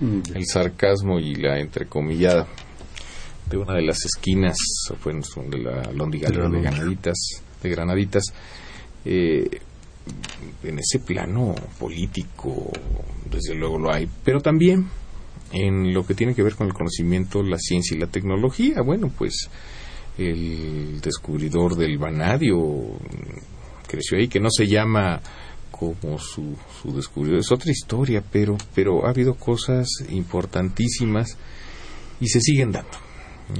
mm, 0.00 0.34
el 0.34 0.46
sarcasmo 0.46 1.18
y 1.18 1.34
la 1.36 1.58
entrecomillada 1.58 2.46
de 3.48 3.56
una 3.56 3.74
de 3.74 3.82
las 3.82 4.04
esquinas, 4.04 4.58
fue 5.00 5.14
de 5.14 5.58
la 5.58 5.90
Lóndiga 5.92 6.28
de, 6.28 6.36
Granaditas, 6.60 7.16
de 7.62 7.70
Granaditas 7.70 8.24
eh, 9.04 9.60
en 10.62 10.78
ese 10.78 10.98
plano 10.98 11.54
político, 11.78 12.70
desde 13.30 13.54
luego 13.54 13.78
lo 13.78 13.92
hay, 13.92 14.08
pero 14.24 14.40
también 14.40 14.88
en 15.52 15.94
lo 15.94 16.06
que 16.06 16.14
tiene 16.14 16.34
que 16.34 16.42
ver 16.42 16.54
con 16.54 16.66
el 16.66 16.74
conocimiento, 16.74 17.42
la 17.42 17.58
ciencia 17.58 17.96
y 17.96 18.00
la 18.00 18.08
tecnología. 18.08 18.82
Bueno, 18.82 19.10
pues 19.16 19.48
el 20.18 21.00
descubridor 21.00 21.76
del 21.76 21.98
vanadio 21.98 22.56
creció 23.86 24.18
ahí, 24.18 24.28
que 24.28 24.40
no 24.40 24.50
se 24.50 24.66
llama 24.66 25.20
como 25.70 26.18
su, 26.18 26.56
su 26.80 26.94
descubridor, 26.94 27.40
es 27.40 27.52
otra 27.52 27.70
historia, 27.70 28.22
pero, 28.32 28.56
pero 28.74 29.06
ha 29.06 29.10
habido 29.10 29.34
cosas 29.34 29.86
importantísimas 30.08 31.36
y 32.18 32.28
se 32.28 32.40
siguen 32.40 32.72
dando. 32.72 32.98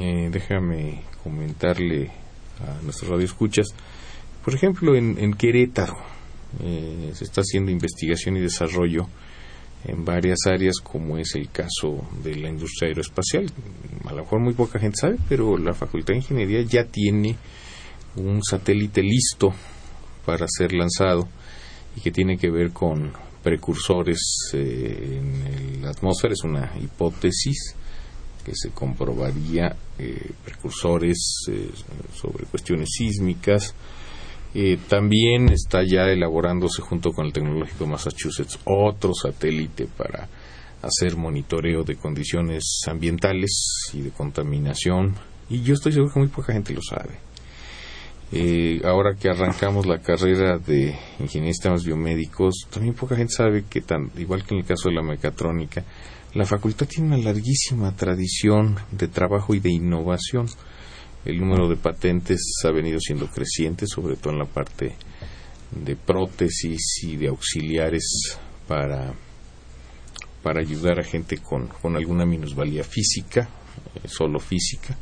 Eh, 0.01 0.29
déjame 0.33 1.03
comentarle 1.23 2.11
a 2.61 2.83
nuestros 2.83 3.11
radioescuchas, 3.11 3.67
por 4.45 4.55
ejemplo, 4.55 4.97
en, 4.97 5.19
en 5.19 5.35
Querétaro, 5.35 5.95
eh, 6.63 7.13
se 7.15 7.25
está 7.25 7.41
haciendo 7.41 7.71
investigación 7.71 8.37
y 8.37 8.41
desarrollo 8.41 9.07
en 9.85 10.05
varias 10.05 10.39
áreas 10.47 10.77
como 10.83 11.19
es 11.19 11.35
el 11.35 11.51
caso 11.51 12.07
de 12.23 12.35
la 12.37 12.49
industria 12.49 12.89
aeroespacial. 12.89 13.51
A 14.05 14.13
lo 14.13 14.23
mejor 14.23 14.41
muy 14.41 14.55
poca 14.55 14.79
gente 14.79 14.97
sabe, 15.01 15.17
pero 15.29 15.57
la 15.59 15.75
Facultad 15.75 16.15
de 16.15 16.19
Ingeniería 16.19 16.63
ya 16.63 16.85
tiene 16.85 17.37
un 18.17 18.43
satélite 18.43 19.03
listo 19.03 19.53
para 20.25 20.47
ser 20.49 20.73
lanzado 20.73 21.29
y 21.97 22.01
que 22.01 22.11
tiene 22.11 22.37
que 22.37 22.51
ver 22.51 22.73
con 22.73 23.13
precursores 23.43 24.19
eh, 24.55 25.21
en 25.21 25.83
la 25.83 25.91
atmósfera, 25.91 26.35
es 26.35 26.43
una 26.43 26.73
hipótesis 26.83 27.77
que 28.45 28.53
se 28.55 28.71
comprobaría 28.71 29.77
eh, 29.99 30.31
precursores 30.45 31.45
eh, 31.49 31.71
sobre 32.15 32.45
cuestiones 32.47 32.89
sísmicas. 32.97 33.75
También 34.89 35.51
está 35.51 35.83
ya 35.83 36.05
elaborándose 36.05 36.81
junto 36.81 37.11
con 37.11 37.27
el 37.27 37.33
Tecnológico 37.33 37.87
Massachusetts 37.87 38.59
otro 38.65 39.13
satélite 39.13 39.87
para 39.87 40.29
hacer 40.83 41.17
monitoreo 41.17 41.83
de 41.83 41.97
condiciones 41.97 42.81
ambientales 42.87 43.91
y 43.93 44.01
de 44.01 44.11
contaminación. 44.11 45.15
Y 45.49 45.63
yo 45.63 45.75
estoy 45.75 45.93
seguro 45.93 46.13
que 46.13 46.21
muy 46.21 46.29
poca 46.29 46.53
gente 46.53 46.73
lo 46.73 46.81
sabe. 46.83 47.19
Eh, 48.33 48.81
ahora 48.85 49.15
que 49.15 49.29
arrancamos 49.29 49.87
la 49.87 50.01
carrera 50.01 50.59
de 50.59 50.97
de 51.19 51.29
sistemas 51.29 51.85
biomédicos, 51.85 52.67
también 52.71 52.95
poca 52.95 53.15
gente 53.15 53.33
sabe 53.33 53.65
que, 53.71 53.83
tan, 53.83 54.11
igual 54.17 54.45
que 54.45 54.55
en 54.55 54.61
el 54.61 54.67
caso 54.67 54.89
de 54.89 54.97
la 54.97 55.03
mecatrónica, 55.03 55.85
la 56.35 56.45
facultad 56.45 56.87
tiene 56.87 57.15
una 57.15 57.25
larguísima 57.25 57.95
tradición 57.95 58.77
de 58.91 59.09
trabajo 59.09 59.55
y 59.55 59.61
de 59.61 59.71
innovación. 59.71 60.49
El 61.27 61.41
número 61.41 61.69
de 61.69 61.75
patentes 61.75 62.41
ha 62.65 62.71
venido 62.71 63.01
siendo 63.01 63.27
creciente, 63.27 63.87
sobre 63.89 64.15
todo 64.15 64.33
en 64.33 64.39
la 64.39 64.45
parte 64.45 64.95
de 65.73 65.97
prótesis 65.97 67.03
y 67.03 67.17
de 67.17 67.27
auxiliares 67.27 68.39
para, 68.69 69.13
para 70.45 70.61
ayudar 70.61 71.01
a 71.01 71.03
gente 71.03 71.39
con, 71.39 71.67
con 71.67 71.97
alguna 71.97 72.25
minusvalía 72.25 72.85
física, 72.85 73.49
eh, 73.97 74.07
solo 74.07 74.39
física. 74.39 74.97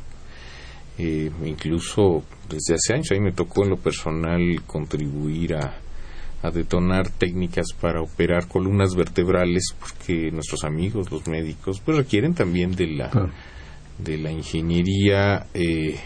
Eh, 0.97 1.29
incluso 1.45 2.23
desde 2.49 2.73
hace 2.73 2.95
años, 2.95 3.11
a 3.11 3.15
mí 3.15 3.19
me 3.19 3.31
tocó 3.31 3.63
en 3.63 3.69
lo 3.69 3.77
personal 3.77 4.63
contribuir 4.65 5.55
a, 5.55 5.81
detonar 6.53 7.09
técnicas 7.09 7.73
para 7.81 8.03
operar 8.03 8.47
columnas 8.47 8.93
vertebrales, 8.93 9.63
porque 9.79 10.29
nuestros 10.31 10.63
amigos, 10.63 11.09
los 11.09 11.27
médicos, 11.27 11.81
pues 11.83 11.97
requieren 11.97 12.35
también 12.35 12.75
de 12.75 12.85
la, 12.85 13.09
de 13.97 14.17
la 14.17 14.31
ingeniería. 14.31 15.47
Eh, 15.53 15.99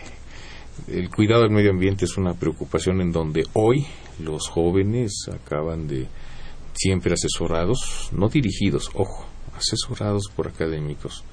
el 0.88 1.10
cuidado 1.10 1.44
del 1.44 1.52
medio 1.52 1.72
ambiente 1.72 2.06
es 2.06 2.18
una 2.18 2.34
preocupación 2.34 3.02
en 3.02 3.12
donde 3.12 3.44
hoy 3.54 3.86
los 4.20 4.48
jóvenes 4.50 5.30
acaban 5.32 5.88
de 5.88 6.08
siempre 6.74 7.14
asesorados, 7.14 8.10
no 8.12 8.30
dirigidos, 8.30 8.90
ojo, 8.94 9.26
asesorados 9.56 10.30
por 10.36 10.48
académicos 10.48 11.24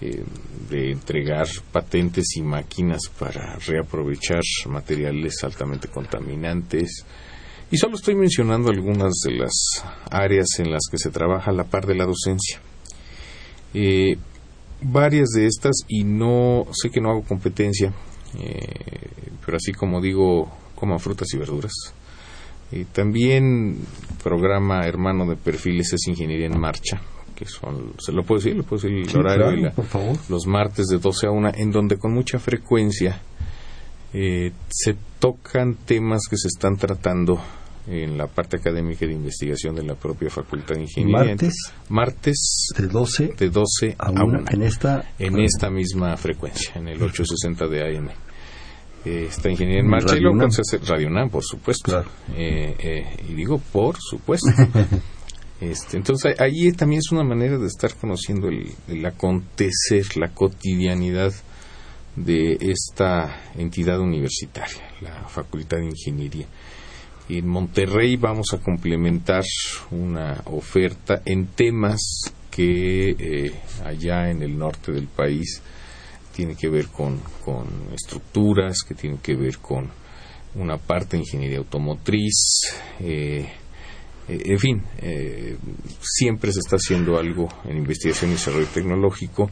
eh, 0.00 0.24
de 0.70 0.90
entregar 0.92 1.46
patentes 1.70 2.36
y 2.36 2.42
máquinas 2.42 3.02
para 3.18 3.56
reaprovechar 3.58 4.42
materiales 4.66 5.34
altamente 5.44 5.88
contaminantes. 5.88 7.04
Y 7.70 7.76
solo 7.76 7.96
estoy 7.96 8.14
mencionando 8.14 8.70
algunas 8.70 9.12
de 9.24 9.34
las 9.34 9.52
áreas 10.10 10.58
en 10.58 10.70
las 10.70 10.82
que 10.90 10.98
se 10.98 11.10
trabaja 11.10 11.50
a 11.50 11.54
la 11.54 11.64
par 11.64 11.86
de 11.86 11.94
la 11.94 12.06
docencia. 12.06 12.60
Eh, 13.72 14.16
varias 14.84 15.30
de 15.30 15.46
estas, 15.46 15.84
y 15.88 16.04
no 16.04 16.66
sé 16.72 16.90
que 16.90 17.00
no 17.00 17.10
hago 17.10 17.22
competencia, 17.22 17.92
eh, 18.38 19.10
pero 19.44 19.56
así 19.56 19.72
como 19.72 20.00
digo, 20.00 20.50
coman 20.74 21.00
frutas 21.00 21.28
y 21.34 21.38
verduras. 21.38 21.72
también 22.92 23.78
programa 24.22 24.86
hermano 24.86 25.26
de 25.26 25.36
perfiles 25.36 25.92
es 25.92 26.08
Ingeniería 26.08 26.46
en 26.46 26.58
Marcha, 26.58 27.00
que 27.34 27.46
son, 27.46 27.94
se 27.98 28.12
lo 28.12 28.22
puedo 28.24 28.40
decir, 28.40 28.56
le 28.56 28.62
puedo 28.62 28.82
decir 28.82 29.08
el 29.08 29.16
horario, 29.16 29.72
los 30.28 30.46
martes 30.46 30.86
de 30.86 30.98
12 30.98 31.26
a 31.26 31.30
1, 31.30 31.52
en 31.54 31.70
donde 31.70 31.98
con 31.98 32.12
mucha 32.12 32.38
frecuencia 32.38 33.20
eh, 34.12 34.52
se 34.68 34.96
tocan 35.18 35.74
temas 35.74 36.22
que 36.30 36.36
se 36.36 36.48
están 36.48 36.76
tratando 36.76 37.40
en 37.86 38.16
la 38.16 38.26
parte 38.26 38.56
académica 38.56 39.06
de 39.06 39.12
investigación 39.12 39.74
de 39.74 39.82
la 39.82 39.94
propia 39.94 40.30
Facultad 40.30 40.76
de 40.76 40.82
Ingeniería. 40.82 41.30
Martes, 41.30 41.54
martes 41.88 42.68
de 42.76 42.86
12, 42.86 43.34
de 43.38 43.50
12 43.50 43.96
a 43.98 44.10
1, 44.10 44.44
en 44.50 44.62
esta 44.62 45.12
en 45.18 45.38
esta 45.40 45.70
misma 45.70 46.16
frecuencia, 46.16 46.72
en 46.76 46.88
el 46.88 47.02
860 47.02 47.66
de 47.68 47.96
AM. 47.96 48.08
Eh, 49.04 49.26
está 49.28 49.50
Ingeniería 49.50 49.82
en 49.82 49.88
Marcha 49.88 50.16
y 50.16 50.20
luego 50.20 50.50
se 50.50 50.62
hace 50.62 50.78
Radio 50.86 51.10
NAM, 51.10 51.28
por 51.28 51.44
supuesto. 51.44 52.02
Eh, 52.34 52.74
eh, 52.78 53.16
y 53.28 53.34
digo 53.34 53.58
por 53.58 53.96
supuesto. 53.98 54.50
Este, 55.60 55.96
entonces 55.96 56.38
ahí 56.40 56.72
también 56.72 56.98
es 56.98 57.12
una 57.12 57.22
manera 57.22 57.56
de 57.56 57.68
estar 57.68 57.94
conociendo 57.94 58.48
el, 58.48 59.06
acontecer, 59.06 60.04
la 60.16 60.34
cotidianidad 60.34 61.32
de 62.16 62.58
esta 62.60 63.52
entidad 63.56 64.00
universitaria, 64.00 64.82
la 65.00 65.26
Facultad 65.28 65.78
de 65.78 65.86
Ingeniería. 65.86 66.46
En 67.28 67.48
Monterrey 67.48 68.16
vamos 68.16 68.52
a 68.52 68.58
complementar 68.58 69.44
una 69.90 70.42
oferta 70.46 71.22
en 71.24 71.46
temas 71.46 72.00
que 72.50 73.10
eh, 73.18 73.52
allá 73.84 74.30
en 74.30 74.42
el 74.42 74.58
norte 74.58 74.92
del 74.92 75.06
país 75.06 75.62
tiene 76.34 76.54
que 76.54 76.68
ver 76.68 76.88
con, 76.88 77.20
con 77.44 77.66
estructuras, 77.94 78.82
que 78.86 78.94
tiene 78.94 79.18
que 79.22 79.34
ver 79.36 79.58
con 79.58 79.88
una 80.56 80.76
parte 80.76 81.16
de 81.16 81.22
ingeniería 81.22 81.58
automotriz, 81.58 82.74
eh, 83.00 83.48
eh, 84.28 84.42
en 84.46 84.58
fin, 84.58 84.82
eh, 84.98 85.56
siempre 86.00 86.52
se 86.52 86.60
está 86.60 86.76
haciendo 86.76 87.18
algo 87.18 87.48
en 87.64 87.76
investigación 87.76 88.30
y 88.30 88.34
desarrollo 88.34 88.66
tecnológico. 88.66 89.50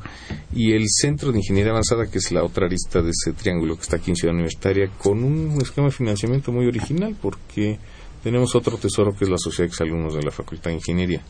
Y 0.55 0.73
el 0.73 0.87
Centro 0.89 1.31
de 1.31 1.39
Ingeniería 1.39 1.73
Avanzada, 1.73 2.11
que 2.11 2.19
es 2.19 2.33
la 2.33 2.43
otra 2.43 2.67
arista 2.67 3.03
de 3.03 3.11
ese 3.11 3.33
triángulo 3.33 3.77
que 3.77 3.83
está 3.83 3.97
aquí 3.97 4.11
en 4.11 4.17
Ciudad 4.17 4.35
Universitaria, 4.35 4.91
con 4.99 5.23
un 5.23 5.61
esquema 5.61 5.89
de 5.89 5.93
financiamiento 5.93 6.53
muy 6.53 6.67
original 6.67 7.17
porque 7.21 7.79
tenemos 8.23 8.55
otro 8.55 8.79
tesoro 8.79 9.13
que 9.17 9.25
es 9.25 9.31
la 9.31 9.39
Sociedad 9.39 9.69
de 9.69 9.73
Exalumnos 9.73 10.15
de 10.15 10.23
la 10.23 10.31
Facultad 10.31 10.71
de 10.71 10.77
Ingeniería, 10.77 11.23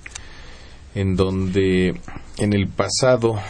en 0.95 1.17
donde 1.17 1.95
en 2.39 2.53
el 2.53 2.69
pasado 2.69 3.41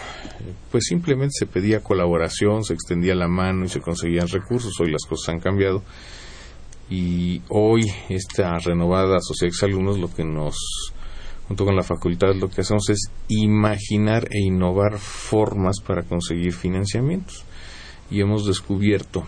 pues 0.71 0.85
simplemente 0.89 1.33
se 1.39 1.47
pedía 1.47 1.83
colaboración, 1.83 2.65
se 2.65 2.75
extendía 2.75 3.15
la 3.15 3.29
mano 3.29 3.65
y 3.65 3.69
se 3.69 3.81
conseguían 3.81 4.29
recursos, 4.29 4.73
hoy 4.81 4.91
las 4.91 5.03
cosas 5.09 5.35
han 5.35 5.41
cambiado 5.41 5.83
y 6.91 7.41
hoy 7.49 7.91
esta 8.09 8.59
renovada 8.59 9.19
sociedad 9.21 9.53
de 9.61 9.67
alumnos 9.67 9.99
lo 9.99 10.13
que 10.13 10.25
nos 10.25 10.57
junto 11.49 11.65
con 11.65 11.77
la 11.77 11.83
facultad 11.83 12.35
lo 12.35 12.49
que 12.49 12.63
hacemos 12.63 12.89
es 12.89 13.11
imaginar 13.29 14.29
e 14.31 14.41
innovar 14.41 14.99
formas 14.99 15.77
para 15.87 16.03
conseguir 16.03 16.53
financiamientos. 16.53 17.45
Y 18.11 18.21
hemos 18.21 18.47
descubierto 18.47 19.25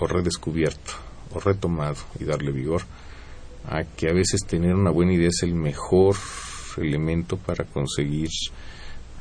o 0.00 0.06
redescubierto 0.06 0.92
o 1.32 1.40
retomado 1.40 1.96
y 2.18 2.24
darle 2.24 2.52
vigor 2.52 2.82
a 3.66 3.84
que 3.84 4.08
a 4.08 4.12
veces 4.12 4.40
tener 4.46 4.74
una 4.74 4.90
buena 4.90 5.14
idea 5.14 5.28
es 5.28 5.42
el 5.42 5.54
mejor 5.54 6.16
elemento 6.76 7.36
para 7.36 7.64
conseguir 7.64 8.28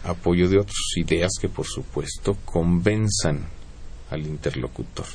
apoyo 0.04 0.49
de 0.49 0.58
otras 0.58 0.97
ideas 0.97 1.32
que 1.39 1.49
por 1.49 1.65
supuesto 1.65 2.38
convenzan 2.45 3.47
al 4.10 4.26
interlocutor 4.26 5.06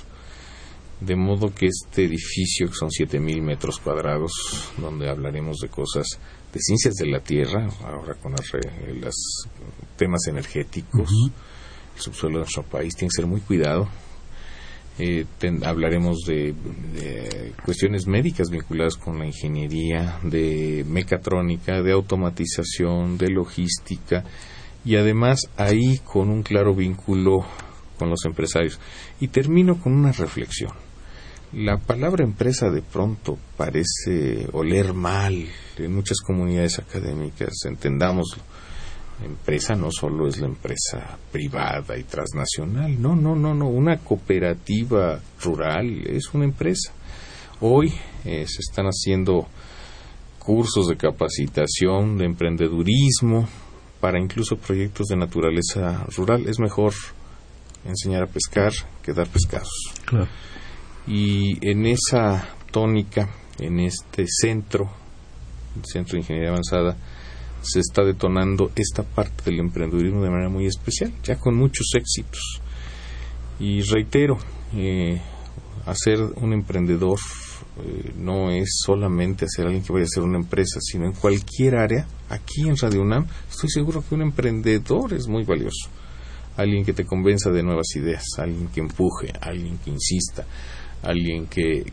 de 1.00 1.14
modo 1.16 1.54
que 1.54 1.66
este 1.66 2.04
edificio, 2.04 2.68
que 2.68 2.74
son 2.74 2.88
7.000 2.88 3.40
metros 3.40 3.78
cuadrados, 3.78 4.32
donde 4.78 5.08
hablaremos 5.08 5.58
de 5.58 5.68
cosas 5.68 6.06
de 6.52 6.60
ciencias 6.60 6.94
de 6.94 7.06
la 7.06 7.20
Tierra, 7.20 7.68
ahora 7.84 8.14
con 8.14 8.32
los 8.32 9.48
temas 9.96 10.26
energéticos, 10.26 11.10
el 11.94 12.00
subsuelo 12.00 12.38
de 12.38 12.44
nuestro 12.44 12.64
país 12.64 12.94
tiene 12.96 13.10
que 13.10 13.20
ser 13.22 13.26
muy 13.26 13.40
cuidado. 13.40 13.88
Eh, 15.00 15.26
hablaremos 15.64 16.24
de, 16.26 16.52
de, 16.94 17.52
cuestiones 17.64 18.08
médicas 18.08 18.50
vinculadas 18.50 18.96
con 18.96 19.20
la 19.20 19.26
ingeniería, 19.26 20.18
de 20.24 20.84
mecatrónica, 20.88 21.82
de 21.82 21.92
automatización, 21.92 23.16
de 23.16 23.30
logística 23.30 24.24
y 24.84 24.96
además 24.96 25.42
ahí 25.56 25.98
con 25.98 26.30
un 26.30 26.42
claro 26.42 26.74
vínculo 26.74 27.46
con 27.96 28.10
los 28.10 28.24
empresarios. 28.24 28.80
Y 29.20 29.28
termino 29.28 29.80
con 29.80 29.92
una 29.92 30.10
reflexión 30.10 30.72
la 31.52 31.78
palabra 31.78 32.24
empresa 32.24 32.70
de 32.70 32.82
pronto 32.82 33.38
parece 33.56 34.48
oler 34.52 34.92
mal 34.92 35.46
en 35.78 35.94
muchas 35.94 36.18
comunidades 36.20 36.78
académicas, 36.78 37.64
entendámoslo. 37.64 38.42
Empresa 39.24 39.74
no 39.74 39.90
solo 39.90 40.28
es 40.28 40.38
la 40.38 40.46
empresa 40.46 41.18
privada 41.32 41.98
y 41.98 42.04
transnacional, 42.04 43.00
no, 43.00 43.16
no, 43.16 43.34
no, 43.34 43.52
no, 43.52 43.68
una 43.68 43.98
cooperativa 43.98 45.20
rural 45.42 46.06
es 46.06 46.32
una 46.34 46.44
empresa. 46.44 46.92
Hoy 47.60 47.92
eh, 48.24 48.46
se 48.46 48.60
están 48.60 48.86
haciendo 48.86 49.48
cursos 50.38 50.86
de 50.86 50.96
capacitación, 50.96 52.16
de 52.16 52.26
emprendedurismo, 52.26 53.48
para 54.00 54.20
incluso 54.20 54.56
proyectos 54.56 55.08
de 55.08 55.16
naturaleza 55.16 56.06
rural. 56.16 56.46
Es 56.46 56.60
mejor 56.60 56.94
enseñar 57.84 58.22
a 58.22 58.26
pescar 58.26 58.72
que 59.02 59.12
dar 59.12 59.28
pescados. 59.28 59.92
Claro. 60.04 60.28
Y 61.08 61.58
en 61.66 61.86
esa 61.86 62.46
tónica, 62.70 63.30
en 63.58 63.80
este 63.80 64.26
centro, 64.26 64.90
el 65.74 65.84
Centro 65.84 66.12
de 66.12 66.18
Ingeniería 66.18 66.50
Avanzada, 66.50 66.96
se 67.62 67.80
está 67.80 68.04
detonando 68.04 68.70
esta 68.76 69.02
parte 69.02 69.50
del 69.50 69.60
emprendedurismo 69.60 70.22
de 70.22 70.30
manera 70.30 70.50
muy 70.50 70.66
especial, 70.66 71.12
ya 71.22 71.36
con 71.36 71.56
muchos 71.56 71.86
éxitos. 71.96 72.60
Y 73.58 73.80
reitero, 73.82 74.38
eh, 74.74 75.20
hacer 75.86 76.20
un 76.20 76.52
emprendedor 76.52 77.18
eh, 77.82 78.12
no 78.16 78.50
es 78.50 78.80
solamente 78.84 79.46
hacer 79.46 79.66
alguien 79.66 79.82
que 79.82 79.92
vaya 79.92 80.04
a 80.04 80.10
hacer 80.12 80.22
una 80.22 80.38
empresa, 80.38 80.78
sino 80.80 81.06
en 81.06 81.12
cualquier 81.12 81.76
área. 81.76 82.06
Aquí 82.28 82.68
en 82.68 82.76
Radio 82.76 83.02
UNAM 83.02 83.26
estoy 83.50 83.70
seguro 83.70 84.04
que 84.06 84.14
un 84.14 84.22
emprendedor 84.22 85.14
es 85.14 85.26
muy 85.26 85.44
valioso. 85.44 85.88
Alguien 86.56 86.84
que 86.84 86.92
te 86.92 87.04
convenza 87.04 87.50
de 87.50 87.62
nuevas 87.62 87.86
ideas, 87.96 88.24
alguien 88.38 88.68
que 88.68 88.80
empuje, 88.80 89.32
alguien 89.40 89.78
que 89.78 89.90
insista, 89.90 90.44
alguien 91.02 91.46
que, 91.46 91.84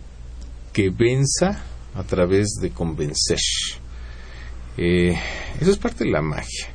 que 0.74 0.90
venza 0.90 1.64
a 1.94 2.04
través 2.04 2.56
de 2.62 2.72
convencer. 2.72 3.40
Eh, 4.78 5.16
eso 5.60 5.72
es 5.72 5.78
parte 5.78 6.04
de 6.04 6.12
la 6.12 6.22
magia. 6.22 6.68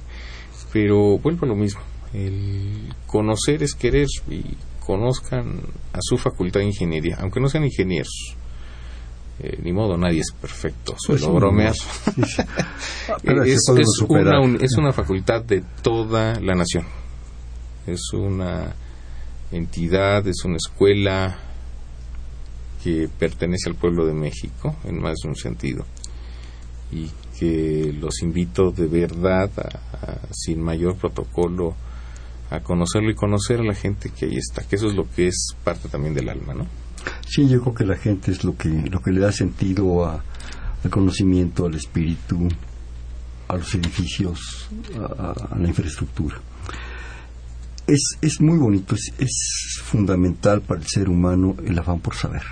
Pero 0.73 1.19
vuelvo 1.19 1.45
a 1.45 1.49
lo 1.49 1.57
mismo. 1.57 1.81
El 2.13 2.95
conocer 3.07 3.63
es 3.63 3.75
querer 3.75 4.07
y 4.29 4.43
conozcan 4.81 5.61
a 5.93 5.99
su 6.01 6.17
facultad 6.19 6.61
de 6.61 6.67
ingeniería, 6.67 7.19
aunque 7.21 7.41
no 7.41 7.49
sean 7.49 7.65
ingenieros. 7.65 8.37
Eh, 9.43 9.59
ni 9.63 9.73
modo, 9.73 9.97
nadie 9.97 10.21
es 10.21 10.33
perfecto, 10.33 10.95
suelo 10.99 11.27
Pues, 11.29 11.35
bromear. 11.35 11.75
Se 11.75 12.45
puede 13.25 13.53
es 13.53 13.61
una, 14.09 14.41
un- 14.41 14.59
es 14.63 14.77
una 14.77 14.93
facultad 14.93 15.43
de 15.43 15.63
toda 15.83 16.39
la 16.41 16.55
nación. 16.55 16.85
Es 17.87 18.13
una 18.13 18.75
entidad, 19.51 20.27
es 20.27 20.45
una 20.45 20.57
escuela 20.57 21.39
que 22.83 23.09
pertenece 23.19 23.69
al 23.69 23.75
pueblo 23.77 24.07
de 24.07 24.15
México 24.15 24.77
en 24.85 25.01
más 25.01 25.17
de 25.23 25.29
un 25.29 25.37
sentido 25.37 25.85
y 26.93 27.11
que 27.39 27.95
los 27.99 28.23
invito 28.23 28.71
de 28.73 28.87
verdad 28.87 29.51
a- 29.59 30.19
sin 30.33 30.61
mayor 30.63 30.97
protocolo 30.97 31.75
a 32.51 32.61
conocerlo 32.61 33.11
y 33.11 33.15
conocer 33.15 33.61
a 33.61 33.65
la 33.65 33.75
gente 33.75 34.11
que 34.11 34.27
ahí 34.27 34.37
está, 34.37 34.63
que 34.67 34.77
eso 34.77 34.89
es 34.89 34.95
lo 34.95 35.09
que 35.09 35.29
es 35.29 35.55
parte 35.63 35.89
también 35.89 36.15
del 36.15 36.29
alma, 36.29 36.53
¿no? 36.55 36.67
Sí, 37.29 37.49
yo 37.49 37.61
creo 37.63 37.75
que 37.75 37.85
la 37.87 37.97
gente 37.97 38.31
es 38.33 38.43
lo 38.45 38.57
que, 38.57 38.69
lo 38.69 39.01
que 39.01 39.13
le 39.13 39.21
da 39.21 39.31
sentido 39.33 40.05
a- 40.05 40.23
al 40.83 40.91
conocimiento, 40.91 41.67
al 41.67 41.75
espíritu, 41.77 42.49
a 43.49 43.57
los 43.57 43.75
edificios, 43.75 44.69
a, 44.99 45.23
a- 45.23 45.55
a 45.55 45.59
la 45.59 45.69
infraestructura. 45.69 46.37
Es, 47.87 48.03
es 48.21 48.41
muy 48.41 48.59
bonito, 48.59 48.95
es, 48.95 49.13
es 49.19 49.81
fundamental 49.83 50.63
para 50.63 50.81
el 50.81 50.87
ser 50.87 51.09
humano 51.09 51.57
el 51.65 51.79
afán 51.79 52.01
por 52.01 52.15
saber, 52.15 52.43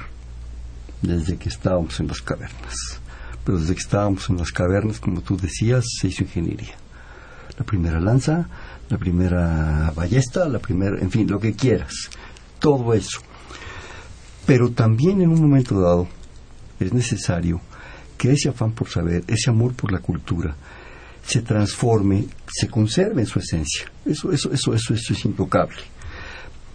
desde 1.03 1.37
que 1.37 1.49
estábamos 1.49 1.99
en 2.01 2.09
las 2.09 2.23
cavernas. 2.23 2.75
Pero 3.45 3.59
desde 3.59 3.75
que 3.75 3.81
estábamos 3.81 4.29
en 4.29 4.37
las 4.37 4.53
cavernas, 4.53 5.01
como 5.01 5.21
tú 5.21 5.37
decías, 5.37 5.85
se 6.01 6.09
hizo 6.09 6.25
ingeniería. 6.25 6.75
La 7.59 7.65
primera 7.65 8.01
lanza, 8.01 8.49
la 8.89 8.99
primera 8.99 9.93
ballesta, 9.95 10.49
la 10.49 10.59
primera, 10.59 10.99
en 11.01 11.11
fin, 11.11 11.29
lo 11.29 11.41
que 11.41 11.55
quieras. 11.55 11.93
Todo 12.59 12.93
eso 12.95 13.21
pero 14.49 14.71
también 14.71 15.21
en 15.21 15.29
un 15.29 15.43
momento 15.43 15.79
dado 15.79 16.09
es 16.81 16.91
necesario 16.95 17.61
que 18.17 18.33
ese 18.33 18.49
afán 18.49 18.73
por 18.73 18.89
saber, 18.89 19.23
ese 19.27 19.51
amor 19.51 19.75
por 19.75 19.93
la 19.93 19.99
cultura, 19.99 20.57
se 21.23 21.43
transforme, 21.43 22.25
se 22.51 22.67
conserve 22.67 23.21
en 23.21 23.27
su 23.27 23.41
esencia. 23.41 23.93
Eso, 24.07 24.33
eso, 24.33 24.51
eso, 24.51 24.73
eso, 24.73 24.95
eso 24.95 25.13
es 25.13 25.25
intocable. 25.27 25.77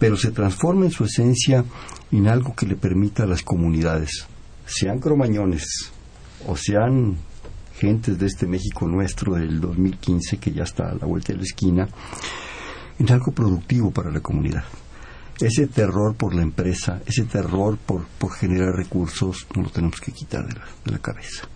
Pero 0.04 0.18
se 0.18 0.32
transforme 0.32 0.88
en 0.88 0.92
su 0.92 1.06
esencia 1.06 1.64
en 2.12 2.28
algo 2.28 2.54
que 2.54 2.66
le 2.66 2.76
permita 2.76 3.24
a 3.24 3.26
las 3.26 3.42
comunidades, 3.42 4.28
sean 4.66 5.00
cromañones 5.00 5.94
o 6.46 6.58
sean 6.58 7.16
gentes 7.78 8.20
de 8.20 8.26
este 8.26 8.46
México 8.46 8.86
nuestro 8.86 9.36
del 9.36 9.62
2015 9.62 10.40
que 10.40 10.52
ya 10.52 10.64
está 10.64 10.90
a 10.90 10.96
la 10.96 11.06
vuelta 11.06 11.32
de 11.32 11.38
la 11.38 11.46
esquina, 11.46 11.88
en 13.00 13.12
algo 13.14 13.32
productivo 13.32 13.92
para 13.92 14.12
la 14.12 14.20
comunidad 14.20 14.66
ese 15.40 15.68
terror 15.68 16.16
por 16.16 16.36
la 16.36 16.42
empresa, 16.42 17.02
ese 17.06 17.24
terror 17.24 17.78
por, 17.78 18.06
generar 18.34 18.76
recursos, 18.76 19.48
no 19.56 19.64
lo 19.64 19.70
tenemos 19.70 20.02
que 20.02 20.12
quitar 20.12 20.46
de 20.46 20.92
la 20.92 21.00
cabeza. 21.00 21.48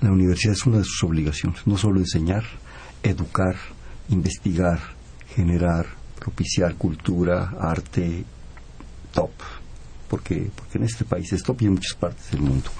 La 0.00 0.10
universidad 0.10 0.54
es 0.54 0.64
una 0.64 0.78
de 0.78 0.84
sus 0.84 1.04
obligaciones, 1.04 1.66
no 1.66 1.76
solo 1.76 2.00
enseñar, 2.00 2.44
educar, 3.02 3.56
investigar, 4.08 4.80
generar, 5.34 5.95
propiciar 6.18 6.74
cultura, 6.76 7.54
arte, 7.58 8.24
top, 9.12 9.30
porque, 10.08 10.50
porque 10.54 10.78
en 10.78 10.84
este 10.84 11.04
país 11.04 11.32
es 11.32 11.42
top 11.42 11.62
y 11.62 11.66
en 11.66 11.72
muchas 11.74 11.94
partes 11.94 12.30
del 12.30 12.42
mundo. 12.42 12.70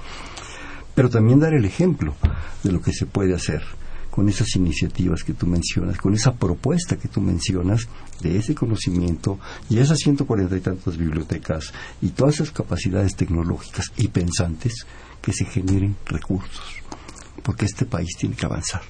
Pero 0.95 1.11
también 1.11 1.41
dar 1.41 1.55
el 1.55 1.65
ejemplo 1.65 2.15
de 2.63 2.73
lo 2.73 2.81
que 2.81 2.93
se 2.93 3.07
puede 3.07 3.35
hacer 3.35 3.63
con 4.17 4.31
esas 4.31 4.57
iniciativas 4.57 5.23
que 5.23 5.35
tú 5.35 5.47
mencionas, 5.47 5.99
con 5.99 6.15
esa 6.15 6.33
propuesta 6.33 6.97
que 6.97 7.07
tú 7.07 7.21
mencionas 7.21 7.87
de 8.23 8.39
ese 8.39 8.55
conocimiento 8.55 9.39
y 9.69 9.79
esas 9.79 9.99
140 9.99 10.57
y 10.57 10.61
tantas 10.61 10.97
bibliotecas 10.97 11.71
y 12.01 12.09
todas 12.09 12.37
esas 12.37 12.51
capacidades 12.51 13.15
tecnológicas 13.15 13.93
y 13.99 14.09
pensantes 14.09 14.87
que 15.21 15.35
se 15.35 15.45
generen 15.45 15.97
recursos, 16.07 16.65
porque 17.43 17.67
este 17.67 17.85
país 17.85 18.09
tiene 18.19 18.35
que 18.35 18.47
avanzar. 18.47 18.81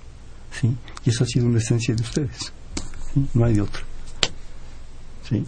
¿sí? 0.53 0.73
Y 1.05 1.11
eso 1.11 1.25
ha 1.25 1.27
sido 1.27 1.47
una 1.47 1.59
esencia 1.59 1.93
de 1.93 2.03
ustedes. 2.03 2.53
No 3.35 3.47
hay 3.47 3.55
de 3.55 3.63
otra. 3.63 3.86
¿Sí? 5.29 5.45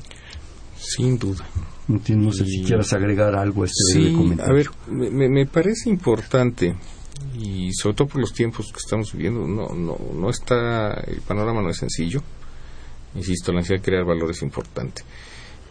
Sin 0.78 1.18
duda. 1.18 1.44
No, 1.88 2.32
sé 2.32 2.44
si 2.44 2.62
quieras 2.64 2.92
agregar 2.92 3.34
algo 3.34 3.62
a 3.62 3.66
este 3.66 3.82
Sí, 3.94 4.12
comentario. 4.12 4.52
a 4.52 4.54
ver, 4.54 4.66
me, 4.90 5.28
me- 5.28 5.46
parece 5.46 5.88
importante 5.88 6.76
y 7.40 7.72
sobre 7.72 7.96
todo 7.96 8.08
por 8.08 8.20
los 8.20 8.32
tiempos 8.32 8.66
que 8.72 8.78
estamos 8.78 9.12
viviendo, 9.12 9.40
no, 9.46 9.74
no, 9.74 9.96
no 10.14 10.30
está, 10.30 10.92
el 11.00 11.20
panorama 11.22 11.62
no 11.62 11.70
es 11.70 11.78
sencillo. 11.78 12.22
Insisto, 13.14 13.52
la 13.52 13.60
necesidad 13.60 13.78
de 13.80 13.84
crear 13.84 14.04
valor 14.04 14.30
es 14.30 14.42
importante. 14.42 15.02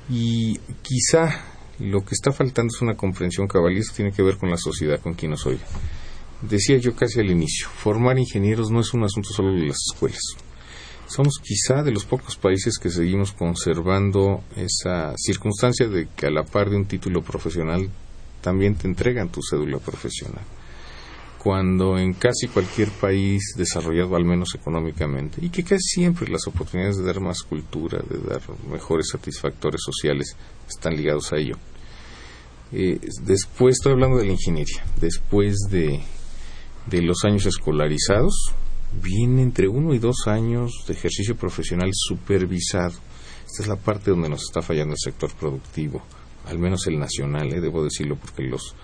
Y 0.09 0.57
quizá 0.81 1.39
lo 1.79 2.03
que 2.03 2.15
está 2.15 2.31
faltando 2.31 2.73
es 2.75 2.81
una 2.81 2.95
comprensión 2.97 3.47
cabal 3.47 3.73
y 3.77 3.79
eso 3.79 3.93
tiene 3.95 4.11
que 4.11 4.23
ver 4.23 4.37
con 4.37 4.49
la 4.49 4.57
sociedad, 4.57 4.99
con 4.99 5.13
quien 5.13 5.31
nos 5.31 5.45
oye. 5.45 5.59
Decía 6.41 6.77
yo 6.77 6.95
casi 6.95 7.19
al 7.19 7.29
inicio, 7.29 7.67
formar 7.69 8.17
ingenieros 8.17 8.71
no 8.71 8.79
es 8.79 8.93
un 8.93 9.03
asunto 9.03 9.29
solo 9.29 9.53
de 9.53 9.67
las 9.67 9.77
escuelas. 9.93 10.21
Somos 11.07 11.39
quizá 11.41 11.83
de 11.83 11.91
los 11.91 12.03
pocos 12.03 12.35
países 12.35 12.77
que 12.77 12.89
seguimos 12.89 13.31
conservando 13.31 14.43
esa 14.57 15.13
circunstancia 15.15 15.87
de 15.87 16.09
que 16.13 16.27
a 16.27 16.29
la 16.29 16.43
par 16.43 16.69
de 16.69 16.75
un 16.75 16.85
título 16.85 17.21
profesional 17.21 17.89
también 18.41 18.75
te 18.75 18.87
entregan 18.87 19.29
tu 19.29 19.41
cédula 19.41 19.79
profesional. 19.79 20.43
Cuando 21.37 21.97
en 21.97 22.13
casi 22.13 22.49
cualquier 22.49 22.89
país 22.89 23.53
desarrollado, 23.55 24.17
al 24.17 24.25
menos 24.25 24.53
económicamente, 24.53 25.37
y 25.43 25.49
que 25.49 25.63
casi 25.63 26.01
siempre 26.01 26.29
las 26.29 26.45
oportunidades 26.45 26.97
de 26.97 27.05
dar 27.05 27.21
más 27.21 27.41
cultura, 27.41 27.99
de 27.99 28.17
dar 28.17 28.41
mejores 28.69 29.07
satisfactores 29.09 29.79
sociales, 29.81 30.35
están 30.67 30.97
ligados 30.97 31.31
a 31.31 31.37
ello. 31.37 31.55
Eh, 32.73 32.99
después, 33.23 33.75
estoy 33.75 33.93
hablando 33.93 34.17
de 34.17 34.25
la 34.25 34.33
ingeniería, 34.33 34.83
después 34.99 35.55
de, 35.69 36.01
de 36.87 37.01
los 37.01 37.23
años 37.23 37.45
escolarizados, 37.45 38.53
viene 39.01 39.41
entre 39.41 39.67
uno 39.67 39.93
y 39.93 39.99
dos 39.99 40.27
años 40.27 40.83
de 40.87 40.93
ejercicio 40.93 41.35
profesional 41.35 41.89
supervisado. 41.93 42.95
Esta 43.45 43.63
es 43.63 43.67
la 43.67 43.75
parte 43.75 44.11
donde 44.11 44.29
nos 44.29 44.43
está 44.43 44.61
fallando 44.61 44.93
el 44.93 44.99
sector 44.99 45.33
productivo, 45.33 46.01
al 46.45 46.59
menos 46.59 46.85
el 46.87 46.99
nacional, 46.99 47.53
eh, 47.53 47.61
debo 47.61 47.83
decirlo, 47.83 48.17
porque 48.17 48.43
los 48.43 48.75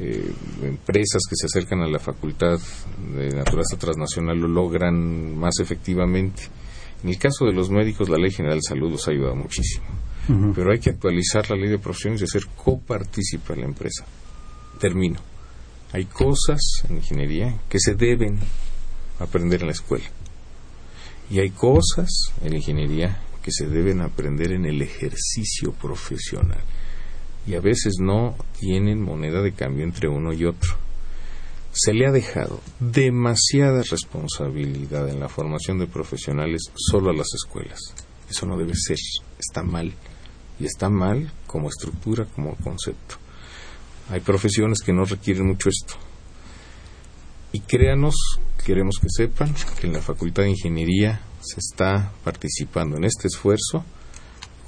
eh, 0.00 0.32
empresas 0.62 1.22
que 1.28 1.36
se 1.36 1.46
acercan 1.46 1.80
a 1.80 1.88
la 1.88 1.98
facultad 1.98 2.58
de 3.14 3.30
naturaleza 3.30 3.76
transnacional 3.78 4.38
lo 4.38 4.48
logran 4.48 5.36
más 5.36 5.58
efectivamente. 5.60 6.42
En 7.02 7.10
el 7.10 7.18
caso 7.18 7.44
de 7.44 7.52
los 7.52 7.70
médicos, 7.70 8.08
la 8.08 8.16
Ley 8.16 8.32
General 8.32 8.58
de 8.58 8.62
Salud 8.62 8.90
los 8.90 9.06
ha 9.06 9.12
ayudado 9.12 9.36
muchísimo. 9.36 9.86
Pero 10.54 10.72
hay 10.72 10.78
que 10.78 10.90
actualizar 10.90 11.48
la 11.48 11.56
ley 11.56 11.70
de 11.70 11.78
profesiones 11.78 12.20
y 12.20 12.24
hacer 12.24 12.42
copartícipe 12.54 13.54
a 13.54 13.56
la 13.56 13.64
empresa. 13.64 14.04
Termino. 14.78 15.18
Hay 15.92 16.04
cosas 16.04 16.60
en 16.86 16.96
ingeniería 16.96 17.58
que 17.66 17.78
se 17.78 17.94
deben 17.94 18.38
aprender 19.18 19.60
en 19.60 19.66
la 19.66 19.72
escuela. 19.72 20.06
Y 21.30 21.40
hay 21.40 21.50
cosas 21.50 22.32
en 22.42 22.54
ingeniería 22.54 23.20
que 23.42 23.52
se 23.52 23.66
deben 23.66 24.00
aprender 24.00 24.52
en 24.52 24.66
el 24.66 24.82
ejercicio 24.82 25.72
profesional. 25.72 26.60
Y 27.46 27.54
a 27.54 27.60
veces 27.60 27.94
no 28.00 28.36
tienen 28.58 29.00
moneda 29.00 29.42
de 29.42 29.52
cambio 29.52 29.84
entre 29.84 30.08
uno 30.08 30.32
y 30.32 30.44
otro. 30.44 30.76
Se 31.72 31.92
le 31.92 32.06
ha 32.06 32.12
dejado 32.12 32.60
demasiada 32.80 33.82
responsabilidad 33.82 35.08
en 35.08 35.20
la 35.20 35.28
formación 35.28 35.78
de 35.78 35.86
profesionales 35.86 36.62
solo 36.74 37.10
a 37.10 37.14
las 37.14 37.28
escuelas. 37.34 37.94
Eso 38.28 38.46
no 38.46 38.56
debe 38.56 38.74
ser. 38.74 38.98
Está 39.38 39.62
mal. 39.62 39.92
Y 40.60 40.66
está 40.66 40.88
mal 40.88 41.32
como 41.46 41.68
estructura, 41.68 42.26
como 42.26 42.56
concepto. 42.56 43.16
Hay 44.10 44.20
profesiones 44.20 44.80
que 44.80 44.92
no 44.92 45.04
requieren 45.04 45.46
mucho 45.46 45.68
esto. 45.68 45.94
Y 47.52 47.60
créanos, 47.60 48.14
queremos 48.68 48.98
que 49.00 49.08
sepan 49.08 49.54
que 49.80 49.86
en 49.86 49.94
la 49.94 50.02
Facultad 50.02 50.42
de 50.42 50.50
Ingeniería 50.50 51.22
se 51.40 51.58
está 51.58 52.12
participando 52.22 52.98
en 52.98 53.04
este 53.04 53.28
esfuerzo 53.28 53.82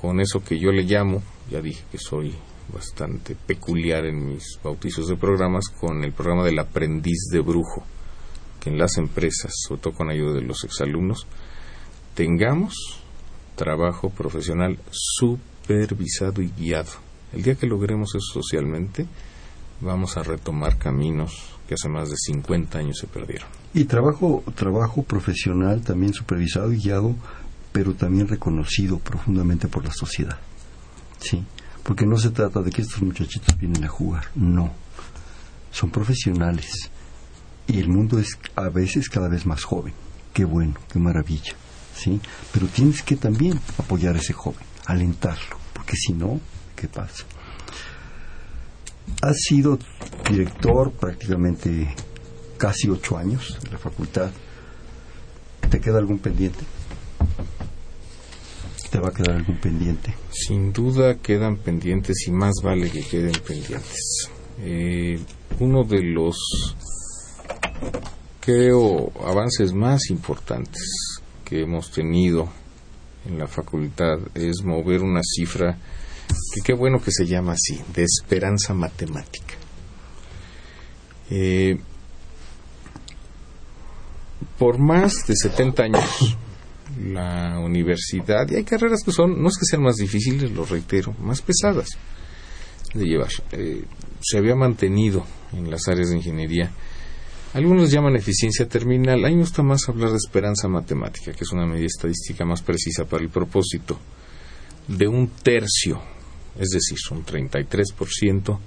con 0.01 0.20
eso 0.20 0.42
que 0.42 0.59
yo 0.59 0.72
le 0.72 0.84
llamo, 0.84 1.22
ya 1.51 1.61
dije 1.61 1.84
que 1.92 1.98
soy 1.98 2.34
bastante 2.72 3.34
peculiar 3.34 4.07
en 4.07 4.26
mis 4.26 4.59
bautizos 4.64 5.07
de 5.07 5.18
programas, 5.18 5.68
con 5.68 6.03
el 6.03 6.14
programa 6.14 6.46
del 6.46 6.59
aprendiz 6.61 7.28
de 7.30 7.40
brujo, 7.40 7.84
que 8.59 8.70
en 8.70 8.78
las 8.78 8.96
empresas, 8.96 9.53
sobre 9.68 9.82
todo 9.82 9.92
con 9.92 10.09
ayuda 10.09 10.32
de 10.32 10.46
los 10.46 10.64
exalumnos, 10.64 11.26
tengamos 12.14 12.72
trabajo 13.55 14.09
profesional 14.09 14.78
supervisado 14.90 16.40
y 16.40 16.48
guiado. 16.57 16.92
El 17.34 17.42
día 17.42 17.55
que 17.55 17.66
logremos 17.66 18.14
eso 18.14 18.40
socialmente, 18.40 19.07
vamos 19.82 20.16
a 20.16 20.22
retomar 20.22 20.78
caminos 20.78 21.60
que 21.71 21.75
hace 21.75 21.89
más 21.89 22.11
de 22.11 22.16
50 22.16 22.81
años 22.81 22.99
se 22.99 23.07
perdieron. 23.07 23.47
Y 23.73 23.85
trabajo, 23.85 24.43
trabajo 24.57 25.05
profesional 25.05 25.83
también 25.83 26.12
supervisado 26.12 26.73
y 26.73 26.79
guiado, 26.79 27.14
pero 27.71 27.95
también 27.95 28.27
reconocido 28.27 28.99
profundamente 28.99 29.68
por 29.68 29.85
la 29.85 29.93
sociedad. 29.93 30.37
Sí, 31.21 31.45
porque 31.85 32.07
no 32.07 32.18
se 32.18 32.31
trata 32.31 32.61
de 32.61 32.73
que 32.73 32.83
estos 32.83 33.01
muchachitos 33.03 33.57
vienen 33.57 33.85
a 33.85 33.89
jugar, 33.89 34.25
no. 34.35 34.73
Son 35.71 35.91
profesionales 35.91 36.91
y 37.68 37.79
el 37.79 37.89
mundo 37.89 38.18
es 38.18 38.37
a 38.57 38.68
veces 38.68 39.09
cada 39.09 39.29
vez 39.29 39.47
más 39.47 39.62
joven. 39.62 39.95
Qué 40.35 40.45
bueno, 40.45 40.75
qué 40.93 40.99
maravilla. 40.99 41.53
¿sí? 41.95 42.21
Pero 42.53 42.66
tienes 42.66 43.05
que 43.05 43.14
también 43.14 43.61
apoyar 43.79 44.16
a 44.16 44.18
ese 44.18 44.33
joven, 44.33 44.66
alentarlo, 44.87 45.57
porque 45.73 45.95
si 45.95 46.14
no, 46.14 46.41
¿qué 46.75 46.89
pasa? 46.89 47.27
Has 49.23 49.37
sido 49.49 49.79
director 50.29 50.93
prácticamente 50.93 51.95
casi 52.57 52.89
ocho 52.89 53.17
años 53.17 53.59
de 53.63 53.71
la 53.71 53.79
facultad. 53.79 54.31
¿Te 55.69 55.81
queda 55.81 55.99
algún 55.99 56.19
pendiente? 56.19 56.65
¿Te 58.91 58.99
va 58.99 59.09
a 59.09 59.13
quedar 59.13 59.37
algún 59.37 59.61
pendiente? 59.61 60.15
Sin 60.31 60.73
duda 60.73 61.17
quedan 61.19 61.57
pendientes 61.57 62.27
y 62.27 62.33
más 62.33 62.55
vale 62.63 62.91
que 62.91 63.03
queden 63.03 63.33
pendientes. 63.47 64.29
Eh, 64.59 65.21
uno 65.61 65.85
de 65.85 66.03
los, 66.03 66.37
creo, 68.41 69.13
avances 69.25 69.73
más 69.73 70.11
importantes 70.11 71.21
que 71.45 71.63
hemos 71.63 71.91
tenido 71.91 72.49
en 73.27 73.39
la 73.39 73.47
facultad 73.47 74.19
es 74.35 74.63
mover 74.65 75.03
una 75.03 75.21
cifra 75.23 75.77
que 76.55 76.61
qué 76.64 76.72
bueno 76.72 77.01
que 77.01 77.11
se 77.11 77.26
llama 77.26 77.53
así, 77.53 77.81
de 77.95 78.05
esperanza 78.05 78.74
matemática. 78.74 79.55
Eh, 81.31 81.78
por 84.59 84.78
más 84.78 85.14
de 85.26 85.37
70 85.37 85.83
años, 85.83 86.37
la 86.99 87.59
universidad, 87.61 88.49
y 88.51 88.57
hay 88.57 88.64
carreras 88.64 89.03
que 89.05 89.12
son, 89.12 89.41
no 89.41 89.49
es 89.49 89.57
que 89.57 89.64
sean 89.64 89.83
más 89.83 89.97
difíciles, 89.97 90.51
lo 90.51 90.64
reitero, 90.64 91.14
más 91.20 91.41
pesadas 91.41 91.89
de 92.95 93.05
llevar, 93.05 93.31
eh, 93.53 93.85
se 94.20 94.39
había 94.39 94.57
mantenido 94.57 95.24
en 95.53 95.70
las 95.70 95.89
áreas 95.89 96.11
de 96.11 96.16
ingeniería. 96.16 96.70
Algunos 97.53 97.91
llaman 97.91 98.14
eficiencia 98.14 98.68
terminal. 98.68 99.24
A 99.24 99.28
mí 99.28 99.35
me 99.35 99.41
gusta 99.41 99.62
más 99.62 99.89
hablar 99.89 100.11
de 100.11 100.16
esperanza 100.16 100.68
matemática, 100.68 101.33
que 101.33 101.43
es 101.43 101.53
una 101.53 101.66
medida 101.66 101.87
estadística 101.87 102.45
más 102.45 102.62
precisa 102.62 103.05
para 103.07 103.22
el 103.22 103.31
propósito 103.31 103.99
de 104.87 105.09
un 105.09 105.28
tercio, 105.28 106.01
es 106.59 106.68
decir, 106.68 106.98
un 107.11 107.24
33% 107.24 108.59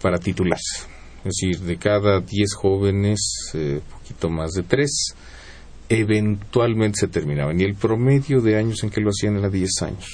para 0.00 0.18
titularse. 0.18 0.86
Es 1.24 1.36
decir, 1.38 1.60
de 1.60 1.76
cada 1.76 2.20
10 2.20 2.54
jóvenes, 2.54 3.50
eh, 3.54 3.80
poquito 3.90 4.28
más 4.28 4.50
de 4.52 4.64
3, 4.64 5.14
eventualmente 5.88 7.00
se 7.00 7.08
terminaban. 7.08 7.60
Y 7.60 7.64
el 7.64 7.74
promedio 7.74 8.40
de 8.40 8.56
años 8.56 8.82
en 8.82 8.90
que 8.90 9.00
lo 9.00 9.10
hacían 9.10 9.36
era 9.36 9.48
10 9.48 9.82
años. 9.82 10.08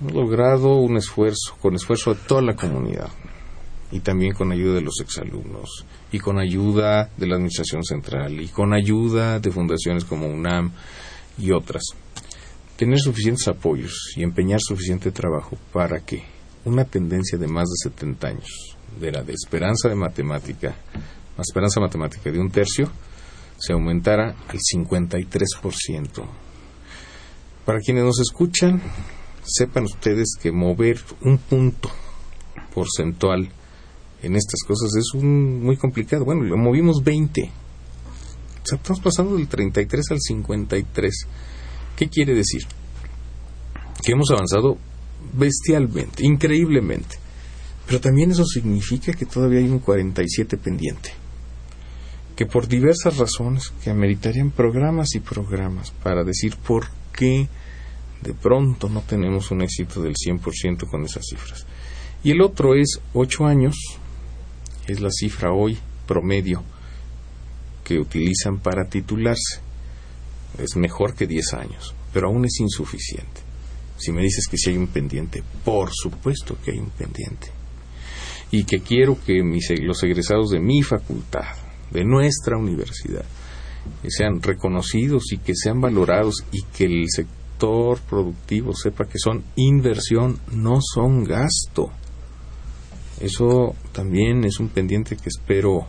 Hemos 0.00 0.12
logrado 0.12 0.76
un 0.76 0.96
esfuerzo, 0.96 1.56
con 1.60 1.74
esfuerzo 1.74 2.14
de 2.14 2.20
toda 2.26 2.42
la 2.42 2.54
comunidad 2.54 3.10
y 3.90 4.00
también 4.00 4.32
con 4.32 4.52
ayuda 4.52 4.74
de 4.74 4.80
los 4.82 5.00
exalumnos 5.00 5.84
y 6.12 6.18
con 6.18 6.38
ayuda 6.38 7.10
de 7.16 7.26
la 7.26 7.36
Administración 7.36 7.82
Central 7.84 8.40
y 8.40 8.48
con 8.48 8.74
ayuda 8.74 9.40
de 9.40 9.50
fundaciones 9.50 10.04
como 10.04 10.26
UNAM 10.26 10.72
y 11.38 11.52
otras. 11.52 11.82
Tener 12.78 13.00
suficientes 13.00 13.48
apoyos 13.48 14.12
y 14.14 14.22
empeñar 14.22 14.60
suficiente 14.62 15.10
trabajo 15.10 15.58
para 15.72 15.98
que 15.98 16.22
una 16.64 16.84
tendencia 16.84 17.36
de 17.36 17.48
más 17.48 17.64
de 17.64 17.90
70 17.90 18.28
años, 18.28 18.76
de 19.00 19.10
la 19.10 19.24
de 19.24 19.32
esperanza 19.32 19.88
de 19.88 19.96
matemática, 19.96 20.76
la 21.36 21.42
esperanza 21.42 21.80
matemática 21.80 22.30
de 22.30 22.38
un 22.38 22.52
tercio, 22.52 22.88
se 23.58 23.72
aumentara 23.72 24.36
al 24.46 24.58
53%. 24.58 26.24
Para 27.64 27.80
quienes 27.80 28.04
nos 28.04 28.20
escuchan, 28.20 28.80
sepan 29.42 29.82
ustedes 29.82 30.36
que 30.40 30.52
mover 30.52 31.00
un 31.22 31.38
punto 31.38 31.90
porcentual 32.72 33.50
en 34.22 34.36
estas 34.36 34.60
cosas 34.64 34.94
es 34.96 35.14
un, 35.14 35.64
muy 35.64 35.76
complicado. 35.76 36.24
Bueno, 36.24 36.44
lo 36.44 36.56
movimos 36.56 37.02
20. 37.02 37.42
O 37.42 38.66
sea, 38.66 38.78
estamos 38.78 39.00
pasando 39.00 39.36
del 39.36 39.48
33 39.48 40.12
al 40.12 40.20
53. 40.20 41.26
¿Qué 41.98 42.08
quiere 42.08 42.32
decir? 42.32 42.62
Que 44.04 44.12
hemos 44.12 44.30
avanzado 44.30 44.78
bestialmente, 45.32 46.24
increíblemente. 46.24 47.16
Pero 47.88 48.00
también 48.00 48.30
eso 48.30 48.44
significa 48.44 49.12
que 49.12 49.26
todavía 49.26 49.58
hay 49.58 49.68
un 49.68 49.80
47 49.80 50.58
pendiente. 50.58 51.10
Que 52.36 52.46
por 52.46 52.68
diversas 52.68 53.16
razones 53.16 53.72
que 53.82 53.90
ameritarían 53.90 54.52
programas 54.52 55.16
y 55.16 55.18
programas 55.18 55.90
para 55.90 56.22
decir 56.22 56.54
por 56.54 56.86
qué 57.12 57.48
de 58.22 58.32
pronto 58.32 58.88
no 58.88 59.02
tenemos 59.02 59.50
un 59.50 59.62
éxito 59.62 60.00
del 60.00 60.14
100% 60.14 60.88
con 60.88 61.02
esas 61.04 61.24
cifras. 61.28 61.66
Y 62.22 62.30
el 62.30 62.42
otro 62.42 62.76
es 62.76 63.00
ocho 63.12 63.44
años, 63.44 63.74
es 64.86 65.00
la 65.00 65.10
cifra 65.10 65.52
hoy 65.52 65.76
promedio 66.06 66.62
que 67.82 67.98
utilizan 67.98 68.60
para 68.60 68.88
titularse. 68.88 69.66
Es 70.56 70.76
mejor 70.76 71.14
que 71.14 71.26
10 71.26 71.54
años, 71.54 71.94
pero 72.12 72.28
aún 72.28 72.44
es 72.44 72.58
insuficiente. 72.60 73.42
Si 73.96 74.12
me 74.12 74.22
dices 74.22 74.46
que 74.48 74.56
si 74.56 74.70
hay 74.70 74.76
un 74.76 74.86
pendiente, 74.86 75.42
por 75.64 75.90
supuesto 75.92 76.56
que 76.64 76.70
hay 76.70 76.78
un 76.78 76.90
pendiente. 76.90 77.50
Y 78.50 78.64
que 78.64 78.80
quiero 78.80 79.18
que 79.24 79.42
mis, 79.42 79.68
los 79.82 80.02
egresados 80.04 80.50
de 80.50 80.60
mi 80.60 80.82
facultad, 80.82 81.54
de 81.90 82.04
nuestra 82.04 82.56
universidad, 82.56 83.24
sean 84.08 84.40
reconocidos 84.42 85.32
y 85.32 85.38
que 85.38 85.54
sean 85.54 85.80
valorados 85.80 86.44
y 86.52 86.62
que 86.62 86.84
el 86.84 87.04
sector 87.08 87.98
productivo 88.08 88.74
sepa 88.74 89.06
que 89.06 89.18
son 89.18 89.44
inversión, 89.56 90.38
no 90.52 90.78
son 90.80 91.24
gasto. 91.24 91.90
Eso 93.20 93.74
también 93.92 94.44
es 94.44 94.60
un 94.60 94.68
pendiente 94.68 95.16
que 95.16 95.28
espero 95.28 95.86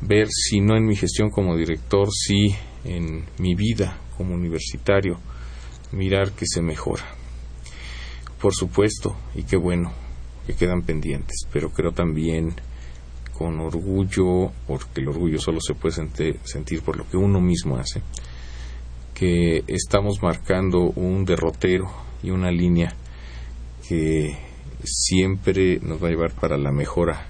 ver, 0.00 0.28
si 0.30 0.60
no 0.60 0.76
en 0.76 0.86
mi 0.86 0.96
gestión 0.96 1.30
como 1.30 1.56
director, 1.56 2.08
si 2.12 2.54
en 2.84 3.26
mi 3.38 3.54
vida 3.54 3.98
como 4.16 4.34
universitario, 4.34 5.18
mirar 5.92 6.32
que 6.32 6.46
se 6.46 6.62
mejora. 6.62 7.04
Por 8.40 8.54
supuesto, 8.54 9.16
y 9.34 9.44
qué 9.44 9.56
bueno 9.56 9.92
que 10.46 10.54
quedan 10.54 10.82
pendientes, 10.82 11.46
pero 11.52 11.70
creo 11.70 11.92
también 11.92 12.54
con 13.32 13.60
orgullo, 13.60 14.52
porque 14.66 15.00
el 15.00 15.08
orgullo 15.08 15.38
solo 15.38 15.60
se 15.60 15.74
puede 15.74 15.94
sentir 16.44 16.82
por 16.82 16.96
lo 16.96 17.08
que 17.08 17.16
uno 17.16 17.40
mismo 17.40 17.76
hace, 17.76 18.02
que 19.14 19.64
estamos 19.66 20.22
marcando 20.22 20.80
un 20.80 21.24
derrotero 21.24 21.90
y 22.22 22.30
una 22.30 22.50
línea 22.50 22.94
que 23.88 24.36
siempre 24.84 25.78
nos 25.80 26.02
va 26.02 26.08
a 26.08 26.10
llevar 26.10 26.32
para 26.32 26.56
la 26.56 26.72
mejora 26.72 27.26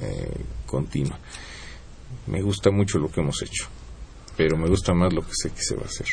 eh, 0.00 0.44
continua. 0.66 1.18
Me 2.26 2.42
gusta 2.42 2.70
mucho 2.70 2.98
lo 2.98 3.10
que 3.10 3.20
hemos 3.20 3.42
hecho, 3.42 3.68
pero 4.38 4.56
me 4.56 4.68
gusta 4.68 4.94
más 4.94 5.12
lo 5.12 5.22
que 5.22 5.32
sé 5.34 5.50
que 5.50 5.60
se 5.60 5.74
va 5.74 5.82
a 5.82 5.86
hacer. 5.86 6.06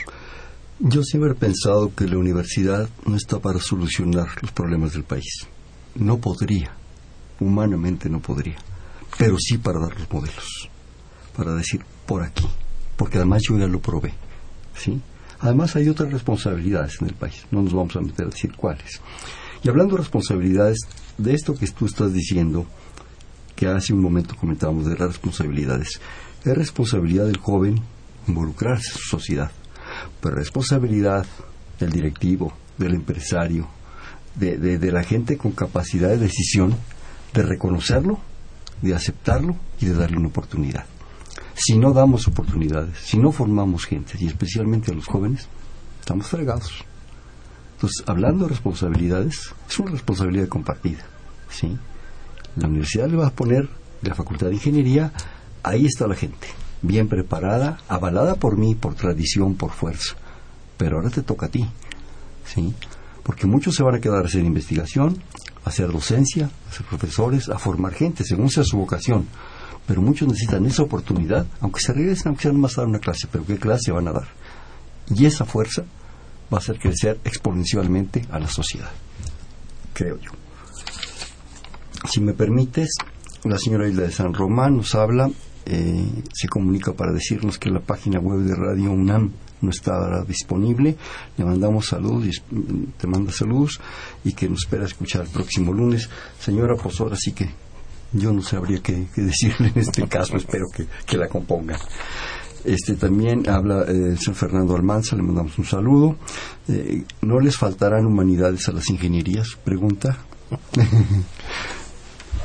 Yo 0.80 1.04
siempre 1.04 1.32
he 1.32 1.36
pensado 1.36 1.94
que 1.94 2.08
la 2.08 2.18
universidad 2.18 2.90
no 3.06 3.16
está 3.16 3.40
para 3.40 3.60
solucionar 3.60 4.28
los 4.42 4.52
problemas 4.52 4.94
del 4.94 5.04
país. 5.04 5.48
No 5.94 6.18
podría, 6.18 6.76
humanamente 7.40 8.10
no 8.10 8.20
podría, 8.20 8.58
pero 9.20 9.38
sí 9.40 9.60
para 9.60 9.80
dar 9.80 9.98
los 9.98 10.12
modelos, 10.12 10.70
para 11.38 11.54
decir 11.54 11.86
por 12.08 12.24
aquí, 12.24 12.48
porque 12.98 13.18
además 13.18 13.44
yo 13.48 13.60
ya 13.60 13.68
lo 13.68 13.80
probé, 13.80 14.16
¿sí? 14.76 15.00
Además 15.40 15.76
hay 15.76 15.88
otras 15.88 16.12
responsabilidades 16.12 17.00
en 17.02 17.10
el 17.10 17.14
país, 17.14 17.46
no 17.52 17.62
nos 17.62 17.74
vamos 17.74 17.96
a 17.96 18.02
meter 18.02 18.26
a 18.26 18.30
decir 18.30 18.54
cuáles. 18.58 19.02
Y 19.64 19.70
hablando 19.70 19.96
de 19.96 20.02
responsabilidades, 20.02 20.80
de 21.20 21.36
esto 21.36 21.54
que 21.54 21.68
tú 21.68 21.86
estás 21.86 22.12
diciendo, 22.12 22.66
que 23.56 23.68
hace 23.68 23.94
un 23.94 24.02
momento 24.02 24.36
comentábamos 24.36 24.88
de 24.88 24.98
las 24.98 25.10
responsabilidades, 25.10 26.02
es 26.44 26.58
responsabilidad 26.58 27.26
del 27.26 27.38
joven 27.38 27.82
involucrarse 28.28 28.90
en 28.92 28.98
su 28.98 29.10
sociedad, 29.10 29.52
pero 30.22 30.36
responsabilidad 30.36 31.26
del 31.80 31.92
directivo, 31.92 32.54
del 32.78 32.96
empresario, 32.96 33.68
de, 34.36 34.58
de, 34.58 34.92
la 34.92 35.04
gente 35.04 35.38
con 35.38 35.52
capacidad 35.52 36.10
de 36.10 36.18
decisión, 36.18 36.76
de 37.34 37.44
reconocerlo, 37.44 38.20
de 38.82 38.94
aceptarlo 38.94 39.56
y 39.80 39.86
de 39.86 39.94
darle 39.94 40.18
una 40.18 40.28
oportunidad. 40.28 40.86
Si 41.54 41.78
no 41.78 41.94
damos 41.94 42.28
oportunidades, 42.28 42.98
si 43.00 43.18
no 43.18 43.32
formamos 43.32 43.86
gente, 43.86 44.18
y 44.20 44.28
especialmente 44.28 44.92
a 44.92 44.96
los 44.96 45.08
jóvenes, 45.08 45.48
estamos 46.02 46.28
fregados. 46.28 46.84
Entonces, 47.76 48.04
hablando 48.08 48.46
de 48.46 48.50
responsabilidades, 48.50 49.54
es 49.70 49.80
una 49.80 49.92
responsabilidad 49.92 50.50
compartida. 50.50 51.06
¿sí? 51.50 51.78
La 52.58 52.68
universidad 52.68 53.08
le 53.08 53.18
va 53.18 53.28
a 53.28 53.34
poner, 53.34 53.70
la 54.02 54.16
Facultad 54.16 54.48
de 54.48 54.56
Ingeniería, 54.56 55.12
ahí 55.64 55.86
está 55.86 56.08
la 56.08 56.16
gente, 56.16 56.48
bien 56.88 57.08
preparada, 57.08 57.80
avalada 57.88 58.36
por 58.36 58.58
mí, 58.58 58.76
por 58.76 58.96
tradición, 58.96 59.56
por 59.56 59.72
fuerza. 59.72 60.16
Pero 60.78 60.98
ahora 60.98 61.10
te 61.10 61.22
toca 61.22 61.48
a 61.48 61.50
ti. 61.50 61.66
¿sí? 62.46 62.74
porque 63.26 63.48
muchos 63.48 63.74
se 63.74 63.82
van 63.82 63.96
a 63.96 64.00
quedar 64.00 64.24
a 64.24 64.28
hacer 64.28 64.44
investigación, 64.46 65.20
a 65.64 65.70
hacer 65.70 65.92
docencia, 65.92 66.52
a 66.70 66.72
ser 66.72 66.86
profesores, 66.86 67.50
a 67.50 67.58
formar 67.58 67.92
gente, 67.92 68.24
según 68.24 68.52
sea 68.52 68.64
su 68.64 68.78
vocación. 68.78 69.26
Pero 69.88 70.04
muchos 70.04 70.28
necesitan 70.28 70.64
esa 70.68 70.84
oportunidad, 70.84 71.48
aunque 71.60 71.80
se 71.80 71.92
regresen, 71.92 72.28
aunque 72.28 72.44
sean 72.44 72.60
más 72.60 72.78
a 72.78 72.82
dar 72.82 72.88
una 72.88 73.00
clase, 73.00 73.28
pero 73.32 73.44
¿qué 73.44 73.58
clase 73.58 73.92
van 73.92 74.08
a 74.08 74.12
dar? 74.12 74.28
Y 75.10 75.26
esa 75.26 75.44
fuerza 75.44 75.82
va 76.54 76.58
a 76.58 76.62
hacer 76.62 76.78
crecer 76.78 77.20
exponencialmente 77.24 78.28
a 78.30 78.38
la 78.38 78.48
sociedad, 78.48 78.92
creo 79.94 80.20
yo. 80.20 80.30
Si 82.08 82.22
me 82.22 82.34
permites, 82.34 82.94
la 83.44 83.58
señora 83.58 83.90
Isla 83.90 84.04
de 84.04 84.12
San 84.12 84.36
Román 84.36 84.78
nos 84.78 84.94
habla, 84.94 85.32
eh, 85.66 86.06
se 86.34 86.48
comunica 86.48 86.94
para 86.94 87.12
decirnos 87.12 87.58
que 87.58 87.70
la 87.70 87.80
página 87.80 88.20
web 88.20 88.40
de 88.42 88.56
Radio 88.56 88.92
UNAM 88.92 89.32
no 89.62 89.70
está 89.70 90.24
disponible. 90.24 90.96
Le 91.38 91.46
mandamos 91.46 91.88
saludos, 91.88 92.28
y 92.28 92.62
te 92.98 93.08
manda 93.08 93.32
saludos 93.32 93.80
y 94.24 94.34
que 94.34 94.48
nos 94.48 94.60
espera 94.60 94.86
escuchar 94.86 95.24
el 95.24 95.30
próximo 95.30 95.74
lunes. 95.74 96.10
Señora, 96.40 96.76
pues 96.76 97.00
ahora 97.02 97.16
sí 97.16 97.32
que 97.32 97.50
yo 98.14 98.32
no 98.32 98.42
sabría 98.42 98.80
qué, 98.82 99.08
decirle 99.16 99.72
en 99.74 99.82
este 99.82 100.08
caso, 100.08 100.38
espero 100.38 100.66
que, 100.74 101.18
la 101.18 101.28
componga. 101.28 101.78
Este 102.64 102.96
también 102.96 103.48
habla 103.48 103.84
eh, 103.84 104.12
el 104.12 104.20
señor 104.20 104.36
Fernando 104.36 104.76
Almanza, 104.76 105.16
le 105.16 105.24
mandamos 105.24 105.58
un 105.58 105.66
saludo. 105.66 106.18
Eh, 106.68 107.04
¿No 107.22 107.40
les 107.40 107.58
faltarán 107.58 108.06
humanidades 108.06 108.68
a 108.70 108.72
las 108.72 108.90
ingenierías? 108.90 109.50
Pregunta. 109.64 110.18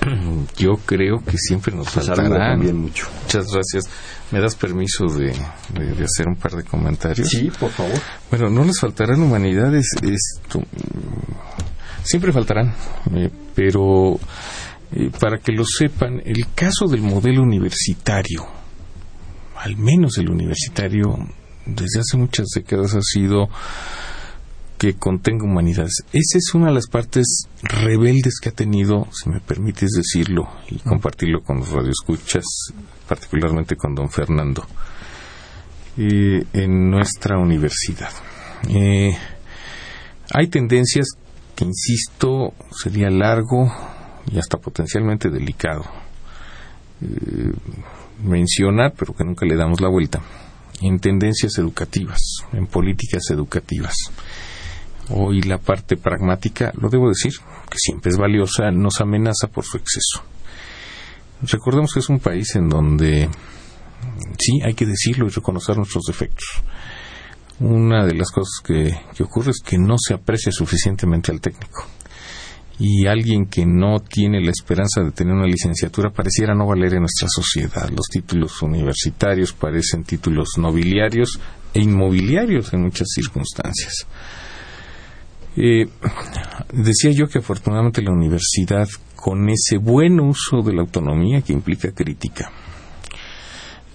Yo 0.56 0.76
creo 0.86 1.18
que 1.18 1.36
siempre 1.36 1.74
nos 1.74 1.90
pues 1.90 2.06
faltarán. 2.06 2.60
mucho. 2.76 3.08
Muchas 3.22 3.46
gracias. 3.52 3.84
¿Me 4.30 4.40
das 4.40 4.54
permiso 4.54 5.06
de, 5.06 5.30
hacer 5.30 6.28
un 6.28 6.36
par 6.36 6.52
de 6.52 6.64
comentarios? 6.64 7.28
Sí, 7.28 7.50
por 7.58 7.70
favor. 7.70 7.98
Bueno, 8.30 8.48
no 8.48 8.64
les 8.64 8.78
faltarán 8.78 9.20
humanidades. 9.22 9.86
Esto, 10.02 10.62
siempre 12.02 12.32
faltarán, 12.32 12.74
eh, 13.14 13.30
pero 13.54 14.18
eh, 14.92 15.10
para 15.18 15.38
que 15.38 15.52
lo 15.52 15.64
sepan, 15.64 16.22
el 16.24 16.46
caso 16.54 16.86
del 16.86 17.02
modelo 17.02 17.42
universitario, 17.42 18.46
al 19.56 19.76
menos 19.76 20.16
el 20.18 20.30
universitario, 20.30 21.16
desde 21.66 22.00
hace 22.00 22.16
muchas 22.16 22.46
décadas 22.54 22.94
ha 22.94 23.02
sido 23.02 23.48
que 24.80 24.94
contenga 24.94 25.44
humanidades. 25.44 26.04
Esa 26.10 26.38
es 26.38 26.54
una 26.54 26.68
de 26.68 26.72
las 26.72 26.86
partes 26.86 27.44
rebeldes 27.62 28.40
que 28.40 28.48
ha 28.48 28.52
tenido, 28.52 29.06
si 29.12 29.28
me 29.28 29.38
permites 29.38 29.90
decirlo 29.90 30.48
y 30.70 30.78
compartirlo 30.78 31.42
con 31.42 31.58
los 31.58 31.68
radioescuchas, 31.68 32.44
particularmente 33.06 33.76
con 33.76 33.94
don 33.94 34.08
Fernando, 34.08 34.64
eh, 35.98 36.46
en 36.54 36.90
nuestra 36.90 37.38
universidad. 37.38 38.08
Eh, 38.70 39.14
hay 40.32 40.48
tendencias 40.48 41.08
que, 41.54 41.66
insisto, 41.66 42.54
sería 42.70 43.10
largo 43.10 43.70
y 44.32 44.38
hasta 44.38 44.56
potencialmente 44.56 45.28
delicado 45.28 45.84
eh, 47.02 47.52
mencionar, 48.24 48.94
pero 48.96 49.12
que 49.12 49.24
nunca 49.24 49.44
le 49.44 49.56
damos 49.56 49.82
la 49.82 49.90
vuelta, 49.90 50.22
en 50.80 50.98
tendencias 51.00 51.58
educativas, 51.58 52.46
en 52.54 52.66
políticas 52.66 53.24
educativas 53.28 53.94
hoy 55.10 55.42
la 55.42 55.58
parte 55.58 55.96
pragmática, 55.96 56.72
lo 56.80 56.88
debo 56.88 57.08
decir, 57.08 57.32
que 57.70 57.78
siempre 57.78 58.10
es 58.10 58.16
valiosa, 58.16 58.70
nos 58.70 59.00
amenaza 59.00 59.48
por 59.48 59.64
su 59.64 59.76
exceso. 59.76 60.22
Recordemos 61.42 61.92
que 61.92 62.00
es 62.00 62.08
un 62.08 62.20
país 62.20 62.54
en 62.56 62.68
donde 62.68 63.28
sí 64.38 64.60
hay 64.64 64.74
que 64.74 64.86
decirlo 64.86 65.26
y 65.26 65.30
reconocer 65.30 65.76
nuestros 65.76 66.04
defectos. 66.04 66.62
Una 67.60 68.06
de 68.06 68.14
las 68.14 68.30
cosas 68.30 68.60
que, 68.64 68.94
ocurre 69.22 69.50
es 69.50 69.60
que 69.60 69.78
no 69.78 69.96
se 69.98 70.14
aprecia 70.14 70.50
suficientemente 70.52 71.30
al 71.30 71.40
técnico. 71.40 71.86
Y 72.78 73.06
alguien 73.06 73.46
que 73.46 73.66
no 73.66 74.00
tiene 74.00 74.40
la 74.40 74.50
esperanza 74.50 75.02
de 75.02 75.10
tener 75.10 75.34
una 75.34 75.46
licenciatura 75.46 76.10
pareciera 76.10 76.54
no 76.54 76.66
valer 76.66 76.94
en 76.94 77.00
nuestra 77.00 77.28
sociedad. 77.28 77.90
Los 77.90 78.06
títulos 78.10 78.62
universitarios 78.62 79.52
parecen 79.52 80.04
títulos 80.04 80.52
nobiliarios 80.56 81.38
e 81.74 81.80
inmobiliarios 81.80 82.72
en 82.72 82.82
muchas 82.82 83.08
circunstancias. 83.14 84.06
Eh, 85.56 85.86
decía 86.72 87.10
yo 87.10 87.28
que 87.28 87.38
afortunadamente 87.38 88.02
la 88.02 88.12
universidad, 88.12 88.88
con 89.16 89.48
ese 89.48 89.78
buen 89.78 90.20
uso 90.20 90.62
de 90.62 90.72
la 90.72 90.82
autonomía 90.82 91.42
que 91.42 91.52
implica 91.52 91.92
crítica, 91.92 92.50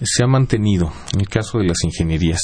se 0.02 0.22
ha 0.22 0.26
mantenido, 0.26 0.92
en 1.14 1.20
el 1.20 1.28
caso 1.28 1.58
de 1.58 1.64
las 1.66 1.82
ingenierías, 1.84 2.42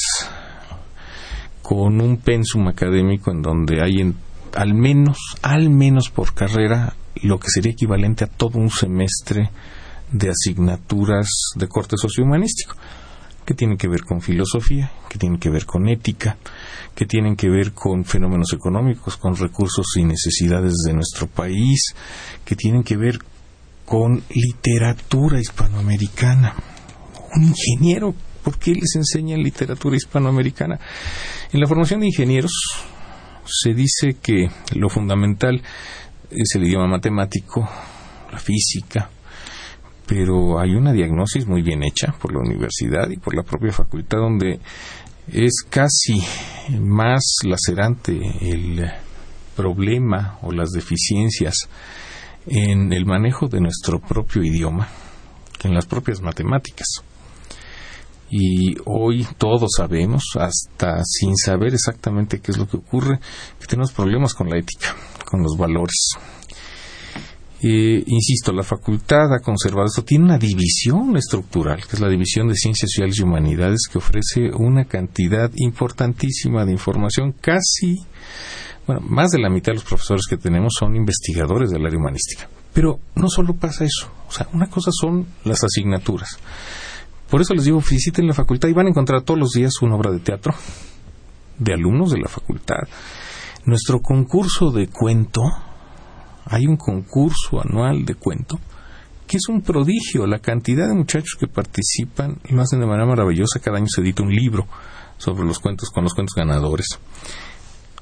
con 1.61 2.01
un 2.01 2.17
pensum 2.19 2.69
académico 2.69 3.31
en 3.31 3.43
donde 3.43 3.83
hay 3.83 4.15
al 4.55 4.75
menos, 4.75 5.19
al 5.43 5.71
menos 5.71 6.11
por 6.11 6.35
carrera, 6.35 6.95
lo 7.23 7.39
que 7.39 7.49
sería 7.51 7.73
equivalente 7.73 8.25
a 8.25 8.27
todo 8.27 8.59
un 8.59 8.71
semestre 8.71 9.51
de 10.11 10.31
asignaturas 10.31 11.29
de 11.55 11.69
corte 11.69 11.97
sociohumanístico, 11.97 12.77
que 13.45 13.55
tienen 13.55 13.77
que 13.77 13.89
ver 13.89 14.03
con 14.03 14.21
filosofía, 14.21 14.91
que 15.09 15.19
tienen 15.19 15.39
que 15.39 15.51
ver 15.51 15.65
con 15.65 15.89
ética, 15.89 16.37
que 16.95 17.07
tienen 17.07 17.37
que 17.37 17.49
ver 17.49 17.73
con 17.73 18.05
fenómenos 18.05 18.53
económicos, 18.53 19.17
con 19.17 19.37
recursos 19.37 19.87
y 19.97 20.05
necesidades 20.05 20.75
de 20.87 20.93
nuestro 20.93 21.27
país, 21.27 21.95
que 22.45 22.57
tienen 22.57 22.83
que 22.83 22.97
ver 22.97 23.19
con 23.85 24.23
literatura 24.31 25.41
hispanoamericana. 25.41 26.55
Un 27.35 27.45
ingeniero, 27.45 28.15
¿por 28.43 28.59
qué 28.59 28.75
les 28.75 28.95
enseñan 28.97 29.43
literatura 29.43 29.97
hispanoamericana? 29.97 30.79
En 31.53 31.61
la 31.61 31.67
formación 31.67 32.01
de 32.01 32.07
ingenieros 32.07 32.53
se 33.47 33.75
dice 33.75 34.17
que 34.23 34.49
lo 34.75 34.89
fundamental 34.89 35.63
es 36.31 36.55
el 36.55 36.65
idioma 36.65 36.87
matemático, 36.87 37.69
la 38.31 38.39
física, 38.39 39.11
pero 40.07 40.59
hay 40.59 40.75
una 40.75 40.93
diagnosis 40.93 41.47
muy 41.47 41.63
bien 41.63 41.83
hecha 41.83 42.15
por 42.21 42.33
la 42.33 42.41
universidad 42.41 43.09
y 43.11 43.17
por 43.17 43.35
la 43.35 43.43
propia 43.43 43.73
facultad 43.73 44.19
donde 44.19 44.61
es 45.29 45.65
casi 45.69 46.23
más 46.79 47.23
lacerante 47.45 48.19
el 48.41 48.91
problema 49.57 50.39
o 50.43 50.53
las 50.53 50.71
deficiencias 50.71 51.69
en 52.47 52.93
el 52.93 53.07
manejo 53.07 53.49
de 53.49 53.61
nuestro 53.61 54.01
propio 54.01 54.43
idioma 54.43 54.89
que 55.59 55.69
en 55.69 55.75
las 55.75 55.87
propias 55.87 56.21
matemáticas. 56.21 56.89
Y 58.31 58.77
hoy 58.87 59.27
todos 59.37 59.73
sabemos, 59.77 60.25
hasta 60.39 61.03
sin 61.05 61.37
saber 61.37 61.75
exactamente 61.75 62.41
qué 62.41 62.53
es 62.53 62.57
lo 62.57 62.67
que 62.67 62.79
ocurre, 62.79 63.21
que 63.61 63.67
tenemos 63.67 63.93
problemas 63.93 64.33
con 64.33 64.49
la 64.49 64.59
ética, 64.59 64.97
con 65.27 65.43
los 65.43 65.57
valores. 65.57 66.17
Eh, 67.65 68.03
insisto, 68.07 68.53
la 68.53 68.65
facultad 68.65 69.33
ha 69.33 69.41
conservado 69.41 69.87
esto. 69.87 70.03
Tiene 70.03 70.25
una 70.25 70.39
división 70.39 71.17
estructural, 71.17 71.87
que 71.87 71.95
es 71.95 72.01
la 72.01 72.09
División 72.09 72.49
de 72.49 72.57
Ciencias 72.57 72.91
Sociales 72.91 73.19
y 73.19 73.23
Humanidades, 73.23 73.83
que 73.91 73.99
ofrece 73.99 74.51
una 74.53 74.85
cantidad 74.87 75.51
importantísima 75.55 76.65
de 76.65 76.73
información. 76.73 77.33
Casi, 77.41 77.99
bueno, 78.87 79.03
más 79.03 79.31
de 79.31 79.39
la 79.39 79.49
mitad 79.49 79.73
de 79.73 79.77
los 79.77 79.85
profesores 79.85 80.27
que 80.29 80.37
tenemos 80.37 80.73
son 80.77 80.97
investigadores 80.97 81.71
del 81.71 81.87
área 81.87 81.99
humanística. 81.99 82.49
Pero 82.73 82.99
no 83.15 83.29
solo 83.29 83.55
pasa 83.55 83.85
eso. 83.85 84.11
O 84.29 84.33
sea, 84.33 84.49
una 84.53 84.69
cosa 84.69 84.91
son 84.93 85.27
las 85.45 85.63
asignaturas. 85.63 86.39
Por 87.31 87.41
eso 87.41 87.55
les 87.55 87.65
digo, 87.65 87.81
visiten 87.81 88.27
la 88.27 88.35
facultad 88.35 88.69
y 88.69 88.73
van 88.73 88.87
a 88.87 88.91
encontrar 88.91 89.23
todos 89.23 89.39
los 89.39 89.51
días 89.53 89.73
una 89.83 89.95
obra 89.95 90.11
de 90.11 90.19
teatro 90.19 90.53
de 91.59 91.75
alumnos 91.75 92.11
de 92.11 92.19
la 92.19 92.29
facultad. 92.29 92.89
Nuestro 93.65 94.01
concurso 94.01 94.71
de 94.71 94.89
cuento, 94.89 95.43
hay 96.47 96.67
un 96.67 96.77
concurso 96.77 97.61
anual 97.61 98.05
de 98.05 98.15
cuento 98.15 98.59
que 99.27 99.39
es 99.39 99.49
un 99.49 99.63
prodigio. 99.63 100.27
La 100.27 100.41
cantidad 100.41 100.87
de 100.87 100.95
muchachos 100.95 101.37
que 101.39 101.47
participan 101.47 102.39
lo 102.51 102.61
hacen 102.61 102.81
de 102.81 102.87
manera 102.87 103.07
maravillosa. 103.07 103.61
Cada 103.61 103.79
año 103.79 103.87
se 103.89 104.03
edita 104.03 104.23
un 104.23 104.31
libro 104.31 104.67
sobre 105.17 105.45
los 105.45 105.59
cuentos 105.59 105.89
con 105.91 106.05
los 106.05 106.15
cuentos 106.15 106.35
ganadores 106.35 106.99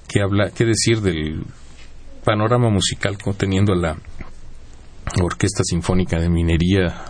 que 0.08 0.20
habla, 0.20 0.50
qué 0.50 0.64
decir 0.64 1.00
del 1.02 1.44
panorama 2.24 2.68
musical 2.68 3.16
conteniendo 3.16 3.74
la 3.76 3.96
Orquesta 5.22 5.62
Sinfónica 5.62 6.18
de 6.18 6.28
Minería 6.28 7.04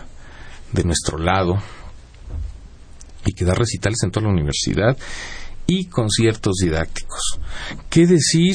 de 0.71 0.83
nuestro 0.83 1.17
lado 1.17 1.55
y 3.25 3.33
que 3.33 3.43
da 3.43 3.55
recitales 3.55 4.03
en 4.03 4.11
toda 4.11 4.27
la 4.27 4.33
universidad 4.33 4.95
y 5.65 5.85
conciertos 5.85 6.57
didácticos. 6.61 7.39
¿Qué 7.89 8.05
decir 8.05 8.53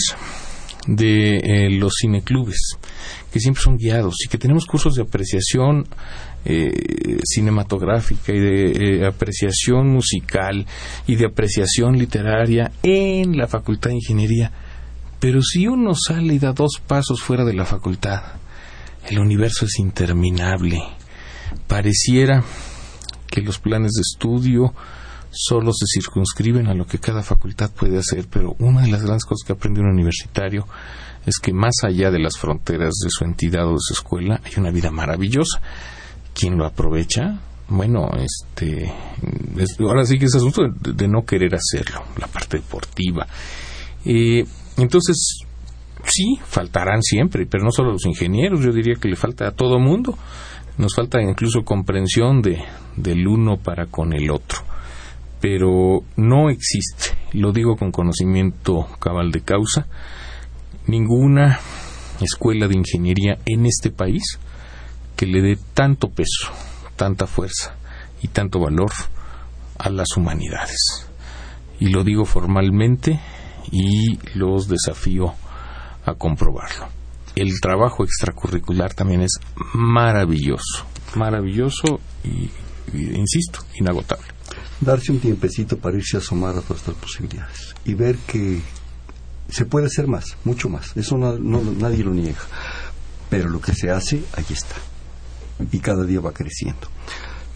de 0.86 1.36
eh, 1.36 1.70
los 1.70 1.94
cineclubes, 2.00 2.76
que 3.32 3.40
siempre 3.40 3.62
son 3.62 3.76
guiados 3.76 4.16
y 4.24 4.28
que 4.28 4.38
tenemos 4.38 4.66
cursos 4.66 4.94
de 4.94 5.02
apreciación 5.02 5.86
eh, 6.44 7.18
cinematográfica 7.24 8.32
y 8.32 8.38
de 8.38 8.72
eh, 8.72 9.06
apreciación 9.06 9.88
musical 9.88 10.64
y 11.06 11.16
de 11.16 11.26
apreciación 11.26 11.98
literaria 11.98 12.70
en 12.82 13.36
la 13.36 13.46
Facultad 13.48 13.90
de 13.90 13.96
Ingeniería. 13.96 14.52
Pero 15.18 15.42
si 15.42 15.66
uno 15.66 15.94
sale 15.94 16.34
y 16.34 16.38
da 16.38 16.52
dos 16.52 16.80
pasos 16.86 17.20
fuera 17.20 17.44
de 17.44 17.54
la 17.54 17.64
facultad, 17.64 18.22
el 19.08 19.18
universo 19.18 19.64
es 19.64 19.78
interminable. 19.78 20.80
Pareciera 21.66 22.44
que 23.26 23.40
los 23.40 23.58
planes 23.58 23.92
de 23.92 24.02
estudio 24.02 24.72
solo 25.36 25.72
se 25.72 25.84
circunscriben 25.86 26.66
a 26.66 26.74
lo 26.74 26.86
que 26.86 26.98
cada 26.98 27.22
facultad 27.22 27.70
puede 27.70 27.98
hacer, 27.98 28.26
pero 28.30 28.56
una 28.58 28.82
de 28.82 28.88
las 28.88 29.02
grandes 29.02 29.24
cosas 29.24 29.46
que 29.46 29.52
aprende 29.52 29.80
un 29.80 29.90
universitario 29.90 30.66
es 31.26 31.38
que 31.38 31.52
más 31.52 31.74
allá 31.82 32.10
de 32.10 32.18
las 32.18 32.38
fronteras 32.38 32.94
de 33.02 33.10
su 33.10 33.24
entidad 33.24 33.66
o 33.66 33.72
de 33.72 33.80
su 33.80 33.92
escuela 33.92 34.40
hay 34.44 34.52
una 34.56 34.70
vida 34.70 34.90
maravillosa. 34.90 35.60
Quien 36.32 36.56
lo 36.56 36.64
aprovecha, 36.64 37.40
bueno, 37.68 38.08
este, 38.18 38.92
ahora 39.80 40.04
sí 40.04 40.18
que 40.18 40.26
es 40.26 40.34
asunto 40.34 40.62
de, 40.68 41.08
no 41.08 41.24
querer 41.24 41.54
hacerlo, 41.54 42.02
la 42.18 42.28
parte 42.28 42.58
deportiva. 42.58 43.26
Eh, 44.04 44.44
entonces, 44.76 45.40
sí, 46.04 46.38
faltarán 46.44 47.02
siempre, 47.02 47.46
pero 47.46 47.64
no 47.64 47.72
solo 47.72 47.92
los 47.92 48.06
ingenieros, 48.06 48.64
yo 48.64 48.72
diría 48.72 48.94
que 48.94 49.08
le 49.08 49.16
falta 49.16 49.48
a 49.48 49.52
todo 49.52 49.78
mundo. 49.78 50.16
Nos 50.78 50.94
falta 50.94 51.20
incluso 51.22 51.64
comprensión 51.64 52.42
de, 52.42 52.62
del 52.96 53.26
uno 53.26 53.56
para 53.56 53.86
con 53.86 54.12
el 54.12 54.30
otro. 54.30 54.58
Pero 55.40 56.02
no 56.16 56.50
existe, 56.50 57.16
lo 57.32 57.52
digo 57.52 57.76
con 57.76 57.92
conocimiento 57.92 58.86
cabal 58.98 59.30
de 59.30 59.42
causa, 59.42 59.86
ninguna 60.86 61.60
escuela 62.20 62.68
de 62.68 62.76
ingeniería 62.76 63.38
en 63.44 63.66
este 63.66 63.90
país 63.90 64.38
que 65.16 65.26
le 65.26 65.42
dé 65.42 65.58
tanto 65.74 66.08
peso, 66.08 66.50
tanta 66.96 67.26
fuerza 67.26 67.74
y 68.22 68.28
tanto 68.28 68.60
valor 68.60 68.92
a 69.78 69.90
las 69.90 70.16
humanidades. 70.16 71.08
Y 71.80 71.88
lo 71.88 72.04
digo 72.04 72.24
formalmente 72.24 73.20
y 73.70 74.18
los 74.34 74.68
desafío 74.68 75.34
a 76.04 76.14
comprobarlo. 76.14 76.86
El 77.34 77.60
trabajo 77.60 78.04
extracurricular 78.04 78.94
también 78.94 79.22
es 79.22 79.38
maravilloso, 79.74 80.86
maravilloso 81.16 82.00
y, 82.24 82.50
insisto, 82.94 83.60
inagotable. 83.78 84.35
Darse 84.80 85.10
un 85.12 85.20
tiempecito 85.20 85.78
para 85.78 85.96
irse 85.96 86.16
a 86.16 86.20
asomar 86.20 86.56
a 86.56 86.60
todas 86.60 86.82
estas 86.82 86.96
posibilidades 86.96 87.74
y 87.84 87.94
ver 87.94 88.16
que 88.18 88.60
se 89.48 89.64
puede 89.64 89.86
hacer 89.86 90.06
más, 90.06 90.36
mucho 90.44 90.68
más. 90.68 90.96
Eso 90.96 91.16
nadie 91.16 92.04
lo 92.04 92.12
niega. 92.12 92.40
Pero 93.30 93.48
lo 93.48 93.60
que 93.60 93.74
se 93.74 93.90
hace, 93.90 94.22
ahí 94.34 94.44
está. 94.50 94.76
Y 95.72 95.78
cada 95.78 96.04
día 96.04 96.20
va 96.20 96.32
creciendo. 96.32 96.88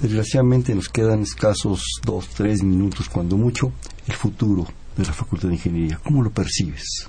Desgraciadamente 0.00 0.74
nos 0.74 0.88
quedan 0.88 1.20
escasos 1.22 1.84
dos, 2.04 2.28
tres 2.28 2.62
minutos, 2.62 3.08
cuando 3.10 3.36
mucho, 3.36 3.72
el 4.06 4.14
futuro 4.14 4.66
de 4.96 5.04
la 5.04 5.12
Facultad 5.12 5.48
de 5.48 5.54
Ingeniería. 5.54 6.00
¿Cómo 6.02 6.22
lo 6.22 6.30
percibes? 6.30 7.06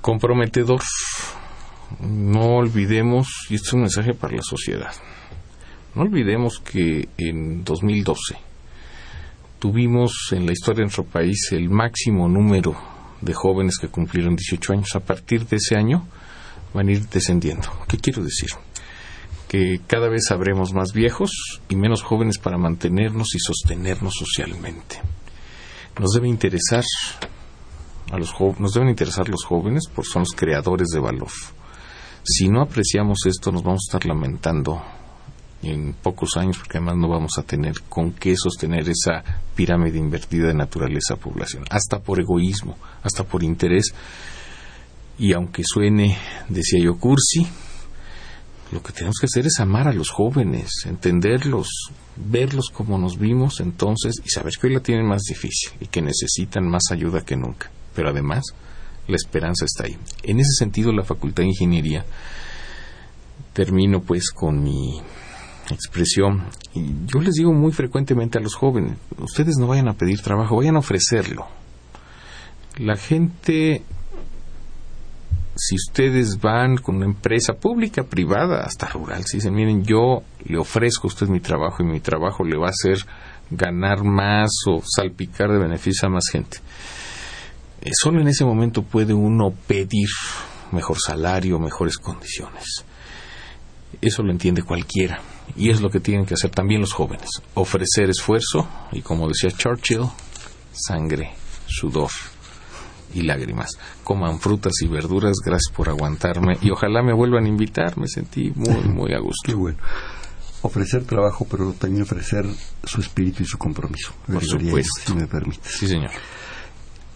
Comprometedor. 0.00 0.82
No 2.00 2.56
olvidemos, 2.56 3.28
y 3.50 3.56
esto 3.56 3.68
es 3.68 3.72
un 3.74 3.80
mensaje 3.80 4.14
para 4.14 4.36
la 4.36 4.42
sociedad, 4.42 4.92
no 5.96 6.02
olvidemos 6.02 6.60
que 6.60 7.08
en 7.16 7.64
2012 7.64 8.36
tuvimos 9.58 10.28
en 10.32 10.44
la 10.44 10.52
historia 10.52 10.80
de 10.80 10.84
nuestro 10.84 11.04
país 11.04 11.48
el 11.52 11.70
máximo 11.70 12.28
número 12.28 12.76
de 13.22 13.32
jóvenes 13.32 13.78
que 13.78 13.88
cumplieron 13.88 14.36
18 14.36 14.74
años. 14.74 14.94
A 14.94 15.00
partir 15.00 15.46
de 15.46 15.56
ese 15.56 15.74
año 15.74 16.06
van 16.74 16.88
a 16.88 16.92
ir 16.92 17.08
descendiendo. 17.08 17.68
¿Qué 17.88 17.96
quiero 17.96 18.22
decir? 18.22 18.50
Que 19.48 19.80
cada 19.86 20.10
vez 20.10 20.30
habremos 20.30 20.74
más 20.74 20.92
viejos 20.92 21.30
y 21.70 21.76
menos 21.76 22.02
jóvenes 22.02 22.36
para 22.36 22.58
mantenernos 22.58 23.34
y 23.34 23.38
sostenernos 23.38 24.16
socialmente. 24.18 25.00
Nos 25.98 26.12
debe 26.12 26.28
interesar 26.28 26.84
a 28.12 28.18
los 28.18 28.34
nos 28.58 28.74
deben 28.74 28.90
interesar 28.90 29.30
los 29.30 29.44
jóvenes 29.44 29.84
porque 29.92 30.10
son 30.10 30.20
los 30.20 30.34
creadores 30.36 30.88
de 30.88 31.00
valor. 31.00 31.30
Si 32.22 32.48
no 32.50 32.60
apreciamos 32.60 33.20
esto, 33.24 33.50
nos 33.50 33.62
vamos 33.62 33.84
a 33.86 33.96
estar 33.96 34.06
lamentando 34.06 34.82
en 35.62 35.94
pocos 35.94 36.36
años, 36.36 36.58
porque 36.58 36.78
además 36.78 36.96
no 36.96 37.08
vamos 37.08 37.32
a 37.38 37.42
tener 37.42 37.74
con 37.88 38.12
qué 38.12 38.34
sostener 38.36 38.88
esa 38.88 39.22
pirámide 39.54 39.98
invertida 39.98 40.48
de 40.48 40.54
naturaleza-población, 40.54 41.64
hasta 41.70 41.98
por 42.00 42.20
egoísmo, 42.20 42.76
hasta 43.02 43.24
por 43.24 43.42
interés. 43.42 43.94
Y 45.18 45.32
aunque 45.32 45.62
suene, 45.64 46.16
decía 46.48 46.80
yo, 46.82 46.98
cursi, 46.98 47.46
lo 48.72 48.82
que 48.82 48.92
tenemos 48.92 49.16
que 49.20 49.26
hacer 49.26 49.46
es 49.46 49.60
amar 49.60 49.88
a 49.88 49.92
los 49.92 50.10
jóvenes, 50.10 50.70
entenderlos, 50.86 51.68
verlos 52.16 52.70
como 52.72 52.98
nos 52.98 53.18
vimos 53.18 53.60
entonces 53.60 54.16
y 54.24 54.28
saber 54.28 54.54
que 54.60 54.66
hoy 54.66 54.74
la 54.74 54.80
tienen 54.80 55.06
más 55.06 55.22
difícil 55.22 55.72
y 55.80 55.86
que 55.86 56.02
necesitan 56.02 56.68
más 56.68 56.82
ayuda 56.90 57.24
que 57.24 57.36
nunca. 57.36 57.70
Pero 57.94 58.10
además, 58.10 58.44
la 59.06 59.16
esperanza 59.16 59.64
está 59.64 59.84
ahí. 59.84 59.96
En 60.22 60.40
ese 60.40 60.52
sentido, 60.58 60.92
la 60.92 61.04
Facultad 61.04 61.44
de 61.44 61.50
Ingeniería, 61.50 62.04
termino 63.52 64.02
pues 64.02 64.30
con 64.30 64.62
mi 64.62 65.00
expresión. 65.74 66.44
Y 66.74 67.06
yo 67.06 67.20
les 67.20 67.34
digo 67.34 67.52
muy 67.52 67.72
frecuentemente 67.72 68.38
a 68.38 68.40
los 68.40 68.54
jóvenes, 68.54 68.96
ustedes 69.18 69.56
no 69.58 69.66
vayan 69.66 69.88
a 69.88 69.94
pedir 69.94 70.20
trabajo, 70.20 70.56
vayan 70.56 70.76
a 70.76 70.80
ofrecerlo. 70.80 71.46
La 72.78 72.96
gente, 72.96 73.82
si 75.54 75.76
ustedes 75.76 76.40
van 76.40 76.76
con 76.76 76.96
una 76.96 77.06
empresa 77.06 77.54
pública, 77.54 78.04
privada, 78.04 78.62
hasta 78.64 78.88
rural, 78.88 79.24
si 79.24 79.38
dicen, 79.38 79.54
miren, 79.54 79.84
yo 79.84 80.22
le 80.44 80.58
ofrezco 80.58 81.06
a 81.06 81.10
usted 81.10 81.28
mi 81.28 81.40
trabajo 81.40 81.82
y 81.82 81.86
mi 81.86 82.00
trabajo 82.00 82.44
le 82.44 82.58
va 82.58 82.66
a 82.66 82.70
hacer 82.70 82.98
ganar 83.50 84.04
más 84.04 84.50
o 84.66 84.82
salpicar 84.84 85.50
de 85.50 85.58
beneficio 85.58 86.08
a 86.08 86.10
más 86.10 86.24
gente. 86.30 86.58
Eh, 87.80 87.90
solo 87.94 88.20
en 88.20 88.28
ese 88.28 88.44
momento 88.44 88.82
puede 88.82 89.14
uno 89.14 89.52
pedir 89.66 90.08
mejor 90.72 90.98
salario, 90.98 91.58
mejores 91.58 91.96
condiciones. 91.96 92.84
Eso 94.02 94.22
lo 94.22 94.32
entiende 94.32 94.62
cualquiera 94.62 95.20
y 95.54 95.70
es 95.70 95.80
lo 95.80 95.90
que 95.90 96.00
tienen 96.00 96.26
que 96.26 96.34
hacer 96.34 96.50
también 96.50 96.80
los 96.80 96.92
jóvenes. 96.92 97.28
Ofrecer 97.54 98.10
esfuerzo 98.10 98.68
y, 98.92 99.02
como 99.02 99.28
decía 99.28 99.50
Churchill, 99.50 100.02
sangre, 100.72 101.32
sudor 101.66 102.10
y 103.14 103.22
lágrimas. 103.22 103.70
Coman 104.04 104.40
frutas 104.40 104.74
y 104.82 104.88
verduras, 104.88 105.36
gracias 105.44 105.72
por 105.74 105.88
aguantarme 105.88 106.58
y 106.60 106.70
ojalá 106.70 107.02
me 107.02 107.14
vuelvan 107.14 107.44
a 107.44 107.48
invitar. 107.48 107.96
Me 107.98 108.08
sentí 108.08 108.52
muy, 108.54 108.80
muy 108.88 109.12
a 109.12 109.18
gusto. 109.18 109.42
Qué 109.44 109.54
bueno. 109.54 109.78
Ofrecer 110.62 111.04
trabajo, 111.04 111.46
pero 111.48 111.72
también 111.72 112.02
ofrecer 112.02 112.44
su 112.82 113.00
espíritu 113.00 113.42
y 113.42 113.46
su 113.46 113.58
compromiso. 113.58 114.12
Por 114.26 114.44
supuesto. 114.44 114.90
si 115.06 115.14
me 115.14 115.26
permite. 115.26 115.68
Sí, 115.68 115.86
señor. 115.86 116.10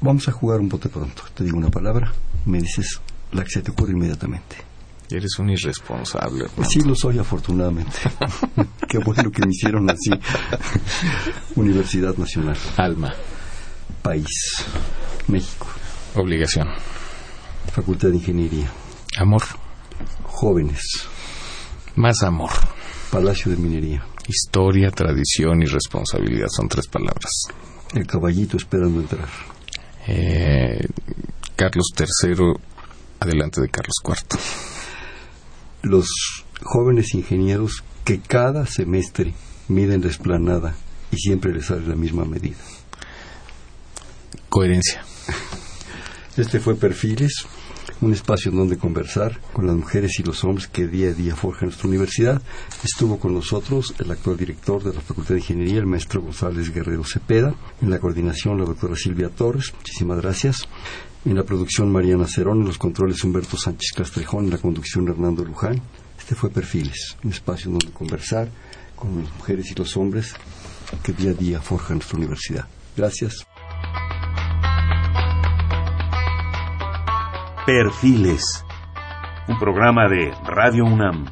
Vamos 0.00 0.28
a 0.28 0.32
jugar 0.32 0.60
un 0.60 0.68
bote 0.68 0.88
pronto. 0.88 1.24
Te 1.34 1.44
digo 1.44 1.58
una 1.58 1.70
palabra, 1.70 2.12
me 2.46 2.60
dices 2.60 3.00
la 3.32 3.42
que 3.44 3.50
se 3.50 3.62
te 3.62 3.70
ocurre 3.70 3.92
inmediatamente. 3.92 4.69
Eres 5.12 5.38
un 5.38 5.50
irresponsable. 5.50 6.46
Sí, 6.68 6.82
lo 6.82 6.94
soy, 6.94 7.18
afortunadamente. 7.18 7.98
Qué 8.88 8.98
bueno 8.98 9.30
que 9.30 9.42
me 9.44 9.50
hicieron 9.50 9.90
así. 9.90 10.10
Universidad 11.56 12.16
Nacional. 12.16 12.56
Alma. 12.76 13.12
País. 14.02 14.64
México. 15.26 15.66
Obligación. 16.14 16.68
Facultad 17.72 18.10
de 18.10 18.16
Ingeniería. 18.16 18.70
Amor. 19.18 19.42
Jóvenes. 20.24 21.08
Más 21.96 22.22
amor. 22.22 22.50
Palacio 23.10 23.50
de 23.50 23.56
Minería. 23.58 24.04
Historia, 24.28 24.90
tradición 24.92 25.62
y 25.62 25.66
responsabilidad 25.66 26.46
son 26.48 26.68
tres 26.68 26.86
palabras. 26.86 27.48
El 27.92 28.06
caballito 28.06 28.56
esperando 28.56 29.00
entrar. 29.00 29.28
Eh, 30.06 30.86
Carlos 31.56 31.86
III, 31.98 32.54
adelante 33.18 33.60
de 33.60 33.68
Carlos 33.68 33.96
IV 34.04 34.79
los 35.82 36.08
jóvenes 36.62 37.14
ingenieros 37.14 37.84
que 38.04 38.20
cada 38.20 38.66
semestre 38.66 39.34
miden 39.68 40.02
la 40.02 40.08
esplanada 40.08 40.74
y 41.10 41.16
siempre 41.16 41.52
les 41.52 41.66
sale 41.66 41.86
la 41.86 41.96
misma 41.96 42.24
medida. 42.24 42.58
Coherencia. 44.48 45.04
Este 46.36 46.60
fue 46.60 46.74
Perfiles, 46.74 47.46
un 48.00 48.12
espacio 48.12 48.50
en 48.50 48.58
donde 48.58 48.78
conversar 48.78 49.40
con 49.52 49.66
las 49.66 49.76
mujeres 49.76 50.18
y 50.18 50.22
los 50.22 50.42
hombres 50.44 50.68
que 50.68 50.86
día 50.86 51.10
a 51.10 51.12
día 51.12 51.36
forjan 51.36 51.68
nuestra 51.68 51.88
universidad. 51.88 52.40
Estuvo 52.82 53.18
con 53.18 53.34
nosotros 53.34 53.94
el 53.98 54.10
actual 54.10 54.36
director 54.36 54.82
de 54.82 54.94
la 54.94 55.00
Facultad 55.00 55.34
de 55.34 55.40
Ingeniería, 55.40 55.80
el 55.80 55.86
maestro 55.86 56.22
González 56.22 56.72
Guerrero 56.72 57.04
Cepeda, 57.04 57.54
en 57.82 57.90
la 57.90 57.98
coordinación 57.98 58.58
la 58.58 58.64
doctora 58.64 58.96
Silvia 58.96 59.28
Torres. 59.28 59.72
Muchísimas 59.76 60.20
gracias. 60.20 60.68
En 61.24 61.34
la 61.34 61.44
producción 61.44 61.92
Mariana 61.92 62.26
Cerón, 62.26 62.60
en 62.60 62.66
los 62.66 62.78
controles 62.78 63.22
Humberto 63.24 63.58
Sánchez 63.58 63.92
Castrejón, 63.94 64.46
en 64.46 64.52
la 64.52 64.58
conducción 64.58 65.06
Hernando 65.06 65.44
Luján. 65.44 65.80
Este 66.18 66.34
fue 66.34 66.48
Perfiles, 66.48 67.18
un 67.22 67.30
espacio 67.30 67.70
donde 67.70 67.90
conversar 67.90 68.48
con 68.96 69.22
las 69.22 69.32
mujeres 69.34 69.70
y 69.70 69.74
los 69.74 69.96
hombres 69.98 70.34
que 71.02 71.12
día 71.12 71.32
a 71.32 71.34
día 71.34 71.60
forjan 71.60 71.98
nuestra 71.98 72.18
universidad. 72.18 72.66
Gracias. 72.96 73.46
Perfiles, 77.66 78.64
un 79.46 79.58
programa 79.58 80.08
de 80.08 80.32
Radio 80.46 80.84
UNAM. 80.86 81.26